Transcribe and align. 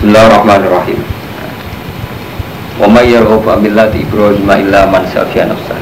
Bismillahirrahmanirrahim. 0.00 0.96
Wa 2.80 2.88
may 2.88 3.12
yarghabu 3.12 3.52
an 3.52 3.60
millati 3.60 4.00
Ibrahim 4.00 4.48
illa 4.48 4.88
man 4.88 5.04
safiya 5.12 5.44
nafsah. 5.44 5.76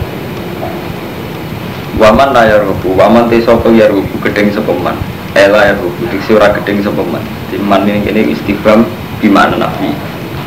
Wa 1.95 2.11
man 2.11 2.35
la 2.35 2.51
yarghabu 2.51 2.99
wa 2.99 3.07
man 3.07 3.31
te 3.31 3.39
sapa 3.39 3.71
gedeng 3.71 4.51
sapa 4.51 4.75
man. 4.75 4.99
Ela 5.39 5.71
yarghabu 5.71 6.03
diksi 6.11 6.35
ora 6.35 6.51
gedeng 6.51 6.83
sapa 6.83 6.99
man. 7.07 7.23
Timan 7.55 7.87
ini 7.87 8.03
kene 8.03 8.35
istifham 8.35 8.91
bi 9.23 9.31
makna 9.31 9.71
nafi. 9.71 9.95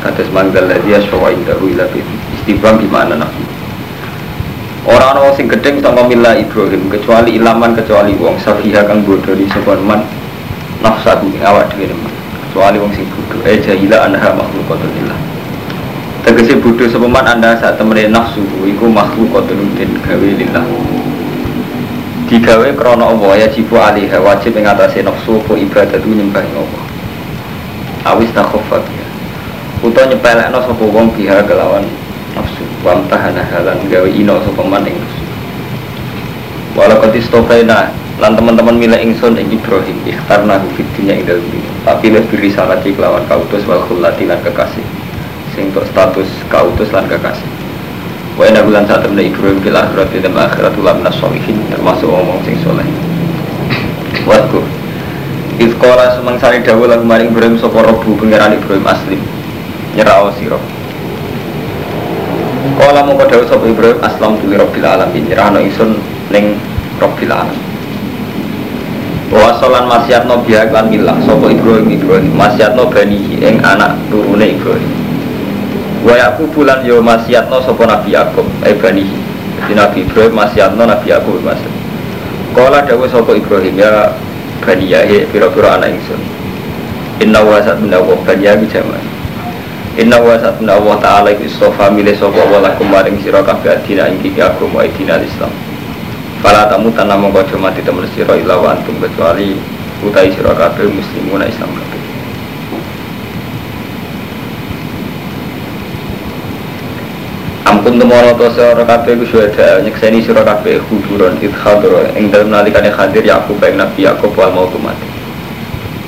Kados 0.04 0.28
manggal 0.36 0.68
ladhi 0.68 0.92
aswa 0.92 1.32
indahu 1.32 1.72
ila 1.72 1.88
bi 1.96 2.04
istifham 2.36 2.76
bi 2.76 2.84
makna 2.92 3.24
nafi. 3.24 3.40
Sing 5.32 5.48
gedeng 5.48 5.80
sama 5.80 6.04
mila 6.04 6.36
Ibrahim 6.36 6.92
kecuali 6.92 7.40
ilaman 7.40 7.72
kecuali 7.72 8.20
wong 8.20 8.36
safiha 8.36 8.84
kang 8.84 9.00
bodoh 9.08 9.32
di 9.32 9.48
sapa 9.48 9.80
man 9.80 10.04
nafsahu 10.84 11.32
awak 11.40 11.72
dhewe 11.72 12.11
kecuali 12.52 12.76
wong 12.76 12.92
sing 12.92 13.08
bodoh 13.08 13.40
eh 13.48 13.56
jahila 13.64 14.12
anha 14.12 14.28
makhlukatun 14.36 14.92
lillah. 14.92 15.16
Tegese 16.20 16.60
bodoh 16.60 16.84
sepeman 16.84 17.24
anda 17.24 17.56
saat 17.56 17.80
temen 17.80 17.96
nafsu 18.12 18.44
iku 18.68 18.92
makhlukatun 18.92 19.72
din 19.72 19.88
gawe 20.04 20.28
lillah. 20.36 20.60
Digawe 22.28 22.68
krana 22.76 23.08
Allah 23.08 23.40
ya 23.40 23.48
jibu 23.48 23.80
alaiha 23.80 24.20
wajib 24.20 24.52
ing 24.52 24.68
atase 24.68 25.00
nafsu 25.00 25.40
apa 25.40 25.56
ibadatu 25.56 26.04
nyembah 26.12 26.44
Allah. 26.44 26.84
Awis 28.12 28.28
takhafat 28.36 28.84
ya 28.84 29.06
utawa 29.80 30.12
nyepelekno 30.12 30.60
sapa 30.60 30.84
wong 30.84 31.08
biha 31.16 31.40
kelawan 31.48 31.88
nafsu. 32.36 32.68
Wa 32.84 33.00
tahana 33.08 33.48
halan 33.48 33.80
gawe 33.88 34.12
ino 34.12 34.44
sapa 34.44 34.60
man 34.60 34.84
ing 34.84 35.00
nafsu. 35.00 35.24
Walau 36.76 37.00
katistofaina 37.00 37.96
lan 38.20 38.36
teman-teman 38.36 38.76
mila 38.76 39.00
ingsun 39.00 39.40
ing 39.40 39.48
Ibrahim 39.48 40.04
ikhtarna 40.04 40.60
fid 40.76 40.84
dunya 40.92 41.16
ing 41.16 41.24
dalem 41.24 41.48
dunya 41.48 41.71
tapi 41.82 42.14
lebih 42.14 42.38
risalati 42.38 42.94
kelawan 42.94 43.26
kautus 43.26 43.66
wal 43.66 43.82
khulati 43.90 44.26
lan 44.26 44.38
kekasih. 44.42 44.86
Sing 45.52 45.74
untuk 45.74 45.84
status 45.90 46.28
kautus 46.46 46.88
lan 46.94 47.10
kekasih. 47.10 47.46
Wa 48.38 48.48
inna 48.48 48.64
bulan 48.64 48.88
saat 48.88 49.04
temen 49.04 49.20
Ibrahim 49.20 49.60
fil 49.60 49.76
akhirat 49.76 50.08
di 50.08 50.24
dalam 50.24 50.40
akhirat 50.40 50.72
ulam 50.78 51.04
nasolihin 51.04 51.58
termasuk 51.68 52.08
omong 52.08 52.40
sing 52.46 52.56
soleh. 52.64 52.86
Wadku 54.28 54.62
Ifkola 55.60 56.16
semangsani 56.16 56.64
dawu 56.64 56.88
lagu 56.88 57.04
maring 57.04 57.34
Ibrahim 57.34 57.60
sopo 57.60 57.84
robu 57.84 58.16
pengiran 58.16 58.56
Ibrahim 58.56 58.86
aslim. 58.88 59.20
Nyerao 59.92 60.32
siro 60.40 60.56
Kala 62.78 63.04
mau 63.04 63.20
dawu 63.20 63.44
sopo 63.44 63.68
Ibrahim 63.68 64.00
aslam 64.00 64.40
tuli 64.40 64.56
robbil 64.56 64.86
alamin. 64.86 65.28
Nyerahno 65.28 65.60
ingsun 65.60 66.00
ning 66.32 66.56
robbil 66.96 67.28
alamin 67.28 67.71
Wasolan 69.32 69.88
masyat 69.88 70.28
no 70.28 70.44
biak 70.44 70.76
lan 70.76 70.92
milah 70.92 71.16
Sopo 71.24 71.48
Ibrahim 71.48 71.88
Ibrahim? 71.88 72.36
Masyat 72.36 72.76
no 72.76 72.84
bani 72.92 73.16
ing 73.40 73.64
anak 73.64 73.96
turune 74.12 74.60
Ibrahim. 74.60 74.92
Wa 76.04 76.20
yaku 76.20 76.52
bulan 76.52 76.84
yo 76.84 77.00
masyat 77.00 77.48
no 77.48 77.64
sopo 77.64 77.88
Nabi 77.88 78.12
Yaakob 78.12 78.44
Eh 78.60 78.76
bani 78.76 79.08
Jadi 79.56 79.72
Nabi 79.72 80.04
Ibrahim 80.04 80.36
masyat 80.36 80.76
no 80.76 80.84
Nabi 80.84 81.08
Yaakob 81.08 81.40
masyat 81.40 81.72
Kala 82.52 82.84
dawu 82.84 83.08
sopo 83.08 83.32
Ibrahim 83.32 83.80
ya 83.80 84.12
Bani 84.60 84.92
Yahe 84.92 85.24
Biro-biro 85.32 85.64
anak 85.64 85.96
ingsun. 85.96 86.20
Inna 87.24 87.40
wa 87.40 87.56
sat 87.64 87.80
minna 87.80 88.04
wa 88.04 88.12
bani 88.28 88.44
Yahe 88.44 88.68
jaman 88.68 89.00
Inna 89.96 90.20
wa 90.20 90.36
sat 90.36 90.60
minna 90.60 90.76
wa 90.76 91.00
ta'ala 91.00 91.32
Iku 91.32 91.48
istofa 91.48 91.88
milih 91.88 92.12
sopo 92.20 92.36
wa 92.36 92.60
lakum 92.60 92.84
maring 92.92 93.16
sirakabi 93.24 93.72
adina 93.80 94.12
Ingki 94.12 94.36
agama 94.36 94.84
adina 94.84 95.16
Islam 95.24 95.71
Fala 96.42 96.66
tamu 96.66 96.90
tanah 96.90 97.14
mongko 97.14 97.54
mati 97.62 97.86
temen 97.86 98.02
sira 98.18 98.34
ila 98.34 98.74
antum 98.74 98.98
kecuali 98.98 99.54
utai 100.02 100.34
sira 100.34 100.50
kabeh 100.50 100.90
muslimuna 100.90 101.46
Islam 101.46 101.70
kabeh. 101.70 102.00
Ampun 107.62 107.94
temono 107.94 108.34
to 108.34 108.50
sira 108.58 108.82
kabeh 108.82 109.22
ku 109.22 109.24
syuhada 109.30 109.86
nyekseni 109.86 110.18
sira 110.26 110.42
kabeh 110.42 110.82
kuburan 110.90 111.38
idhadra 111.38 112.10
ing 112.18 112.34
dalem 112.34 112.50
nalikane 112.50 112.90
hadir 112.90 113.22
Yakub 113.22 113.62
ing 113.62 113.78
Nabi 113.78 114.02
Yakub 114.02 114.34
mau 114.34 114.66
mati. 114.82 115.06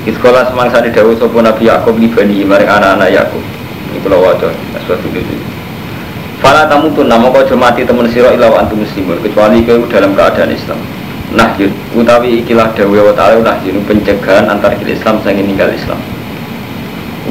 Iskola 0.03 0.51
semangsa 0.51 0.83
di 0.83 0.91
dawuh 0.91 1.15
sapa 1.15 1.39
Nabi 1.39 1.71
Yakub 1.71 1.95
li 1.95 2.11
bani 2.11 2.43
maring 2.43 2.67
anak-anak 2.67 3.07
Yakub. 3.07 3.43
Iki 3.95 4.03
kula 4.03 4.19
waca 4.19 4.51
sesuatu 4.83 5.07
itu. 5.15 5.54
Fala 6.45 6.69
tamu 6.69 6.93
tuh 6.93 7.09
nama 7.09 7.25
kau 7.33 7.57
mati 7.57 7.81
temen 7.81 8.05
siro 8.05 8.29
ila 8.29 8.45
wa 8.53 8.61
antum 8.61 8.85
muslimun 8.85 9.17
kecuali 9.17 9.65
kau 9.65 9.81
dalam 9.89 10.13
keadaan 10.13 10.53
Islam. 10.53 10.77
Nah, 11.33 11.57
utawi 11.97 12.45
ikilah 12.45 12.69
dawe 12.69 12.99
wa 13.01 13.09
ta'ala 13.17 13.41
nah 13.41 13.57
pencegahan 13.57 14.45
antar 14.45 14.77
Islam 14.77 15.25
sang 15.25 15.41
ninggal 15.41 15.73
Islam. 15.73 15.97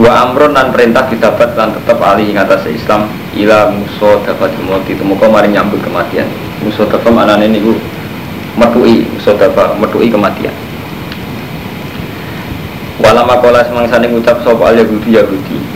Wa 0.03 0.27
amron 0.27 0.51
dan 0.51 0.75
perintah 0.75 1.07
ditabat 1.07 1.55
lan 1.55 1.71
tetap 1.79 2.03
alih 2.03 2.27
ing 2.27 2.43
atas 2.43 2.67
Islam 2.67 3.07
ila 3.39 3.71
muso 3.71 4.19
dapat 4.27 4.51
mati 4.67 4.99
temu 4.99 5.15
kau 5.15 5.31
mari 5.31 5.47
nyambut 5.47 5.79
kematian. 5.79 6.27
Muso 6.67 6.83
dapat 6.83 7.15
ini 7.39 7.63
bu 7.63 7.79
metui 8.59 9.07
muso 9.15 9.31
dapat 9.39 9.79
metui 9.79 10.11
kematian. 10.11 10.51
Walama 12.99 13.39
kola 13.39 13.63
semangsane 13.63 14.11
ngucap 14.11 14.43
sapa 14.43 14.75
al 14.75 14.83
Yahudi 14.83 15.15
Yahudi 15.15 15.74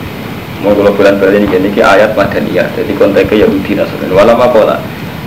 mau 0.58 0.74
kalau 0.74 0.90
bulan 0.90 1.22
balik 1.22 1.46
ini 1.46 1.70
ini 1.70 1.80
ayat 1.82 2.18
madaniyah 2.18 2.66
jadi 2.74 2.92
konteksnya 2.98 3.46
Yahudi 3.46 3.78
Nasrani. 3.78 4.10
Walama 4.10 4.50
pola 4.50 4.76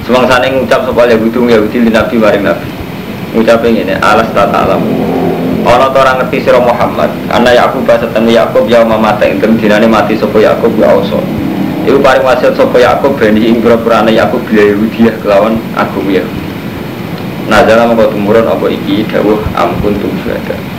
semang 0.04 0.28
sana 0.28 0.50
ngucap 0.52 0.84
soal 0.84 1.08
Yahudi 1.08 1.38
Yahudi 1.40 1.78
di 1.88 1.92
Nabi 1.92 2.16
maring 2.20 2.44
Nabi. 2.44 2.68
Ngucap 3.32 3.64
ini 3.64 3.96
alas 4.04 4.28
tata 4.36 4.68
alam 4.68 4.84
orang 5.64 5.94
orang 5.94 6.16
ngerti 6.26 6.44
siro 6.44 6.60
Muhammad 6.60 7.08
anak 7.32 7.56
Yakub 7.56 7.88
bahasa 7.88 8.10
tani 8.12 8.36
Yakub 8.36 8.68
ya 8.68 8.84
mata 8.84 9.24
yang 9.24 9.40
dinane 9.56 9.88
mati 9.88 10.20
sopo 10.20 10.42
Yakub 10.42 10.76
ya 10.76 10.92
Oso. 10.92 11.24
Itu 11.88 11.98
paling 12.04 12.28
wasiat 12.28 12.60
sopo 12.60 12.76
Yakub 12.76 13.16
bani 13.16 13.40
ing 13.40 13.64
pura 13.64 13.80
anak 13.80 14.12
Yakub 14.12 14.44
bila 14.52 14.68
Yahudi 14.68 15.08
ya 15.08 15.14
kelawan 15.24 15.56
agum 15.80 16.08
ya 16.12 16.24
nah 17.52 17.68
jalan 17.68 17.92
mau 17.92 18.08
tumurun 18.08 18.48
apa 18.48 18.64
iki? 18.72 19.04
Dawuh 19.12 19.44
ampun 19.60 19.92
syuhada 20.00 20.71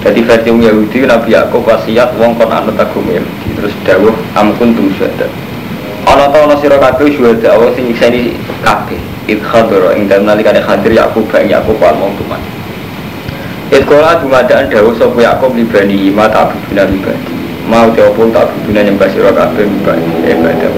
jadi 0.00 0.20
versi 0.24 0.48
Yahudi 0.48 1.04
Nabi 1.04 1.36
Yakub 1.36 1.60
wasiat 1.60 2.16
wong 2.16 2.32
kon 2.40 2.48
anut 2.48 2.72
agama 2.80 3.12
Yahudi 3.12 3.48
terus 3.52 3.74
dawuh 3.84 4.16
amkun 4.32 4.72
tum 4.72 4.88
syuhada. 4.96 5.28
Ana 6.08 6.32
ta 6.32 6.48
ana 6.48 6.56
sira 6.56 6.80
kabeh 6.80 7.12
syuhada 7.12 7.52
awa 7.52 7.68
sing 7.76 7.92
nyekseni 7.92 8.32
kabeh? 8.64 8.96
Id 9.28 9.44
khadra 9.44 9.92
ing 9.94 10.08
dalem 10.08 10.26
nalikane 10.26 10.58
hadir 10.64 10.90
Yakub 10.96 11.28
bang 11.28 11.46
Yakub 11.46 11.76
wal 11.78 11.94
mautuman 11.94 12.40
Id 13.70 13.86
kola 13.86 14.18
dumadaan 14.18 14.66
dawuh 14.66 14.96
sapa 14.98 15.20
Yakub 15.20 15.54
li 15.54 15.62
bani 15.68 16.10
ma 16.10 16.26
ta'buduna 16.26 16.82
li 16.88 16.98
bani 16.98 17.30
mau 17.70 17.86
teopun 17.94 18.34
ta'buduna 18.34 18.80
nyembah 18.82 19.08
sira 19.12 19.30
kabeh 19.30 19.68
li 19.68 19.78
bani 19.86 20.08
ibadah 20.26 20.72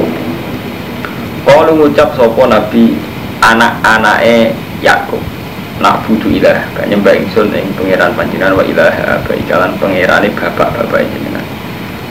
Kalau 1.49 1.73
ngucap 1.79 2.13
sapa 2.13 2.43
Nabi 2.45 2.93
anak-anake 3.41 4.53
Yakub 4.85 5.32
nak 5.81 6.05
budu 6.05 6.29
ilah 6.29 6.61
gak 6.77 6.87
nyembah 6.91 7.15
ingsun 7.17 7.55
ing 7.55 7.71
pangeran 7.79 8.13
panjenengan 8.13 8.59
wa 8.59 8.65
ilah 8.67 8.93
ba 9.25 9.33
ikalan 9.33 9.73
pangerane 9.81 10.29
bapak-bapak 10.35 11.07
jenengan. 11.09 11.47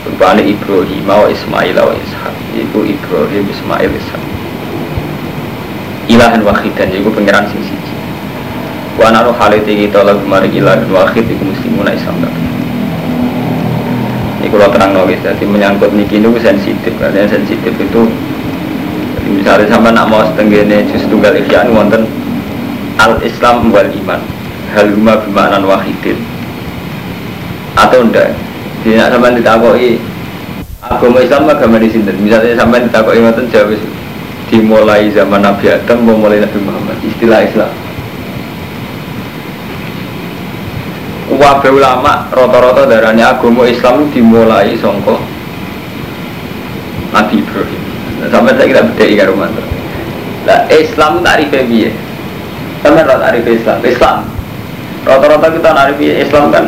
Rupane 0.02 0.42
Ibrahim 0.42 1.06
wa 1.06 1.30
Ismail 1.30 1.76
wa 1.78 1.94
Ishak 1.94 2.34
iku 2.58 2.82
Ibrahim 2.82 3.44
Ismail 3.46 3.90
Ishak. 3.92 4.22
Ilahan 6.10 6.42
wahidan 6.42 6.90
iku 6.90 7.14
pangeran 7.14 7.46
sing 7.46 7.62
siji. 7.62 7.94
Wa 8.98 9.14
ana 9.14 9.22
roh 9.22 9.36
halite 9.38 9.70
kita 9.70 10.02
lagu 10.02 10.26
mari 10.26 10.50
ilahan 10.50 10.90
wahid 10.90 11.28
iku 11.30 11.44
muslimun 11.46 11.86
Islam 11.86 12.18
kabeh 12.18 12.52
ini 14.42 14.50
kalau 14.50 14.66
terang 14.74 14.90
nulis 14.90 15.22
jadi 15.22 15.44
menyangkut 15.46 15.94
niki 15.94 16.18
itu 16.18 16.34
sensitif 16.42 16.90
karena 16.98 17.30
sensitif 17.30 17.70
itu 17.78 18.10
misalnya 19.30 19.70
sama 19.70 19.94
nak 19.94 20.10
mau 20.10 20.26
setenggene 20.26 20.82
justru 20.90 21.14
tunggal 21.14 21.38
ikhyan 21.38 21.70
wonten 21.70 22.02
al 23.02 23.18
Islam 23.26 23.74
wal 23.74 23.90
iman. 23.90 24.22
Haluma 24.72 25.18
bimaknan 25.26 25.66
wahidin. 25.66 26.16
Atau 27.74 28.06
enggak 28.06 28.30
jadi 28.82 28.98
nak 28.98 29.14
sampai 29.14 29.38
ditakoi 29.38 29.90
agama 30.82 31.22
Islam 31.22 31.46
agama 31.46 31.78
di 31.78 31.86
sini 31.86 32.10
misalnya 32.18 32.58
sampai 32.58 32.82
ditakoi 32.82 33.22
ngoten 33.22 33.46
jawab 33.46 33.78
dimulai 34.50 35.06
zaman 35.14 35.38
Nabi 35.38 35.70
Adam 35.70 36.02
mulai 36.02 36.42
Nabi 36.42 36.58
Muhammad. 36.60 36.98
Istilah 37.06 37.46
Islam. 37.46 37.72
Wabe 41.32 41.68
ulama 41.72 42.28
rata-rata 42.28 42.84
darahnya 42.90 43.38
agama 43.38 43.64
Islam 43.70 44.10
dimulai 44.10 44.74
songko 44.76 45.16
Nabi 47.14 47.38
Ibrahim. 47.38 47.82
Sampai 48.28 48.54
saya 48.58 48.66
kira 48.66 48.82
beda 48.86 49.04
ikan 49.14 49.26
rumah 49.34 49.48
Nah 50.42 50.66
Islam 50.74 51.22
tarifnya 51.22 51.62
biye 51.66 51.90
Sampai 52.82 53.06
rata 53.06 53.24
arif 53.30 53.46
Islam. 53.46 53.78
Islam. 53.86 54.18
Rata-rata 55.06 55.48
kita 55.54 55.70
arif 55.70 55.98
Islam 56.02 56.50
kan 56.50 56.66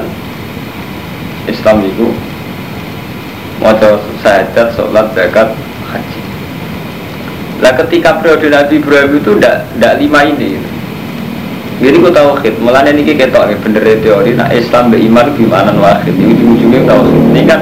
Islam 1.50 1.76
itu 1.84 2.08
Mojo 3.62 4.02
sahadat, 4.18 4.74
sholat, 4.74 5.06
zakat, 5.14 5.54
haji. 5.86 6.20
Lah 7.62 7.72
ketika 7.78 8.18
periode 8.18 8.50
Nabi 8.50 8.82
Ibrahim 8.82 9.22
itu 9.22 9.38
tidak 9.38 9.94
lima 10.02 10.20
ini. 10.26 10.58
Jadi 11.78 11.98
aku 11.98 12.38
khid, 12.38 12.54
malah 12.62 12.86
ini 12.86 13.02
kita 13.02 13.34
tahu 13.34 13.50
bener 13.58 13.82
teori 13.98 14.38
Nah 14.38 14.46
Islam 14.54 14.94
beriman 14.94 15.34
bimanan 15.34 15.78
wahid. 15.82 16.14
Ini 16.14 16.34
ujung-ujungnya 16.38 16.80
tauhid 16.86 17.14
Ini 17.34 17.42
kan 17.50 17.60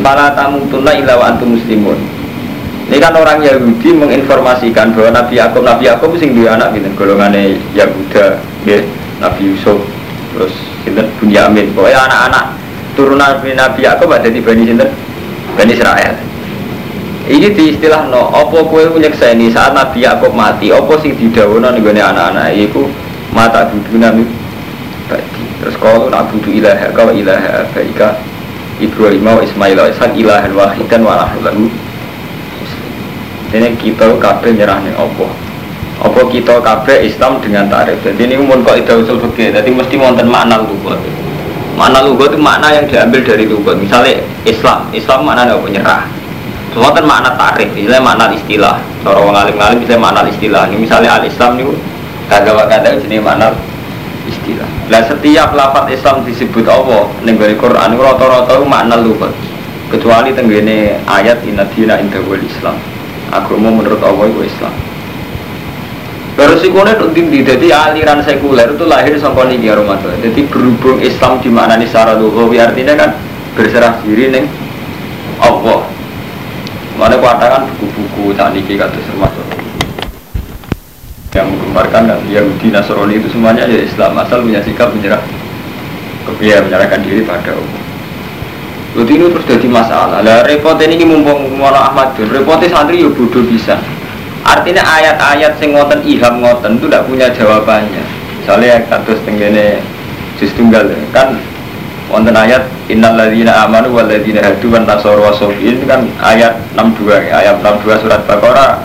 para 0.00 0.32
tamu 0.32 0.64
tunai 0.72 1.04
ilawa 1.04 1.36
antum 1.36 1.56
muslimun. 1.56 2.19
Ini 2.90 2.98
kan 2.98 3.14
orang 3.14 3.38
Yahudi 3.38 3.94
menginformasikan 3.94 4.90
bahwa 4.90 5.14
Nabi 5.14 5.38
Yakub 5.38 5.62
Nabi 5.62 5.86
Yakub 5.86 6.10
sing 6.18 6.34
dua 6.34 6.58
anak 6.58 6.74
gitu 6.74 6.90
golongannya 6.98 7.54
Yahuda, 7.70 8.42
ya, 8.66 8.82
Nabi 9.22 9.46
Yusuf, 9.46 9.78
terus 10.34 10.50
sinten? 10.82 11.06
Bunyamin. 11.22 11.70
Pokoknya 11.70 12.10
anak-anak 12.10 12.44
turunan 12.98 13.38
Nabi 13.46 13.80
Yakub 13.86 14.10
ada 14.10 14.26
di 14.26 14.42
Bani 14.42 14.66
sinten? 14.66 14.90
Bani 15.54 15.70
Israel. 15.70 16.18
Ini 17.30 17.46
di 17.54 17.78
istilah 17.78 18.10
no, 18.10 18.26
opo 18.26 18.66
kue 18.66 18.90
ini 18.90 19.46
saat 19.54 19.70
Nabi 19.70 20.02
Yakub 20.02 20.34
mati, 20.34 20.74
opo 20.74 20.98
sing 20.98 21.14
didawono 21.14 21.70
nih 21.70 21.94
anak-anak? 21.94 22.58
Itu 22.58 22.90
mata 23.30 23.70
budu 23.70 24.02
nabi. 24.02 24.26
Terus 25.62 25.78
kalau 25.78 26.10
nak 26.10 26.26
budu 26.34 26.58
ilaha 26.58 26.90
kau 26.90 27.14
ilaha 27.14 27.70
baika 27.70 28.18
Ibrahim 28.82 29.30
Ismail 29.46 29.78
wa 29.78 29.86
Ishak 29.86 30.10
ilahan 30.18 30.50
wahidan 30.58 31.06
wa 31.06 31.30
lahu 31.38 31.70
ini 33.50 33.74
kita 33.74 34.14
kabeh 34.18 34.54
nyerah 34.54 34.78
nih 34.82 34.94
opo 34.94 35.26
apa 36.00 36.20
kita 36.32 36.64
kabeh 36.64 37.04
Islam 37.04 37.42
dengan 37.44 37.68
tarif 37.68 38.00
jadi 38.00 38.24
ini 38.24 38.40
umum 38.40 38.64
kok 38.64 38.80
itu 38.80 39.04
usul 39.04 39.20
fikih. 39.20 39.52
Jadi 39.52 39.68
mesti 39.68 40.00
wonten 40.00 40.32
makna 40.32 40.64
lugat 40.64 40.96
makna 41.76 42.00
lugat 42.04 42.32
itu 42.32 42.40
makna 42.40 42.72
yang 42.72 42.88
diambil 42.88 43.20
dari 43.20 43.44
lugat 43.44 43.76
misalnya 43.76 44.24
Islam. 44.48 44.88
Islam 44.96 45.28
makna 45.28 45.52
apa? 45.52 45.68
Nyerah. 45.68 46.02
Wonten 46.72 47.04
makna 47.04 47.36
tarif 47.36 47.68
misalnya 47.76 48.00
makna 48.00 48.24
istilah. 48.32 48.80
Cara 49.04 49.20
wong 49.20 49.36
alim-alim 49.36 49.84
misalnya 49.84 50.00
makna 50.00 50.20
istilah. 50.24 50.62
Ini 50.72 50.76
misalnya 50.80 51.20
al 51.20 51.24
Islam 51.28 51.52
itu 51.60 51.72
kagak 52.32 52.64
kata 52.64 52.96
jenis 53.04 53.20
makna 53.20 53.52
istilah. 54.24 54.68
Lah 54.88 55.02
setiap 55.04 55.52
lafaz 55.52 55.84
Islam 55.92 56.24
disebut 56.24 56.64
apa 56.64 57.12
ning 57.28 57.36
Quran 57.36 57.90
rata-rata 58.00 58.56
makna 58.64 58.96
lugat 58.96 59.36
kecuali 59.92 60.32
tenggene 60.32 60.96
ayat 61.04 61.44
inna 61.44 61.68
dina 61.76 62.00
inda 62.00 62.24
Islam 62.24 62.89
agama 63.30 63.70
menurut 63.70 64.02
Allah 64.02 64.26
itu 64.28 64.46
Islam 64.46 64.74
Resikonya 66.40 66.96
itu 66.96 67.06
tinggi, 67.12 67.38
jadi 67.44 67.68
aliran 67.68 68.24
sekuler 68.24 68.72
itu 68.72 68.84
lahir 68.88 69.12
sampai 69.20 69.60
ini 69.60 69.68
ya 69.68 69.76
Ramadan. 69.76 70.16
Jadi 70.24 70.48
berhubung 70.48 70.96
Islam 71.02 71.36
di 71.44 71.52
mana 71.52 71.76
nih 71.76 71.84
secara 71.84 72.16
lugawi 72.16 72.56
artinya 72.56 72.96
kan 72.96 73.12
berserah 73.52 74.00
diri 74.00 74.32
neng 74.32 74.48
Allah. 75.36 75.84
Mana 76.96 77.20
katakan 77.20 77.68
buku-buku 77.76 78.32
saat 78.36 78.56
ini 78.56 78.76
kata 78.76 78.92
termasuk 78.92 79.46
yang 81.36 81.46
menggemparkan 81.46 82.10
dan 82.10 82.20
Yahudi 82.26 82.68
Nasrani 82.74 83.20
itu 83.20 83.28
semuanya 83.30 83.64
ya 83.68 83.80
Islam 83.86 84.18
asal 84.18 84.42
punya 84.42 84.60
sikap 84.64 84.90
menyerah 84.92 85.22
kebiaya 86.26 86.64
menyerahkan 86.64 87.00
diri 87.04 87.22
pada 87.24 87.52
Allah. 87.52 87.89
Jadi 88.90 89.12
ini 89.22 89.30
terus 89.30 89.46
jadi 89.46 89.68
masalah. 89.70 90.18
Lah 90.20 90.42
repot 90.42 90.74
ini 90.82 91.06
mumpung 91.06 91.46
mana 91.54 91.90
Ahmad 91.90 92.10
Jun, 92.18 92.26
repotnya 92.34 92.66
santri 92.66 93.06
ya 93.06 93.08
bodoh 93.10 93.46
bisa. 93.46 93.78
Artinya 94.42 94.82
ayat-ayat 94.82 95.62
sing 95.62 95.78
ngoten 95.78 96.02
iham 96.02 96.42
ngoten 96.42 96.82
itu 96.82 96.90
tidak 96.90 97.06
punya 97.06 97.30
jawabannya. 97.30 98.02
Soalnya 98.42 98.82
kados 98.90 99.22
tenggene 99.22 99.78
juz 100.40 100.50
tunggal 100.56 100.88
kan 101.12 101.36
wonten 102.08 102.34
ayat 102.34 102.66
innal 102.90 103.14
amanu 103.14 103.94
wal 103.94 104.08
ladzina 104.08 104.42
hadu 104.42 104.72
wan 104.72 104.88
nasara 104.88 105.20
wasofiin 105.20 105.84
kan 105.86 106.08
ayat 106.18 106.58
62 106.74 107.30
ayat 107.30 107.60
62 107.62 108.02
surat 108.02 108.24
Baqarah 108.26 108.82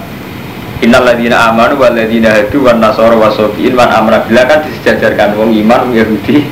innal 0.84 1.08
ladzina 1.08 1.50
amanu 1.50 1.80
wal 1.80 1.96
ladzina 1.96 2.30
hadu 2.30 2.68
wan 2.68 2.84
nasara 2.84 3.16
wasofiin 3.18 3.74
wan 3.74 3.88
amra 3.90 4.22
bila 4.28 4.46
kan 4.46 4.62
disejajarkan 4.68 5.34
wong 5.40 5.56
iman 5.66 5.90
wong 5.90 5.94
Yahudi 5.96 6.46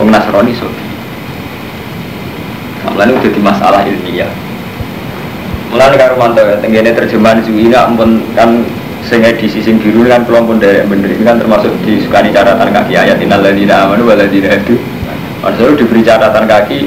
wong 0.00 0.08
Nasrani 0.10 0.56
sofi 0.56 0.91
Mulane 2.90 3.12
udah 3.14 3.30
di 3.30 3.40
masalah 3.40 3.80
ilmiah. 3.86 4.30
Mulane 5.70 5.94
karo 5.94 6.18
mantau 6.18 6.44
ya, 6.44 6.58
tenggene 6.58 6.90
terjemahan 6.92 7.40
Zuhina 7.46 7.86
ampun 7.86 8.20
kan 8.34 8.66
sing 9.06 9.22
edisi 9.22 9.62
sing 9.62 9.78
biru 9.78 10.06
kan 10.06 10.26
kelompok 10.26 10.58
dari 10.58 10.82
bener 10.86 11.10
ini 11.10 11.22
kan 11.26 11.38
termasuk 11.38 11.70
disukani 11.86 12.30
catatan 12.30 12.70
kaki 12.70 12.94
ayat 12.94 13.18
innal 13.22 13.42
ladzina 13.42 13.86
amanu 13.86 14.10
ladzina 14.10 14.52
hadu. 14.52 14.76
Maksudnya 15.42 15.74
diberi 15.74 16.02
catatan 16.06 16.44
kaki 16.46 16.80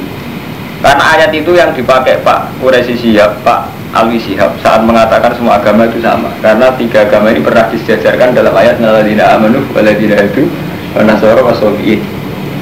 karena 0.86 1.04
ayat 1.18 1.32
itu 1.34 1.52
yang 1.58 1.74
dipakai 1.74 2.22
Pak 2.22 2.62
Quraisy 2.62 2.94
Sihab, 3.02 3.42
Pak 3.42 3.74
Alwi 3.96 4.22
Sihab 4.22 4.54
saat 4.62 4.86
mengatakan 4.86 5.34
semua 5.34 5.58
agama 5.58 5.90
itu 5.90 5.98
sama 5.98 6.30
karena 6.46 6.70
tiga 6.78 7.10
agama 7.10 7.34
ini 7.34 7.42
pernah 7.42 7.66
disejajarkan 7.74 8.38
dalam 8.38 8.54
ayat 8.54 8.78
innal 8.78 9.02
ladzina 9.02 9.34
amanu 9.34 9.66
wal 9.74 9.82
ladzina 9.82 10.14
hadu 10.14 10.46
wa 10.94 11.02
nasara 11.02 11.42
wa 11.42 11.58
sabiin 11.58 12.06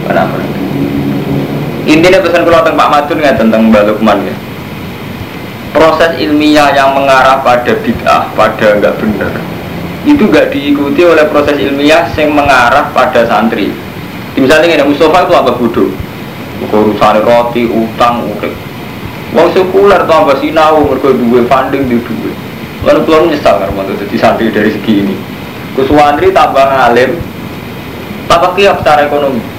wa 0.08 0.63
Intinya 1.84 2.24
pesan 2.24 2.48
kalau 2.48 2.64
tentang 2.64 2.80
Pak 2.80 2.90
Madun 2.96 3.20
ya 3.20 3.36
tentang 3.36 3.68
Mbak 3.68 3.84
Lukman 3.92 4.24
ya. 4.24 4.36
Proses 5.76 6.16
ilmiah 6.16 6.72
yang 6.72 6.96
mengarah 6.96 7.44
pada 7.44 7.76
bid'ah, 7.76 8.32
pada 8.38 8.78
enggak 8.80 8.96
benar, 9.04 9.34
itu 10.08 10.24
enggak 10.30 10.54
diikuti 10.54 11.02
oleh 11.04 11.28
proses 11.28 11.60
ilmiah 11.60 12.08
yang 12.16 12.32
mengarah 12.32 12.88
pada 12.96 13.28
santri. 13.28 13.76
Misalnya 14.40 14.80
ini 14.80 14.86
Mustafa 14.88 15.28
itu 15.28 15.34
apa 15.36 15.52
bodoh? 15.52 15.92
Urusan 16.72 17.20
roti, 17.28 17.68
utang, 17.68 18.32
urip. 18.32 18.54
Wong 19.36 19.52
sekuler 19.52 20.08
tuh 20.08 20.16
apa 20.16 20.40
sinau, 20.40 20.88
mereka 20.88 21.12
dua 21.12 21.42
funding 21.52 21.90
di 21.92 22.00
dua. 22.00 22.32
Lalu 22.88 23.00
keluar 23.04 23.22
nyesal 23.28 23.60
karena 23.60 23.82
itu 23.84 23.94
jadi 24.08 24.16
santri 24.22 24.48
dari 24.54 24.70
segi 24.72 24.94
ini. 25.04 25.16
Kuswandri 25.76 26.32
tambah 26.32 26.64
ngalim, 26.64 27.18
tambah 28.30 28.56
kiap 28.56 28.80
secara 28.80 29.10
ekonomi 29.10 29.53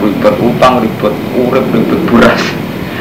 ribet 0.00 0.34
utang 0.38 0.80
ribet 0.82 1.14
urip 1.36 1.64
ribet 1.74 2.00
beras. 2.08 2.42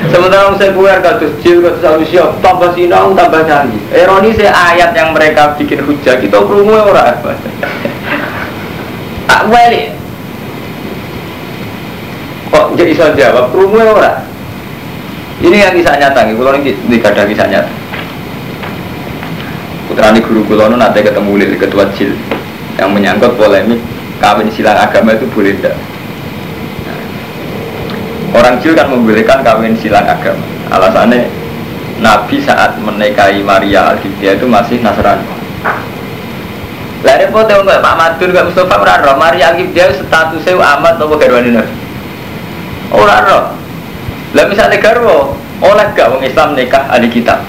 Sementara 0.08 0.54
saya 0.56 0.78
buat 0.78 1.02
kados 1.02 1.34
jil 1.42 1.66
kados 1.66 1.82
alusia 1.82 2.30
tambah 2.40 2.70
sinau 2.78 3.18
tambah 3.18 3.42
canggih 3.50 3.82
ironi 3.92 4.30
saya 4.38 4.54
ayat 4.54 4.94
yang 4.94 5.10
mereka 5.12 5.58
bikin 5.58 5.82
hujah 5.82 6.22
kita 6.22 6.38
kerungu 6.38 6.74
ora? 6.74 7.18
Tak 9.28 9.52
balik 9.52 9.92
kok 12.48 12.68
jadi 12.80 12.92
saya 12.96 13.12
jawab? 13.14 13.52
Kerungu 13.52 13.80
ora? 13.82 14.24
Ini 15.38 15.58
yang 15.70 15.74
kisah 15.78 16.02
nyata 16.02 16.26
nih 16.26 16.34
kalau 16.34 16.58
ini 16.58 16.98
ada 16.98 17.22
kisah 17.30 17.46
nyata. 17.46 17.74
Putrani 19.86 20.20
guru 20.26 20.42
kulono 20.50 20.76
nanti 20.76 21.06
ketemu 21.06 21.54
di 21.54 21.58
ketua 21.58 21.86
jil 21.94 22.18
yang 22.78 22.90
menyangkut 22.94 23.38
polemik 23.38 23.82
kawin 24.22 24.50
silang 24.54 24.78
agama 24.78 25.14
itu 25.14 25.26
boleh 25.30 25.54
tidak 25.58 25.78
Orang 28.38 28.62
Jil 28.62 28.78
kan 28.78 28.86
membolehkan 28.94 29.42
kawin 29.42 29.74
silang 29.82 30.06
agama. 30.06 30.46
Alasannya 30.70 31.26
Nabi 31.98 32.38
saat 32.46 32.78
menikahi 32.78 33.42
Maria 33.42 33.90
al 33.90 33.98
itu 34.06 34.46
masih 34.46 34.78
Nasrani. 34.86 35.26
Lah 37.02 37.16
repot 37.18 37.50
enggak 37.50 37.82
Pak 37.82 37.96
Madun 37.98 38.30
enggak 38.30 38.46
Mustafa 38.54 38.76
ora 38.78 39.14
Maria 39.18 39.58
al 39.58 39.92
statusnya 39.98 40.54
amat 40.54 41.02
nopo 41.02 41.18
garwane 41.18 41.50
Nabi. 41.50 41.74
Ora 42.94 43.26
roh. 43.26 43.44
Lah 44.38 44.46
misalnya 44.46 44.78
garwo 44.78 45.34
oleh 45.58 45.88
gak 45.98 46.14
wong 46.14 46.22
Islam 46.22 46.54
nikah 46.54 46.86
ahli 46.94 47.10
kitab. 47.10 47.42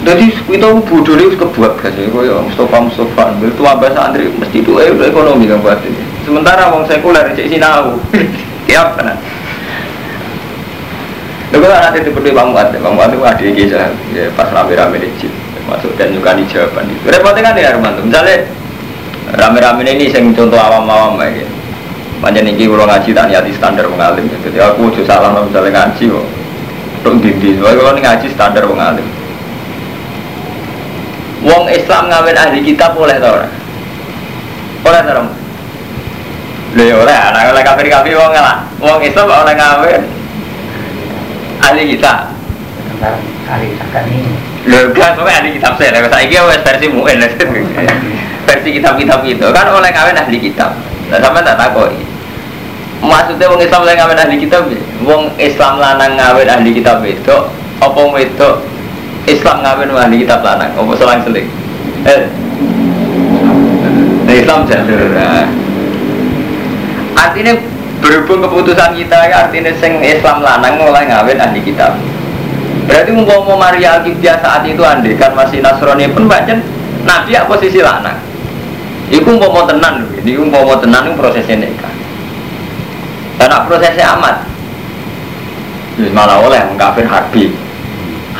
Jadi 0.00 0.32
kita 0.32 0.80
bodoh 0.80 1.12
itu 1.12 1.36
kebuat 1.36 1.76
kasih, 1.76 2.08
ya 2.08 2.40
Mustafa 2.40 2.88
Mustafa, 2.88 3.36
itu 3.36 3.62
abah 3.62 3.92
santri 3.92 4.32
mesti 4.32 4.64
itu 4.64 4.72
ekonomi 4.80 5.44
kan 5.44 5.60
buat 5.60 5.76
ini. 5.84 6.02
Sementara 6.24 6.72
wong 6.72 6.88
sekuler 6.88 7.36
cek 7.36 7.52
sinau. 7.52 8.00
Tiap 8.70 8.94
tenan. 8.94 9.18
Lalu 11.50 11.66
kan 11.66 11.90
nanti 11.90 12.06
seperti 12.06 12.30
Bang 12.30 12.54
Muat, 12.54 12.70
Bang 12.78 12.94
Muat 12.94 13.10
itu 13.10 13.26
ada 13.26 13.42
di 13.42 13.66
ya, 14.14 14.30
pas 14.38 14.46
rame-rame 14.54 15.02
di 15.02 15.10
masuk 15.66 15.90
dan 15.98 16.14
juga 16.14 16.38
di 16.38 16.46
jawaban 16.46 16.86
itu. 16.86 17.10
Repotnya 17.10 17.50
kan 17.50 17.58
ya 17.58 17.74
Armando, 17.74 18.06
misalnya 18.06 18.46
rame-rame 19.34 19.82
ini 19.82 20.06
yang 20.14 20.30
contoh 20.30 20.54
awam-awam 20.54 21.18
ya. 21.18 21.42
Panjang 22.22 22.46
ini 22.46 22.70
kalau 22.70 22.86
ngaji 22.86 23.10
tak 23.10 23.26
niati 23.26 23.50
standar 23.58 23.90
mengalim, 23.90 24.30
jadi 24.30 24.70
aku 24.70 24.94
udah 24.94 25.02
salah 25.02 25.34
misalnya 25.42 25.70
ngaji 25.90 26.04
kok. 26.06 26.26
Tok 27.02 27.14
dindi, 27.18 27.58
kalau 27.58 27.96
ngaji 27.98 28.26
standar 28.30 28.62
mengalim. 28.70 29.06
Wong 31.42 31.66
Islam 31.72 32.12
ngawin 32.12 32.36
ahli 32.38 32.60
kitab 32.62 32.94
boleh 32.94 33.18
tau 33.18 33.40
ora? 33.40 33.48
Boleh 34.84 35.02
tau 35.02 35.39
Lha 36.70 36.84
ya 36.86 36.94
ora, 37.02 37.16
ana 37.34 37.50
oleh 37.50 37.66
kafir-kafir 37.66 38.14
wong 38.14 38.30
lah. 38.30 38.62
Wong 38.78 39.02
Islam 39.02 39.26
oleh 39.26 39.54
ngawin. 39.58 40.02
Ahli 41.66 41.82
kita. 41.98 42.30
Ahli 43.50 43.74
kitab 43.74 44.06
ini. 44.06 44.30
Lho 44.70 44.94
kan 44.94 45.18
pokoknya 45.18 45.42
ahli 45.42 45.50
kitab 45.58 45.74
saya. 45.74 45.98
Lah 45.98 46.06
saiki 46.06 46.38
wis 46.38 46.62
versi 46.62 46.86
muin 46.86 47.18
versi 48.46 48.68
kitab-kitab 48.70 49.20
itu 49.26 49.46
kan 49.50 49.66
oleh 49.66 49.90
ngawin 49.90 50.14
ahli 50.14 50.38
kitab. 50.38 50.78
Lah 51.10 51.18
sampean 51.18 51.42
tak 51.42 51.58
takoki. 51.58 52.06
Maksudnya 53.02 53.50
wong 53.50 53.60
Islam 53.64 53.80
oleh 53.82 53.94
ngawin 53.98 54.18
ahli 54.22 54.36
kitab, 54.38 54.62
wong 55.02 55.22
Islam 55.42 55.82
lanang 55.82 56.14
ngawin 56.14 56.46
ahli 56.46 56.70
kitab 56.70 57.02
itu 57.02 57.36
apa 57.82 58.00
itu 58.22 58.50
Islam 59.26 59.56
ngawin 59.66 59.90
ahli 59.90 60.22
kitab 60.22 60.44
lanang, 60.46 60.70
apa 60.70 60.92
selang-seling? 60.94 61.48
Eh. 62.06 62.22
Islam 64.30 64.62
jadi 64.62 64.94
artinya 67.28 67.52
Berhubung 68.00 68.40
keputusan 68.48 68.96
kita 68.96 69.28
ya 69.28 69.46
artinya 69.46 69.72
sing 69.76 70.00
Islam 70.00 70.40
lanang 70.40 70.80
mulai 70.80 71.04
ngawin 71.04 71.36
ahli 71.36 71.60
kitab. 71.60 72.00
Berarti 72.88 73.12
mau 73.12 73.54
Maria 73.60 74.00
Alkibia 74.00 74.40
saat 74.40 74.64
itu 74.64 74.80
andai 74.80 75.14
kan 75.20 75.36
masih 75.36 75.60
Nasrani 75.60 76.08
pun 76.10 76.24
baca 76.24 76.56
Nabi 77.04 77.36
ya 77.36 77.44
posisi 77.44 77.84
lanang. 77.84 78.16
Iku 79.12 79.36
mau 79.36 79.68
tenan, 79.68 80.08
ini 80.16 80.32
mau 80.48 80.72
tenan 80.80 81.12
itu 81.12 81.18
prosesnya 81.20 81.60
nikah. 81.60 81.92
Karena 83.36 83.68
prosesnya 83.68 84.16
amat. 84.16 84.36
Malah 86.16 86.40
oleh 86.40 86.60
mengkafir 86.72 87.04
harbi. 87.04 87.52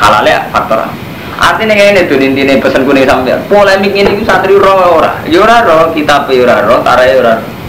Halalnya 0.00 0.48
faktor 0.48 0.88
Artinya 1.36 1.76
ini 1.76 2.08
tuh 2.08 2.16
intinya 2.16 2.56
pesan 2.56 2.88
kuning 2.88 3.04
sampai 3.04 3.36
polemik 3.48 3.92
ini 3.92 4.16
itu 4.16 4.24
satri 4.24 4.56
roh 4.56 5.00
ora, 5.00 5.20
yura 5.28 5.64
roh 5.64 5.92
kita 5.92 6.24
yura 6.28 6.64
roh, 6.64 6.80
tara 6.84 7.04
yura. 7.08 7.59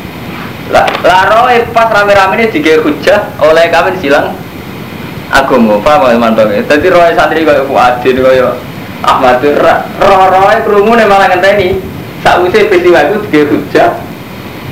Lah 0.72 0.88
pas 1.76 1.88
rame-rame 1.92 2.40
ini 2.40 2.46
juga 2.48 2.80
hujah 2.88 3.20
oleh 3.44 3.68
kami 3.68 3.92
silang 4.00 4.32
agama 5.32 5.80
paham 5.84 6.16
mantap 6.20 6.48
ya? 6.52 6.64
Jadi 6.64 6.88
roh 6.92 7.04
santri 7.16 7.44
kaya 7.44 7.64
Fuadin 7.68 8.16
kaya 8.20 8.56
Ahmad. 9.04 9.44
Roh 10.00 10.24
roh 10.28 10.44
kerungu 10.64 10.92
nih 10.96 11.08
malah 11.08 11.28
ngenteni. 11.32 11.80
Sausai 12.22 12.70
peristiwa 12.70 13.02
itu 13.10 13.18
juga 13.26 13.42
hujah 13.50 13.90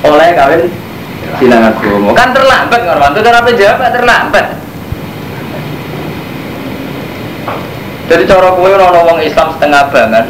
oleh 0.06 0.28
kawin 0.36 0.62
silang 1.36 1.62
agama. 1.68 2.10
Kan 2.16 2.30
terlambat 2.32 2.80
ngorban 2.86 3.10
itu 3.12 3.20
kenapa 3.20 3.48
jawab? 3.52 3.78
Terlambat. 3.92 4.46
Jadi 8.10 8.22
cara 8.26 8.48
kue 8.58 8.70
orang 8.74 9.06
wong 9.06 9.18
Islam 9.22 9.54
setengah 9.54 9.86
banget 9.94 10.26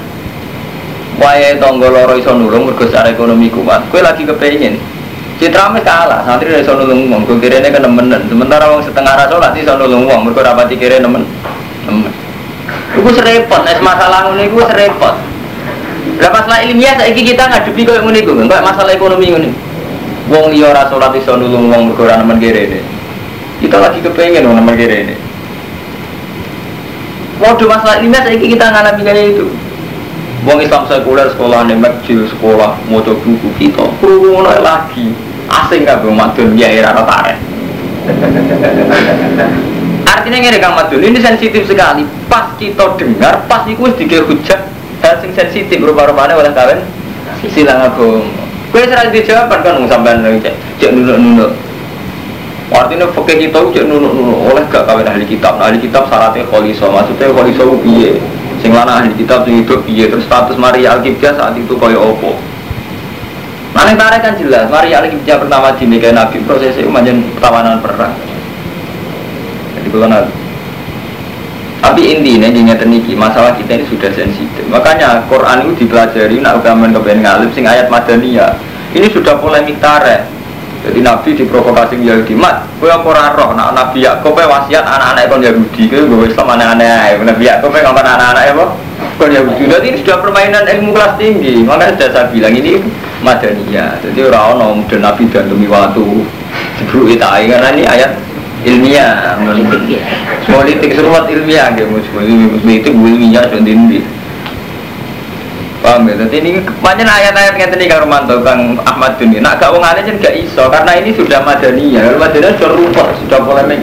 Waya 1.17 1.57
tonggo 1.57 1.89
loro 1.89 2.13
iso 2.17 2.33
nulung 2.33 2.69
mergo 2.69 2.85
secara 2.89 3.13
ekonomi 3.13 3.53
kuat. 3.53 3.89
Kue 3.93 4.01
lagi 4.01 4.25
kepengin 4.25 4.81
Citra 5.41 5.73
mes 5.73 5.81
kalah, 5.81 6.21
santri 6.29 6.53
sono 6.61 6.85
nulung 6.85 7.09
wong, 7.09 7.25
ini 7.25 7.73
kan 7.73 7.81
nemenan. 7.81 8.29
Sementara 8.29 8.77
wong 8.77 8.85
setengah 8.85 9.17
rasa 9.17 9.41
lah 9.41 9.49
sih 9.57 9.65
sono 9.65 9.89
nulung 9.89 10.05
wong, 10.05 10.29
mereka 10.29 10.53
dapat 10.53 10.69
dikira 10.69 11.01
nemen, 11.01 11.25
nemen. 11.89 12.13
Iku 12.93 13.09
serepot, 13.09 13.65
es 13.65 13.81
masalah 13.81 14.29
ini 14.37 14.53
gue 14.53 14.65
serepot. 14.69 15.17
Lah 16.21 16.29
masalah 16.29 16.61
ilmiah 16.61 16.93
saya 16.93 17.17
kita 17.17 17.49
ngadepi 17.49 17.89
yang 17.89 18.05
ini 18.13 18.21
gue, 18.21 18.37
enggak 18.37 18.61
masalah 18.61 18.93
ekonomi 18.93 19.33
ini. 19.33 19.49
Wong 20.29 20.53
liya 20.53 20.77
ora 20.77 20.85
salat 20.93 21.17
iso 21.17 21.33
nulung 21.33 21.73
wong 21.73 21.89
mergo 21.89 22.05
ora 22.05 22.21
nemen 22.21 22.37
kira 22.37 22.61
ini. 22.61 22.85
Kita 23.65 23.81
lagi 23.81 24.05
kepengen 24.05 24.45
wong 24.45 24.61
nemen 24.61 24.77
kira 24.77 25.09
ini. 25.09 25.17
Waduh 27.41 27.65
masalah 27.65 28.05
ilmiah 28.05 28.29
saya 28.29 28.37
kita 28.37 28.69
ngalami 28.69 29.01
kayak 29.09 29.33
itu. 29.33 29.49
Wong 30.45 30.61
Islam 30.61 30.85
sekuler 30.85 31.33
sekolah 31.33 31.65
nih 31.65 31.81
masjid 31.81 32.29
sekolah 32.29 32.77
mau 32.93 33.01
buku 33.01 33.49
kita, 33.57 33.89
perlu 34.01 34.45
lagi 34.45 35.13
asing 35.51 35.83
gak 35.83 36.01
bang 36.01 36.15
madun 36.15 36.55
ya 36.55 36.71
era 36.71 36.95
tarik 36.95 37.39
artinya 40.11 40.39
ini 40.41 40.59
kang 40.59 40.75
madun 40.75 41.03
ini 41.05 41.19
sensitif 41.23 41.63
sekali. 41.67 42.03
Pas 42.27 42.51
kita 42.59 42.99
dengar 42.99 43.47
pas 43.47 43.63
itu 43.67 43.83
dikir 43.99 44.27
hujat 44.27 44.59
hal 45.03 45.15
sing 45.23 45.31
sensitif 45.35 45.79
rupa-rupanya 45.83 46.35
oleh 46.39 46.51
kalian 46.51 46.83
silang 47.51 47.83
aku 47.87 48.23
gue 48.71 48.87
serang 48.87 49.11
dijawab 49.11 49.51
kan 49.51 49.79
sampai 49.87 50.19
nih 50.23 50.39
cek. 50.43 50.55
Cek 50.79 50.91
nunuk 50.95 51.19
nunuk 51.19 51.51
artinya 52.71 53.07
fakir 53.11 53.37
kita 53.49 53.61
cek 53.71 53.85
nunuk 53.87 54.13
nunuk 54.15 54.39
oleh 54.51 54.63
gak 54.71 54.87
kawin 54.87 55.07
ahli 55.07 55.27
kitab. 55.27 55.59
Nah, 55.59 55.71
ahli 55.71 55.79
kitab 55.79 56.07
syaratnya 56.11 56.47
kholiso 56.47 56.91
maksudnya 56.91 57.31
kholiso 57.31 57.79
piye? 57.83 58.19
Sing 58.63 58.71
lanang 58.75 59.07
ahli 59.07 59.15
kitab 59.15 59.47
sing 59.47 59.63
hidup 59.63 59.83
piye? 59.87 60.11
Terus 60.11 60.27
status 60.27 60.59
Maria 60.59 60.99
Alkitab 60.99 61.39
saat 61.39 61.55
itu 61.55 61.75
kaya 61.79 61.99
opo 61.99 62.50
Maling 63.71 63.95
tarik 63.95 64.21
kan 64.27 64.35
jelas, 64.35 64.67
mari 64.67 64.91
alih 64.91 65.15
kerja 65.23 65.39
pertama 65.39 65.71
di 65.79 65.87
Mega 65.87 66.11
Nabi 66.11 66.43
proses 66.43 66.75
itu 66.75 66.91
macam 66.91 67.23
pertawanan 67.39 67.79
perang. 67.79 68.15
Jadi 69.79 69.89
kalau 69.95 70.09
nanti 70.11 70.33
tapi 71.81 72.13
intinya 72.13 72.47
jadi 72.53 72.85
niki 72.85 73.17
masalah 73.17 73.57
kita 73.57 73.81
ini 73.81 73.85
sudah 73.89 74.13
sensitif. 74.13 74.63
Makanya 74.69 75.25
Quran 75.33 75.65
itu 75.65 75.89
dipelajari 75.89 76.37
nak 76.45 76.61
ugaman 76.61 76.93
kepen 76.93 77.25
ngalim 77.25 77.49
sing 77.57 77.65
ayat 77.65 77.89
madaniyah. 77.89 78.53
Ini 78.93 79.09
sudah 79.09 79.41
polemik 79.41 79.81
tarik. 79.81 80.29
Jadi 80.81 81.01
Nabi 81.05 81.37
diprovokasi 81.37 82.01
Yahudi 82.01 82.33
mat, 82.33 82.65
gue 82.81 82.89
kurang 82.89 83.37
roh, 83.37 83.53
nak 83.53 83.77
Nabi 83.77 84.01
Yakub 84.01 84.33
wasiat 84.33 84.81
anak-anak 84.81 85.29
kon 85.29 85.45
Yahudi, 85.45 85.93
gue 85.93 86.09
gue 86.09 86.25
Islam 86.25 86.57
aneh-aneh, 86.57 87.21
Nabi 87.21 87.45
Yakub 87.45 87.69
ngomong 87.69 88.01
anak-anak 88.01 88.57
apa? 88.57 88.65
Kon 89.21 89.29
Yahudi. 89.29 89.69
Jadi 89.69 89.87
ini 89.93 89.99
sudah 90.01 90.25
permainan 90.25 90.65
ilmu 90.65 90.97
kelas 90.97 91.21
tinggi, 91.21 91.69
makanya 91.69 92.01
sudah 92.01 92.09
saya 92.17 92.27
bilang 92.33 92.57
ini 92.57 92.81
Madaniyah. 93.21 94.01
Jadi 94.01 94.21
orang 94.27 94.45
orang 94.57 94.73
Nabi 94.89 95.25
dan 95.29 95.49
demi 95.49 95.69
waktu 95.69 96.05
sebelum 96.81 97.07
itu 97.13 97.21
karena 97.21 97.69
ini 97.73 97.85
ayat 97.85 98.11
ilmiah 98.65 99.37
politik. 99.41 100.01
Politik 100.49 100.91
seruat 100.97 101.25
ilmiah 101.29 101.73
gitu 101.77 102.01
itu 102.65 102.91
ilmiah 102.91 103.45
dan 103.45 103.65
ini 103.65 104.01
paham 105.81 106.09
ya? 106.09 106.15
Jadi 106.29 106.37
ini 106.45 106.51
banyak 106.85 107.09
ayat-ayat 107.09 107.57
yang 107.57 107.71
tadi 107.73 107.89
kang 107.89 108.05
Romanto 108.05 108.41
kang 108.45 108.77
Ahmad 108.85 109.17
Duni. 109.17 109.41
Nak 109.41 109.61
gak 109.61 109.73
wong 109.73 109.85
aja 109.85 110.01
gak 110.05 110.35
iso 110.37 110.69
karena 110.69 110.93
ini 110.97 111.13
sudah 111.17 111.41
Madaniyah. 111.45 112.17
Madaniyah 112.17 112.53
sudah 112.57 112.71
rumput 112.73 113.09
sudah 113.25 113.41
polemik. 113.45 113.81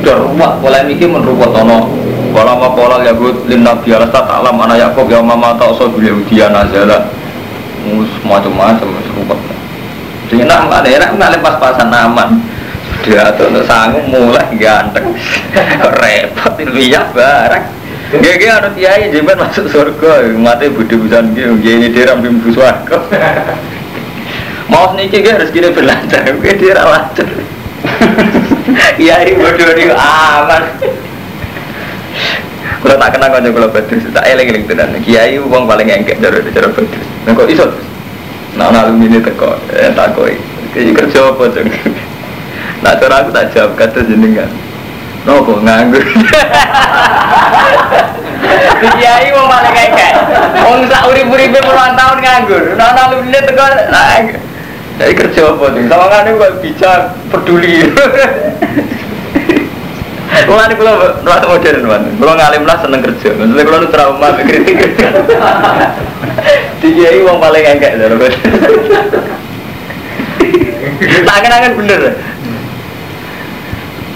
Sudah 0.00 0.16
rumput 0.20 0.52
polemiknya 0.64 1.06
menrumput 1.08 1.52
tono 1.52 2.00
kalau 2.30 2.54
mau 2.56 2.72
pola 2.72 3.02
ya 3.02 3.10
gue 3.10 3.32
lin 3.50 3.66
nabi 3.66 3.90
alas 3.90 4.10
tak 4.14 4.30
alam 4.30 4.54
anak 4.54 4.78
Yakob 4.78 5.10
ya 5.10 5.18
mama 5.18 5.54
tak 5.58 5.74
usah 5.74 5.90
beliau 5.90 6.14
dia 6.30 6.46
nazala 6.46 7.10
mus 7.86 8.10
macam-macam 8.26 8.88
serupet 9.04 9.38
jadi 10.30 10.46
enak 10.46 10.60
ada 10.68 10.88
enak 10.88 11.08
nggak 11.16 11.40
pas-pasan 11.42 11.88
aman 11.90 12.40
dia 13.00 13.32
tuh 13.34 13.48
untuk 13.48 13.64
sanggup 13.64 14.04
mulai 14.12 14.44
ganteng 14.60 15.16
repot 16.00 16.54
ilmiah 16.60 17.08
barang 17.16 17.80
Gak 18.10 18.42
gak 18.42 18.58
ada 18.58 18.68
kiai 18.74 19.06
masuk 19.22 19.70
surga, 19.70 20.34
mati 20.34 20.66
budi 20.66 20.98
busan 20.98 21.30
gitu, 21.30 21.54
gini 21.62 21.94
dia 21.94 22.10
ramping 22.10 22.42
buswarga. 22.42 22.98
Mau 24.66 24.90
sedikit 24.98 25.30
gak 25.30 25.34
harus 25.38 25.54
gini 25.54 25.70
berlancar, 25.70 26.26
gue 26.26 26.54
dia 26.58 26.74
lancar. 26.74 27.30
Kiai 28.98 29.30
bodoh 29.38 29.70
ini 29.78 29.94
aman. 29.94 30.62
Kalau 32.80 32.96
tak 32.98 33.10
kenal 33.14 33.28
kau 33.30 33.50
kalau 33.54 33.68
badrus, 33.70 34.04
tak 34.10 34.26
eling 34.26 34.48
eling 34.50 34.64
tenan. 34.66 34.94
Kiai 35.06 35.38
uang 35.38 35.70
paling 35.70 35.86
engkek 35.86 36.18
dari 36.18 36.50
cara 36.50 36.66
badrus. 36.66 37.09
Nah 37.24 37.32
kok 37.36 37.48
iso? 37.52 37.66
Nah 38.56 38.72
alumni 38.72 39.06
ini 39.06 39.18
teko, 39.20 39.54
eh 39.70 39.92
tak 39.92 40.16
koi. 40.16 40.34
Kayak 40.72 41.04
kerja 41.04 41.30
apa 41.30 41.44
ceng? 41.52 41.68
Nah 42.80 42.96
cara 42.96 43.14
aku 43.20 43.30
tak 43.34 43.52
jawab 43.52 43.76
kata 43.76 44.00
jenengan. 44.08 44.48
Nopo 45.28 45.60
nganggur. 45.60 46.00
Kiai 48.80 49.28
uang 49.36 49.46
paling 49.52 49.76
engkek. 49.76 50.12
Uang 50.64 50.80
sak 50.88 51.04
urip-uripe 51.12 51.60
puluhan 51.60 51.92
tahun 51.92 52.18
nganggur. 52.24 52.64
Nah 52.80 52.96
alumni 52.96 53.38
teko. 53.44 53.64
Nah, 53.92 54.24
jadi 55.00 55.12
kerja 55.16 55.56
apa 55.56 55.64
tuh? 55.72 55.80
Sama 55.88 56.06
kan 56.12 56.28
kok 56.28 56.52
bisa 56.60 57.12
peduli. 57.32 57.84
Mulane 60.30 60.74
kula 60.78 60.92
rasa 61.26 61.46
modern 61.46 61.86
man. 61.90 62.02
Kula 62.16 62.32
ngalim 62.38 62.62
lah 62.62 62.76
seneng 62.78 63.02
kerja. 63.02 63.34
Maksudnya 63.34 63.66
kula 63.66 63.90
trauma 63.90 64.28
kritik 64.46 64.76
kerja. 64.78 65.06
Dikiai 66.78 67.20
wong 67.26 67.38
paling 67.42 67.64
engkek 67.66 67.98
lho. 67.98 68.16
Tangan-tangan 71.26 71.72
bener. 71.76 72.02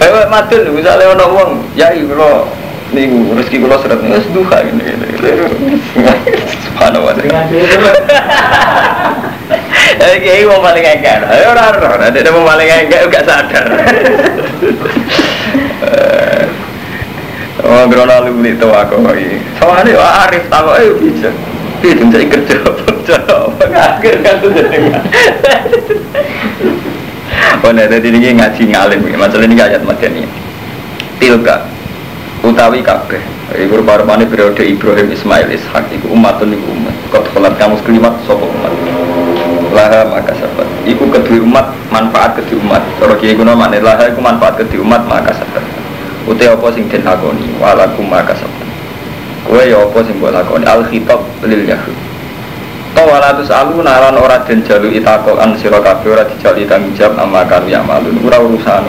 Ayo 0.03 0.27
madun 0.27 0.75
misalnya 0.75 1.15
ono 1.15 1.25
wong, 1.35 1.51
ya 1.79 1.91
kula 1.95 2.47
niku 2.95 3.35
rezeki 3.35 3.63
kula 3.67 3.77
seret 3.83 3.99
wis 4.07 4.27
duha 4.31 4.59
ngene 4.63 4.83
ngene. 4.95 5.31
Subhanallah. 6.71 7.15
Eh 9.95 10.17
kiai 10.19 10.49
wong 10.49 10.63
paling 10.63 10.85
engkek. 10.85 11.27
Ayo 11.27 11.53
ora 11.53 11.75
ora, 11.75 12.07
nek 12.09 12.31
wong 12.33 12.47
paling 12.47 12.69
engkek 12.71 13.11
gak 13.11 13.27
sadar. 13.27 13.67
Oh, 17.65 17.89
grono 17.89 18.29
lu 18.29 18.31
beli 18.45 18.61
tuh 18.61 18.69
aku 18.69 19.01
lagi. 19.01 19.41
Soalnya 19.57 19.97
wah 19.97 20.29
Arif 20.29 20.45
tahu 20.53 20.69
ayo 20.77 21.01
bisa. 21.01 21.33
Itu 21.81 22.05
jadi 22.13 22.29
kerja 22.29 22.61
kerja 22.61 23.17
apa 23.25 23.65
akhir 23.73 24.21
kan 24.21 24.35
tuh 24.45 24.53
jadi. 24.53 24.93
Oh, 27.65 27.73
nah 27.73 27.89
tadi 27.89 28.13
ini 28.13 28.37
ngaji 28.37 28.63
ngalim. 28.69 29.01
Masalah 29.17 29.49
ini 29.49 29.57
ayat 29.57 29.81
madani. 29.81 30.29
Tilka 31.17 31.65
utawi 32.45 32.85
kabeh. 32.85 33.23
Iku 33.55 33.81
rupa-rupane 33.81 34.29
periode 34.29 34.61
Ibrahim 34.61 35.09
Ismail 35.09 35.49
Ishak 35.49 35.89
iku 35.89 36.13
umatun 36.13 36.53
iku 36.53 36.69
umat. 36.69 36.97
Kau 37.09 37.25
kolat 37.33 37.57
kamu 37.57 37.81
kelimat 37.85 38.13
sopo 38.29 38.45
umat. 38.45 38.73
Laha 39.75 40.07
maka 40.07 40.31
sabat. 40.39 40.71
Iku 40.87 41.11
kedua 41.11 41.43
umat 41.43 41.67
manfaat 41.91 42.39
kedua 42.39 42.63
umat. 42.63 42.83
Kalau 43.03 43.19
kiai 43.19 43.35
guna 43.35 43.59
mana 43.59 43.83
laha 43.83 44.07
iku 44.07 44.23
manfaat 44.23 44.63
kedua 44.63 44.87
umat 44.87 45.03
maka 45.11 45.35
sabat 45.35 45.85
uti 46.25 46.45
apa 46.49 46.67
sing 46.73 46.89
den 46.89 47.05
lakoni 47.05 47.53
walakum 47.61 48.09
makasab 48.09 48.49
kowe 49.45 49.61
ya 49.61 49.77
apa 49.77 49.99
sing 50.09 50.17
mbok 50.17 50.33
lakoni 50.33 50.65
al 50.65 50.83
khitab 50.89 51.21
lil 51.45 51.65
yahud 51.69 51.97
Tawalatus 52.95 53.51
alu 53.51 53.83
naran 53.83 54.15
ora 54.15 54.39
den 54.47 54.63
jalu 54.63 54.95
itako 54.95 55.35
an 55.43 55.59
sira 55.59 55.83
kabeh 55.83 56.15
ora 56.15 56.23
dijali 56.31 56.63
tanggung 56.63 56.95
jawab 56.95 57.27
amma 57.27 57.43
kanu 57.43 57.67
ya 57.67 57.83
malun 57.83 58.23
ora 58.23 58.39
urusan. 58.39 58.87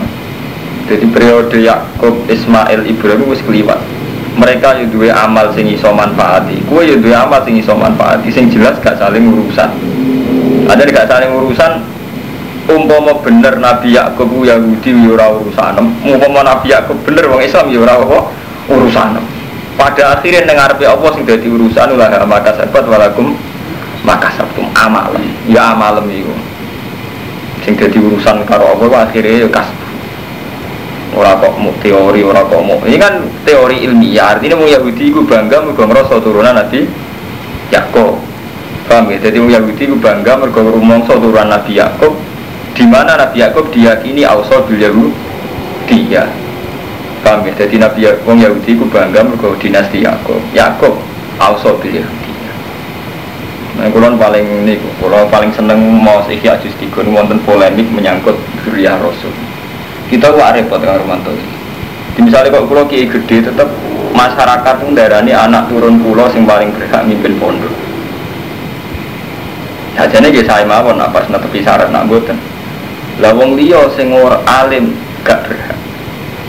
Jadi 0.86 1.10
periode 1.10 1.58
Yakub 1.58 2.14
Ismail 2.30 2.86
Ibrahim 2.86 3.26
wis 3.26 3.42
keliwat. 3.42 3.82
Mereka 4.36 4.76
yo 4.80 4.84
duwe 4.92 5.08
amal 5.08 5.48
sing 5.56 5.64
iso 5.68 5.88
manfaati. 5.90 6.60
Kowe 6.68 6.84
yo 6.84 7.00
duwe 7.00 7.16
amal 7.16 7.40
sing 7.42 7.56
iso 7.56 7.72
manfaati 7.72 8.28
sing 8.28 8.52
jelas 8.52 8.76
gak 8.84 9.00
saling 9.00 9.24
urusan. 9.32 9.70
Ada 10.68 10.82
gak 10.92 11.08
saling 11.08 11.30
urusan 11.32 11.80
umpama 12.66 13.16
bener 13.22 13.56
Nabi 13.56 13.96
Yakub 13.96 14.28
ku 14.28 14.44
Yahudi 14.44 14.92
yo 14.92 15.16
ora 15.16 15.32
urusan. 15.32 15.80
Umpama 16.04 16.44
Nabi 16.44 16.70
Yakub 16.72 17.00
bener 17.02 17.24
wong 17.32 17.40
Islam 17.40 17.72
yo 17.72 17.82
ora 17.82 17.96
apa 17.96 18.18
urusan. 18.68 19.18
Pada 19.76 20.20
akhirnya 20.20 20.44
dengar 20.44 20.72
Allah 20.72 21.10
sing 21.16 21.24
dadi 21.24 21.48
urusan 21.48 21.96
ulah 21.96 22.08
maka 22.24 22.52
sahabat 22.56 22.84
walakum 22.88 23.36
maka 24.06 24.30
sabtum 24.38 24.70
amal 24.78 25.10
ya 25.50 25.74
amalem 25.74 26.06
itu 26.14 26.34
sing 27.66 27.74
jadi 27.74 27.98
urusan 27.98 28.46
karo 28.46 28.78
apa 28.78 29.10
akhirnya 29.10 29.50
ya 29.50 29.62
ora 31.14 31.38
kok 31.38 31.54
mau 31.60 31.70
teori 31.78 32.20
ora 32.26 32.42
kok 32.42 32.62
mau 32.64 32.82
ini 32.82 32.98
kan 32.98 33.22
teori 33.46 33.86
ilmiah 33.86 34.34
artinya 34.34 34.58
mau 34.58 34.66
Yahudi 34.66 35.14
itu 35.14 35.22
bangga 35.22 35.62
mergo 35.62 35.86
ngerasa 35.86 36.18
turunan 36.18 36.56
Nabi 36.56 36.88
Yakub. 37.70 38.18
Paham 38.86 39.10
ya? 39.10 39.18
Jadi 39.18 39.42
mau 39.42 39.50
Yahudi 39.50 39.82
itu 39.90 39.96
bangga 39.98 40.38
mergo 40.38 40.62
rumongso 40.62 41.18
turunan 41.18 41.50
Nabi 41.50 41.78
Yakub 41.78 42.14
di 42.74 42.84
mana 42.86 43.18
Nabi 43.18 43.42
Yakub 43.42 43.70
diyakini 43.70 44.22
ausa 44.26 44.62
bil 44.66 44.78
Yahudi 44.78 45.98
ya. 46.10 46.26
Paham 47.22 47.46
ya? 47.46 47.52
Jadi 47.54 47.76
Nabi 47.78 48.06
Yakub 48.06 48.34
Yahudi 48.34 48.70
itu 48.74 48.84
bangga 48.86 49.26
mergo 49.26 49.54
dinasti 49.58 50.02
Yakub. 50.02 50.38
Yakub 50.54 50.94
ausa 51.38 51.70
bil 51.78 52.02
Yahudi 52.02 52.26
Nah, 53.76 53.92
kulon 53.92 54.16
paling 54.16 54.64
ini, 54.64 54.80
kulon 54.96 55.28
paling 55.28 55.52
seneng 55.52 55.76
mau 56.00 56.24
ihya 56.24 56.56
juz 56.64 56.72
tiga 56.80 57.04
wonten 57.04 57.36
polemik 57.44 57.84
menyangkut 57.92 58.32
zuriyah 58.64 58.96
Rasul. 58.96 59.28
Kita 60.06 60.30
gak 60.30 60.54
repot 60.54 60.78
dengan 60.78 61.02
Romanto 61.02 61.34
ini. 61.34 61.50
Di 62.14 62.20
misalnya 62.22 62.54
kok 62.54 62.66
kulo 62.70 62.86
kiai 62.86 63.10
gede, 63.10 63.50
tetap 63.50 63.68
masyarakat 64.14 64.74
pun 64.80 64.96
darani 64.96 65.36
anak 65.36 65.68
turun 65.68 66.00
pulau 66.00 66.30
sing 66.32 66.46
paling 66.46 66.72
berhak 66.72 67.02
mimpin 67.04 67.36
pondok. 67.36 67.74
Sajane 69.96 70.28
nggih 70.28 70.44
saya 70.44 70.64
mawon 70.68 71.00
apa 71.00 71.24
netepi 71.28 71.64
syarat 71.64 71.90
nak 71.90 72.06
mboten. 72.08 72.38
Lah 73.18 73.32
wong 73.32 73.56
liya 73.56 73.88
sing 73.96 74.12
alim 74.46 74.94
gak 75.24 75.44
berhak. 75.48 75.78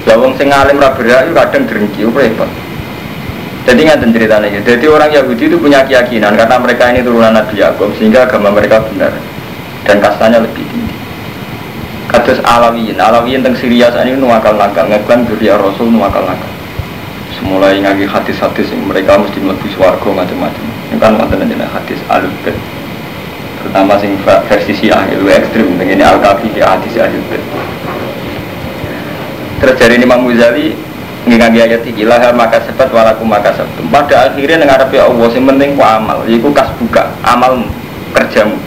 Lah 0.05 0.15
wong 0.19 0.35
sing 0.35 0.53
alim 0.53 0.77
ra 0.77 0.93
berhak 0.93 1.31
kadang 1.31 1.63
drengki 1.65 2.03
repot. 2.07 2.51
Jadi 3.67 3.83
nggak 3.83 3.99
ceritanya 3.99 4.47
gitu. 4.47 4.67
Jadi 4.79 4.85
orang 4.87 5.11
Yahudi 5.11 5.43
itu 5.51 5.59
punya 5.59 5.83
keyakinan 5.83 6.39
karena 6.39 6.55
mereka 6.55 6.87
ini 6.87 7.03
turunan 7.03 7.35
Nabi 7.35 7.59
Yakub 7.59 7.91
sehingga 7.99 8.23
agama 8.23 8.55
mereka 8.55 8.79
benar 8.79 9.11
dan 9.83 9.99
kastanya 9.99 10.39
lebih. 10.39 10.66
Kados 12.17 12.41
Alawiyin, 12.41 12.97
Alawiyin 12.97 13.45
tentang 13.45 13.61
Syria 13.61 13.93
saat 13.93 14.09
ini 14.09 14.17
nuakal 14.17 14.57
nakal, 14.57 14.89
ngeklan 14.89 15.29
Duriya 15.29 15.53
Rasul 15.53 15.93
nuakal 15.93 16.25
nakal. 16.25 16.49
Semulai 17.37 17.77
ngaji 17.77 18.09
hadis-hadis 18.09 18.73
yang 18.73 18.89
mereka 18.89 19.21
mesti 19.21 19.37
melebihi 19.37 19.77
warga 19.77 20.09
macam-macam. 20.09 20.65
Ini 20.89 20.97
kan 20.97 21.13
mantan 21.13 21.45
aja 21.45 21.69
hadis 21.77 22.01
alul 22.09 22.33
terutama 23.61 24.01
sing 24.01 24.17
versi 24.25 24.73
Syiah 24.73 25.05
itu 25.13 25.29
ekstrim. 25.29 25.77
Dengan 25.77 25.93
ini 25.93 26.01
al-kafi 26.01 26.49
hadis 26.57 26.97
alul 26.97 27.21
Terus 29.61 29.75
dari 29.77 30.01
Imam 30.01 30.25
Muzali 30.25 30.73
ngingagi 31.29 31.69
ayat 31.69 31.85
iki 31.85 32.01
lahar 32.01 32.33
maka 32.33 32.65
sebat 32.65 32.89
walaku 32.89 33.29
maka 33.29 33.53
sabtu 33.53 33.85
pada 33.93 34.33
akhirnya 34.33 34.65
dengar 34.65 34.89
ya 34.89 35.05
Allah 35.05 35.29
yang 35.37 35.45
penting 35.53 35.77
ku 35.77 35.85
amal. 35.85 36.25
Yaitu 36.25 36.49
kas 36.49 36.73
buka 36.81 37.13
amal 37.21 37.61
kerjamu 38.17 38.57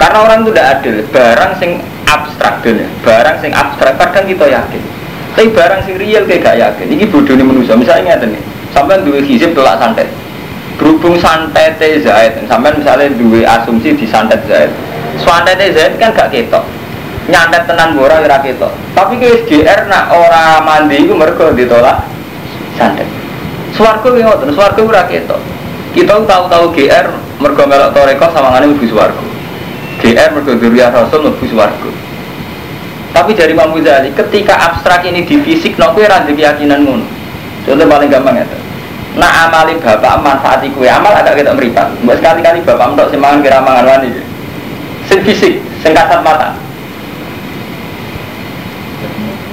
karena 0.00 0.18
orang 0.24 0.38
itu 0.40 0.50
tidak 0.56 0.68
adil 0.80 0.94
barang 1.12 1.52
sing 1.60 1.70
abstrak 2.08 2.54
dunia 2.64 2.88
barang 3.04 3.36
sing 3.44 3.52
abstrak 3.52 3.94
kadang 4.00 4.24
kita 4.24 4.46
yakin 4.48 4.82
tapi 5.36 5.48
barang 5.52 5.80
sing 5.84 5.94
real 6.00 6.24
kayak 6.24 6.40
gak 6.42 6.56
yakin 6.56 6.86
ini 6.88 7.04
bodoh 7.04 7.36
ini 7.36 7.44
manusia 7.44 7.76
misalnya 7.76 8.16
nih 8.24 8.42
sampai 8.72 9.04
dua 9.04 9.20
hizib 9.20 9.52
telak 9.52 9.76
santet 9.76 10.08
berhubung 10.80 11.20
santet 11.20 11.76
Zaid 11.78 12.40
sampai 12.48 12.72
misalnya 12.72 13.12
dua 13.14 13.60
asumsi 13.60 13.92
di 13.92 14.08
santet 14.08 14.40
Zaid 14.48 14.72
santet 15.20 15.60
Zaid 15.76 16.00
kan 16.00 16.16
gak 16.16 16.32
ketok 16.32 16.64
nyantet 17.30 17.64
tenan 17.70 17.94
ora 17.96 18.18
ora 18.20 18.42
ketok. 18.42 18.74
Tapi 18.92 19.22
ke 19.22 19.46
SGR 19.46 19.86
nak 19.86 20.10
ora 20.10 20.58
mandi 20.60 21.06
iku 21.06 21.14
mergo 21.14 21.54
ditolak 21.54 22.02
santet. 22.74 23.06
Swarga 23.76 24.10
ki 24.10 24.22
ngoten, 24.26 24.50
swarga 24.52 24.80
ora 24.82 25.02
ketok. 25.06 25.40
Kita 25.94 26.22
tahu-tahu 26.26 26.74
GR 26.74 27.06
mergo 27.38 27.64
melok 27.66 27.94
toreko 27.94 28.26
sawangane 28.34 28.74
mlebu 28.74 28.86
swarga. 28.90 29.22
GR 29.98 30.28
mergo 30.30 30.54
durya 30.54 30.94
rasul 30.94 31.26
mlebu 31.26 31.44
swarga. 31.50 31.90
Tapi 33.10 33.34
dari 33.34 33.50
Imam 33.50 33.74
Ghazali, 33.74 34.14
ketika 34.14 34.54
abstrak 34.54 35.02
ini 35.02 35.26
di 35.26 35.42
fisik, 35.42 35.74
no 35.82 35.90
kue 35.90 36.06
ranjek 36.06 36.38
keyakinan 36.38 36.86
ngono. 36.86 37.06
Contoh 37.66 37.86
paling 37.90 38.06
gampang 38.06 38.38
ya. 38.38 38.46
Nah 39.18 39.50
amali 39.50 39.74
bapak 39.82 40.22
manfaati 40.22 40.70
kue 40.70 40.86
amal 40.86 41.10
agak 41.10 41.42
kita 41.42 41.50
meripat. 41.50 41.90
Buat 42.06 42.22
sekali-kali 42.22 42.62
bapak 42.62 42.94
mentok 42.94 43.10
semangan 43.10 43.42
kira 43.42 43.58
mangan 43.58 43.84
wani. 43.84 44.08
Sing 45.10 45.18
fisik, 45.26 45.58
sing 45.82 45.90
kasat 45.90 46.22
mata. 46.22 46.54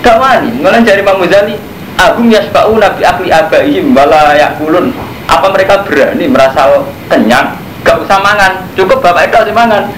Gak 0.06 0.22
wani, 0.22 0.54
malah 0.62 0.80
dari 0.86 1.02
Imam 1.04 1.20
Ghazali 1.20 1.58
Agum 1.98 2.30
yasba'u 2.30 2.78
nabi 2.78 3.02
akli 3.02 3.34
abaihim 3.34 3.92
wala 3.98 4.38
yakulun 4.38 4.94
Apa 5.26 5.50
mereka 5.50 5.82
berani 5.84 6.30
merasa 6.30 6.70
kenyang 7.10 7.58
Gak 7.82 8.06
usah 8.06 8.22
mangan, 8.22 8.62
cukup 8.78 9.02
bapak 9.02 9.28
itu 9.28 9.36
harus 9.36 9.58
mangan 9.58 9.90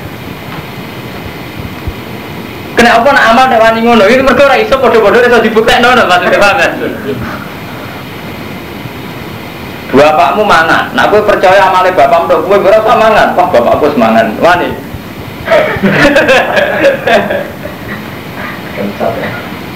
Kena 2.80 2.96
apa 2.96 3.12
nak 3.12 3.36
amal 3.36 3.52
nek 3.52 3.60
wani 3.60 3.84
ngono, 3.84 4.08
ini 4.08 4.24
mereka 4.24 4.48
orang 4.48 4.63
iso 4.63 4.80
bodoh-bodoh 4.80 5.20
iso 5.20 5.44
dibuktekno 5.44 6.00
no 6.00 6.08
maksudnya 6.08 6.39
paham? 6.39 6.63
Bapakmu 9.92 10.48
mangan, 10.48 10.96
nak 10.96 11.12
gue 11.12 11.20
percaya 11.28 11.68
amalnya 11.68 11.92
bapakmu, 11.92 12.39
gue 12.39 12.58
berasa 12.63 12.96
mangan, 12.96 13.36
wah 13.36 13.52
bapakku 13.52 13.92
semangan, 13.92 14.32
wani. 14.39 14.72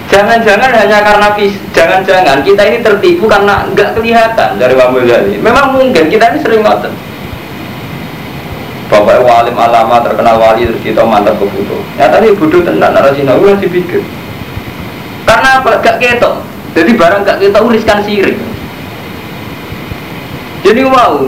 Jangan-jangan 0.08 0.72
hanya 0.72 1.04
karena 1.04 1.28
jangan-jangan 1.76 2.40
kita 2.40 2.72
ini 2.72 2.80
tertipu 2.80 3.28
karena 3.28 3.68
nggak 3.76 4.00
kelihatan 4.00 4.56
dari 4.56 4.80
Ghazali. 4.80 5.44
Memang 5.44 5.76
mungkin 5.76 6.08
kita 6.08 6.32
ini 6.32 6.40
sering 6.40 6.64
ngotot. 6.64 6.96
Bapak 8.94 9.26
walim 9.26 9.58
alama 9.58 10.06
terkenal 10.06 10.38
wali 10.38 10.70
kita 10.86 11.02
mantap 11.02 11.42
ke 11.42 11.50
foto. 11.50 11.82
Ya 11.98 12.14
tadi 12.14 12.30
bodoh 12.38 12.62
tenang 12.62 12.94
narasi 12.94 13.26
nahu 13.26 13.58
masih 13.58 13.74
pikir. 13.74 14.06
Karena 15.26 15.66
apa? 15.66 15.82
Gak 15.82 15.98
ketok. 15.98 16.46
Jadi 16.78 16.94
barang 16.94 17.26
gak 17.26 17.42
ketok 17.42 17.74
riskan 17.74 18.06
sirik. 18.06 18.38
Jadi 20.62 20.86
wow, 20.86 21.26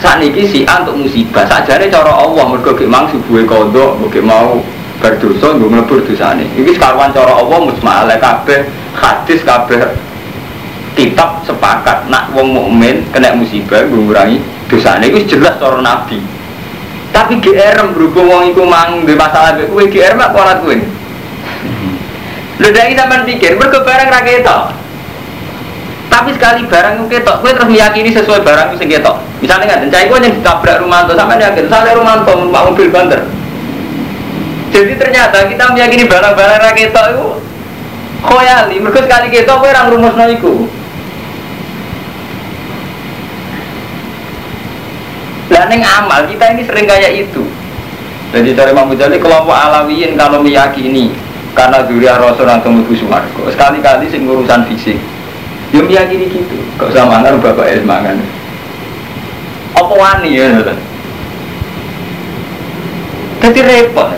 saat 0.00 0.24
ini 0.24 0.48
si 0.48 0.64
untuk 0.64 0.96
musibah 0.96 1.44
saja 1.44 1.76
cara 1.76 2.10
Allah 2.10 2.44
mergo 2.48 2.72
mang 2.88 3.06
subuhe 3.12 3.44
kodok, 3.44 4.00
mau 4.24 4.64
berdosa 5.00 5.56
gue 5.56 5.66
melebur 5.66 6.04
dosane 6.04 6.44
ini 6.54 6.76
sekarang 6.76 7.10
cara 7.16 7.32
Allah 7.40 7.58
musma'ala 7.64 8.20
kabeh 8.20 8.68
hadis 8.92 9.40
kabeh 9.42 9.96
kitab 10.92 11.40
sepakat 11.48 12.04
nak 12.12 12.28
wong 12.36 12.52
mukmin 12.52 13.00
kena 13.08 13.32
musibah 13.32 13.80
gue 13.88 13.96
ngurangi 13.96 14.38
dosane 14.70 15.10
itu 15.10 15.36
jelas 15.36 15.58
cara 15.58 15.82
nabi 15.82 16.22
tapi 17.10 17.42
GR 17.42 17.76
berhubung 17.90 18.30
wong 18.30 18.42
iku 18.54 18.62
mang 18.64 19.02
di 19.02 19.18
masalah 19.18 19.58
gue 19.58 19.84
GR 19.90 20.14
mak 20.14 20.30
kualat 20.30 20.62
gue 20.62 20.78
lu 22.60 22.68
dari 22.70 22.94
zaman 22.94 23.26
pikir 23.26 23.58
mergo 23.58 23.82
barang 23.82 24.08
ra 24.08 24.22
tapi 26.10 26.34
sekali 26.34 26.66
barang 26.66 26.98
itu 26.98 27.06
ketok, 27.06 27.38
gue 27.38 27.54
terus 27.54 27.70
meyakini 27.70 28.10
sesuai 28.10 28.42
barang 28.42 28.74
itu 28.74 28.82
sing 28.82 28.90
ketok. 28.90 29.22
Misalnya 29.38 29.78
nggak, 29.78 29.94
cai 29.94 30.10
gue 30.10 30.18
yang 30.18 30.34
ditabrak 30.42 30.82
rumah 30.82 31.06
tuh, 31.06 31.14
sama 31.14 31.38
yakin, 31.38 31.70
misalnya 31.70 31.94
rumah 31.94 32.26
tuh, 32.26 32.50
mobil 32.50 32.90
banter, 32.90 33.22
jadi 34.70 34.94
ternyata 34.94 35.50
kita 35.50 35.64
meyakini 35.74 36.06
barang-barang 36.06 36.60
rakyat 36.62 36.94
itu 36.94 37.26
khoyali. 38.22 38.76
Mereka 38.78 39.00
sekali 39.02 39.26
kita 39.34 39.58
kowe 39.58 39.66
orang 39.66 39.90
rumus 39.90 40.14
iku. 40.38 40.70
Lah 45.50 45.66
neng 45.66 45.82
amal 45.82 46.30
kita 46.30 46.54
ini 46.54 46.62
sering 46.62 46.86
kayak 46.86 47.26
itu. 47.26 47.42
Jadi 48.30 48.54
dari 48.54 48.70
Imam 48.70 48.86
Ghazali 48.94 49.18
kelompok 49.18 49.50
alawiyin 49.50 50.14
kalau 50.14 50.38
meyakini 50.38 51.10
karena 51.58 51.82
duriah 51.82 52.14
rasul 52.14 52.46
atau 52.46 52.70
mlebu 52.70 52.94
swarga. 52.94 53.42
Sekali-kali 53.50 54.06
sing 54.06 54.22
urusan 54.30 54.70
fisik. 54.70 54.98
Dia 55.74 55.82
meyakini 55.82 56.30
gitu. 56.30 56.54
Kok 56.78 56.94
sama 56.94 57.18
mangan 57.18 57.42
bapak 57.42 57.66
es 57.66 57.82
mangan. 57.82 58.22
Apa 59.74 59.90
wani 59.90 60.38
ya? 60.38 60.62
Jadi 63.42 63.60
repot. 63.66 64.14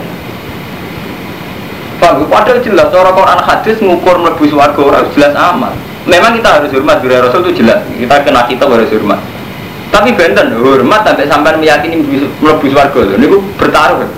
Paham? 2.03 2.27
Padahal 2.27 2.59
jelas 2.61 2.91
orang 2.91 3.15
Quran 3.15 3.41
hadis 3.41 3.77
mengukur 3.81 4.17
mlebu 4.21 4.45
swarga 4.53 4.81
orang 4.83 5.09
jelas 5.17 5.33
aman. 5.33 5.73
Memang 6.05 6.35
kita 6.35 6.61
harus 6.61 6.75
hormat 6.75 6.99
diri 7.01 7.17
Rasul 7.17 7.47
itu 7.47 7.63
jelas. 7.63 7.81
Kita 7.95 8.27
kena 8.27 8.45
kita 8.51 8.67
harus 8.67 8.91
hormat. 8.91 9.23
Tapi 9.93 10.09
benten 10.17 10.57
hormat 10.57 11.05
sampai 11.05 11.29
sampean 11.29 11.61
meyakini 11.61 12.01
mlebu 12.41 12.67
swarga 12.73 13.01
lho 13.05 13.17
niku 13.21 13.45
bertaruh. 13.61 14.09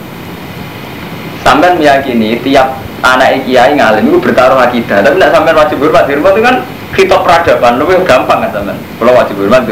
Sampean 1.43 1.83
meyakini 1.83 2.39
tiap 2.47 2.79
anak 3.03 3.43
kiai 3.43 3.75
ngalim 3.75 4.07
itu 4.07 4.19
bertaruh 4.23 4.55
akidah. 4.63 5.03
Tapi 5.03 5.19
tidak 5.19 5.35
sampean 5.35 5.59
wajib 5.59 5.83
hormat, 5.83 6.07
hormat 6.07 6.33
itu 6.39 6.43
kan 6.47 6.57
kita 6.95 7.17
peradaban 7.27 7.83
lebih 7.83 8.07
gampang 8.07 8.47
kan 8.47 8.51
sampean. 8.55 8.79
Kalau 8.79 9.13
wajib 9.19 9.35
hormat 9.43 9.67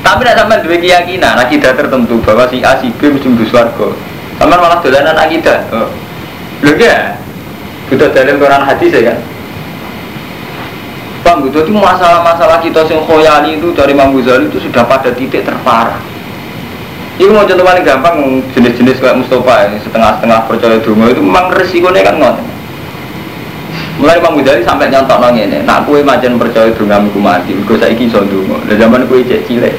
Tapi 0.00 0.20
tidak 0.24 0.36
sampean 0.40 0.60
dua 0.64 0.76
keyakinan 0.80 1.34
akidah 1.36 1.72
tertentu 1.76 2.16
bahwa 2.24 2.48
si 2.48 2.64
A 2.64 2.80
si 2.80 2.88
B 2.96 3.12
mesti 3.12 3.28
mlebu 3.28 3.44
swarga. 3.52 3.88
Sampean 4.40 4.58
malah 4.64 4.80
dolanan 4.80 5.16
akidah. 5.20 5.60
Oh. 5.76 5.92
Lho 6.64 6.72
ya. 6.80 7.20
Kita 7.92 8.16
dalam 8.16 8.40
Quran 8.40 8.62
hadis 8.64 8.96
ya 8.96 9.12
kan. 9.12 9.18
Bang, 11.28 11.44
itu 11.44 11.60
masalah-masalah 11.68 12.56
kita 12.64 12.88
yang 12.88 13.04
khoyali 13.04 13.60
itu 13.60 13.68
dari 13.76 13.92
Imam 13.92 14.16
Ghazali 14.16 14.48
itu 14.48 14.64
sudah 14.64 14.80
pada 14.88 15.12
titik 15.12 15.44
terparah. 15.44 16.00
Ini 17.20 17.28
mau 17.28 17.44
contoh 17.44 17.68
paling 17.68 17.84
gampang 17.84 18.40
jenis-jenis 18.56 18.96
kayak 18.96 19.20
Mustafa 19.20 19.68
ini 19.68 19.76
setengah-setengah 19.84 20.48
percaya 20.48 20.80
dulu 20.80 21.04
itu 21.04 21.20
memang 21.20 21.52
resikonya 21.52 22.00
kan 22.00 22.16
nggak. 22.16 22.36
Mulai 24.00 24.24
Imam 24.24 24.40
Ghazali 24.40 24.64
sampai 24.64 24.88
nyontok 24.88 25.20
nong 25.20 25.36
ini, 25.36 25.60
nak 25.68 25.84
kue 25.84 26.00
macan 26.00 26.40
percaya 26.40 26.72
dulu 26.72 26.88
nggak 26.88 27.20
mati, 27.20 27.52
gue 27.52 27.76
saya 27.76 27.92
ikut 27.92 28.08
so 28.08 28.24
dulu. 28.24 28.64
zaman 28.64 29.04
kue 29.04 29.20
cek 29.20 29.44
cilik, 29.44 29.76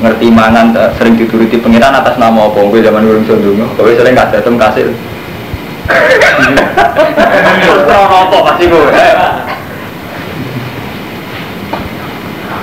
ngerti 0.00 0.32
mangan 0.32 0.72
sering 0.96 1.20
dituruti 1.20 1.60
pengiran 1.60 1.92
atas 1.92 2.16
nama 2.16 2.48
apa 2.48 2.64
gue 2.64 2.80
zaman 2.80 3.04
gue 3.04 3.28
so 3.28 3.36
dulu, 3.36 3.60
gue 3.76 3.92
sering 3.92 4.16
kasih 4.16 4.40
tem 4.40 4.56
kasih. 4.56 4.88
Terus 7.60 7.84
apa 7.92 8.36
pasti 8.40 8.64
gue. 8.72 9.60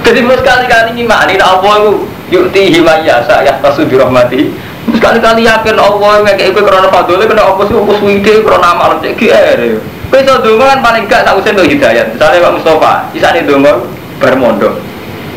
Jadi 0.09 0.25
mau 0.25 0.33
sekali-kali 0.33 0.97
ngimani 0.97 1.37
Allah 1.37 1.85
itu 1.85 1.91
yukti 2.33 2.73
himaya 2.73 3.21
saya 3.29 3.61
tasu 3.61 3.85
dirahmati. 3.85 4.49
Sekali-kali 4.89 5.45
yakin 5.45 5.77
Allah 5.77 6.25
ngekek 6.25 6.57
kowe 6.57 6.65
krana 6.65 6.89
fadhole 6.89 7.29
kena 7.29 7.45
apa 7.45 7.61
sih 7.69 7.77
apa 7.77 7.93
suwite 8.01 8.41
krana 8.41 8.73
amal 8.73 8.97
cek 8.97 9.13
GR. 9.21 9.61
Kowe 10.09 10.17
iso 10.17 10.33
donga 10.41 10.65
kan 10.73 10.79
paling 10.81 11.05
gak 11.05 11.29
tak 11.29 11.37
usah 11.37 11.53
hidayat. 11.61 12.17
Misalnya 12.17 12.41
Pak 12.41 12.53
Mustafa, 12.57 12.93
isane 13.13 13.45
donga 13.45 13.85
bar 14.17 14.33
mondok. 14.33 14.81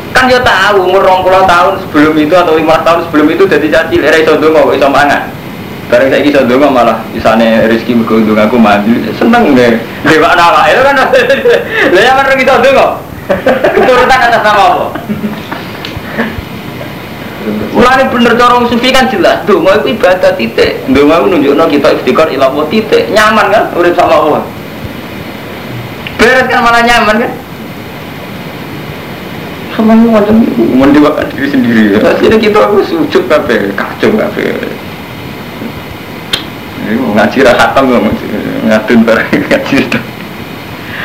Kan 0.09 0.25
yo 0.25 0.41
tahu 0.41 0.89
umur 0.89 1.05
20 1.05 1.45
tahun 1.45 1.73
sebelum 1.85 2.13
itu 2.17 2.33
atau 2.33 2.57
5 2.57 2.65
tahun 2.65 2.99
sebelum 3.05 3.27
itu 3.29 3.43
jadi 3.45 3.67
caci 3.69 4.01
era 4.01 4.17
iso 4.17 4.41
donga 4.41 4.73
kok 4.73 4.73
iso 4.73 4.89
mangan. 4.89 5.29
Bareng 5.85 6.09
saya 6.09 6.25
iso 6.25 6.41
donga 6.49 6.73
malah 6.73 6.97
isane 7.13 7.69
rezeki 7.69 8.01
mergo 8.01 8.25
dongaku 8.25 8.57
mandi. 8.57 9.05
Seneng 9.21 9.53
deh. 9.53 9.77
Dewa 10.01 10.33
nama 10.33 10.65
itu 10.65 10.81
kan. 10.81 10.97
Lah 11.93 12.01
ya 12.01 12.11
kan 12.17 12.33
iso 12.33 12.57
donga. 12.57 13.12
Keturutan 13.73 14.19
atas 14.19 14.41
nama 14.43 14.63
apa? 14.63 14.87
Mulai 17.73 18.07
bener 18.07 18.33
corong 18.39 18.71
sufi 18.71 18.93
kan 18.93 19.11
jelas. 19.11 19.43
Dungo 19.43 19.73
itu 19.75 19.99
ibadah 19.99 20.31
titik. 20.39 20.87
Dungo 20.87 21.11
itu 21.11 21.27
nunjukno 21.27 21.65
kita 21.67 21.89
istiqor 21.99 22.31
ilawo 22.31 22.67
titik. 22.71 23.11
Nyaman 23.11 23.51
kan? 23.51 23.63
Urip 23.75 23.95
sama 23.95 24.15
Allah. 24.15 24.43
Beres 26.15 26.47
kan 26.47 26.63
malah 26.63 26.83
nyaman 26.85 27.15
kan? 27.19 27.31
Sama 29.73 29.97
macam 29.97 30.37
mendewakan 30.55 31.27
diri 31.33 31.47
sendiri. 31.49 31.83
Akhirnya 31.97 32.39
kita 32.39 32.61
harus 32.61 32.87
sujud 32.87 33.25
kafe, 33.25 33.73
kacau 33.73 34.13
kafe. 34.15 34.53
Ngaji 36.93 37.37
rahatam 37.41 37.91
ngadun 38.69 38.99
barang 39.03 39.27
ngaji. 39.33 39.77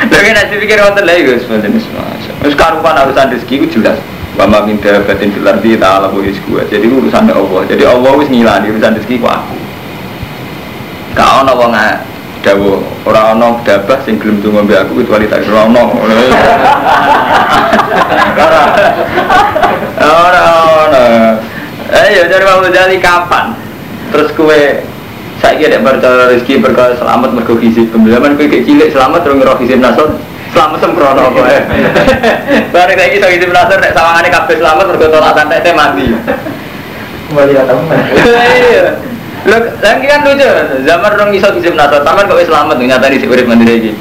Lagi 0.07 0.31
nanti 0.31 0.55
pikir 0.63 0.79
wonten 0.79 1.03
guys, 1.03 1.43
wonten 1.51 1.75
semua. 1.75 2.07
Terus 2.39 2.55
karupan 2.55 2.95
urusan 3.03 3.35
rezeki 3.35 3.55
itu 3.67 3.83
jelas. 3.83 3.99
Wama 4.39 4.63
minta 4.63 5.03
batin 5.03 5.35
filar 5.35 5.59
di 5.59 5.75
ta'ala 5.75 6.15
bu 6.15 6.23
gue. 6.23 6.63
Jadi 6.71 6.87
urusan 6.87 7.27
Allah. 7.27 7.63
Jadi 7.67 7.83
Allah 7.83 8.13
wis 8.15 8.31
ngilani 8.31 8.71
urusan 8.71 8.95
rezeki 8.95 9.19
ku 9.19 9.27
aku. 9.27 9.57
Kau 11.19 11.43
ono 11.43 11.53
wong 11.59 11.75
dawo 12.47 12.79
ora 13.03 13.35
ono 13.35 13.59
dabah 13.67 13.99
sing 14.07 14.23
gelem 14.23 14.39
donga 14.39 14.63
mbek 14.63 14.87
aku 14.87 15.03
kecuali 15.03 15.27
tak 15.27 15.43
ora 15.51 15.67
ono. 15.67 15.83
Ora 19.99 20.43
ono. 20.87 21.07
Eh 21.91 22.07
ya 22.15 22.39
mau 22.47 22.63
jadi 22.63 22.97
kapan? 23.03 23.59
Terus 24.15 24.31
kue 24.39 24.87
saya 25.39 25.55
kira 25.55 25.79
percaya 25.79 26.35
rezeki 26.35 26.59
perkara 26.59 26.99
selamat 26.99 27.31
mergo 27.31 27.55
hisib 27.63 27.95
pembelaman 27.95 28.35
kowe 28.35 28.47
cilik 28.47 28.91
selamat 28.91 29.21
terus 29.23 29.37
ngira 29.39 29.55
hisib 29.63 29.79
nasor 29.79 30.19
selamat 30.51 30.79
sembrono 30.83 31.23
apa 31.31 31.41
ya 31.47 31.63
bareng 32.75 32.97
saya 32.99 33.11
kisah 33.15 33.31
hisib 33.31 33.51
nasor 33.55 33.79
nek 33.79 33.95
sawangane 33.95 34.29
kabeh 34.35 34.57
selamat 34.59 34.85
mergo 34.91 35.07
tolak 35.07 35.33
santai 35.39 35.63
teh 35.63 35.75
mati 35.75 36.07
kembali 37.29 37.53
ke 37.55 37.63
teman 37.63 37.99
iya. 38.73 38.87
Lho, 39.47 39.55
lagi 39.81 40.05
kan 40.11 40.27
lucu, 40.27 40.51
zaman 40.83 41.11
orang 41.15 41.31
iso 41.31 41.49
hisib 41.55 41.79
nasor, 41.79 42.03
taman 42.03 42.27
kok 42.27 42.43
selamat 42.43 42.75
nyata 42.83 43.07
di 43.07 43.23
urip 43.23 43.47
mandiri 43.47 43.75
iki. 43.81 43.93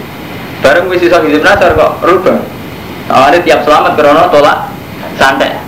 Bareng 0.65 0.89
wis 0.89 1.05
iso 1.05 1.21
nasor 1.21 1.77
kok 1.77 2.01
rubah. 2.01 2.41
Awalnya 3.07 3.45
tiap 3.45 3.61
selamat 3.61 3.95
karena 3.95 4.27
tolak 4.33 4.73
santai. 5.15 5.66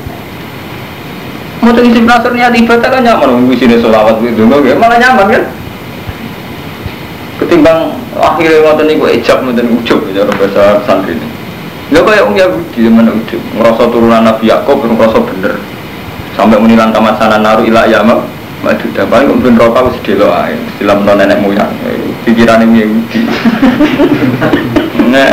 Mau 1.60 1.76
tuh 1.76 1.84
hisib 1.84 2.08
nasor 2.08 2.32
niat 2.32 2.56
ibadah 2.56 2.88
kan 2.88 3.04
nyaman, 3.04 3.52
wis 3.52 3.60
ini 3.60 3.76
sholawat 3.84 4.24
gitu, 4.24 4.48
malah 4.48 4.96
nyaman 4.96 5.28
kan 5.28 5.44
ketimbang 7.40 7.96
akhirnya 8.16 8.64
ngoten 8.64 8.88
niku 8.88 9.08
ejab 9.12 9.44
ngoten 9.44 9.68
ujub 9.80 10.00
ya 10.12 10.24
bahasa 10.24 10.80
santri 10.88 11.16
ini. 11.20 11.28
Ya 11.90 12.00
kayak 12.06 12.28
orang 12.28 12.38
Yahudi 12.38 12.80
zaman 12.86 13.12
ujub, 13.12 13.42
ngerasa 13.60 13.84
turunan 13.92 14.24
Nabi 14.24 14.48
Yakob 14.48 14.86
ngerasa 14.86 15.20
bener. 15.20 15.54
Sampai 16.38 16.62
menilang 16.64 16.96
tamat 16.96 17.20
sana 17.20 17.42
naruh 17.44 17.68
ilah 17.68 17.90
yama, 17.92 18.24
maju 18.64 18.86
paling 18.96 19.28
mungkin 19.28 19.60
rokok 19.60 19.92
wis 19.92 20.00
delo 20.06 20.32
ae, 20.32 20.56
istilah 20.56 20.96
nenek 20.96 21.44
moyang. 21.44 21.72
Pikiran 22.24 22.64
ini 22.64 22.88
Yahudi. 22.88 23.22
Nah, 25.10 25.26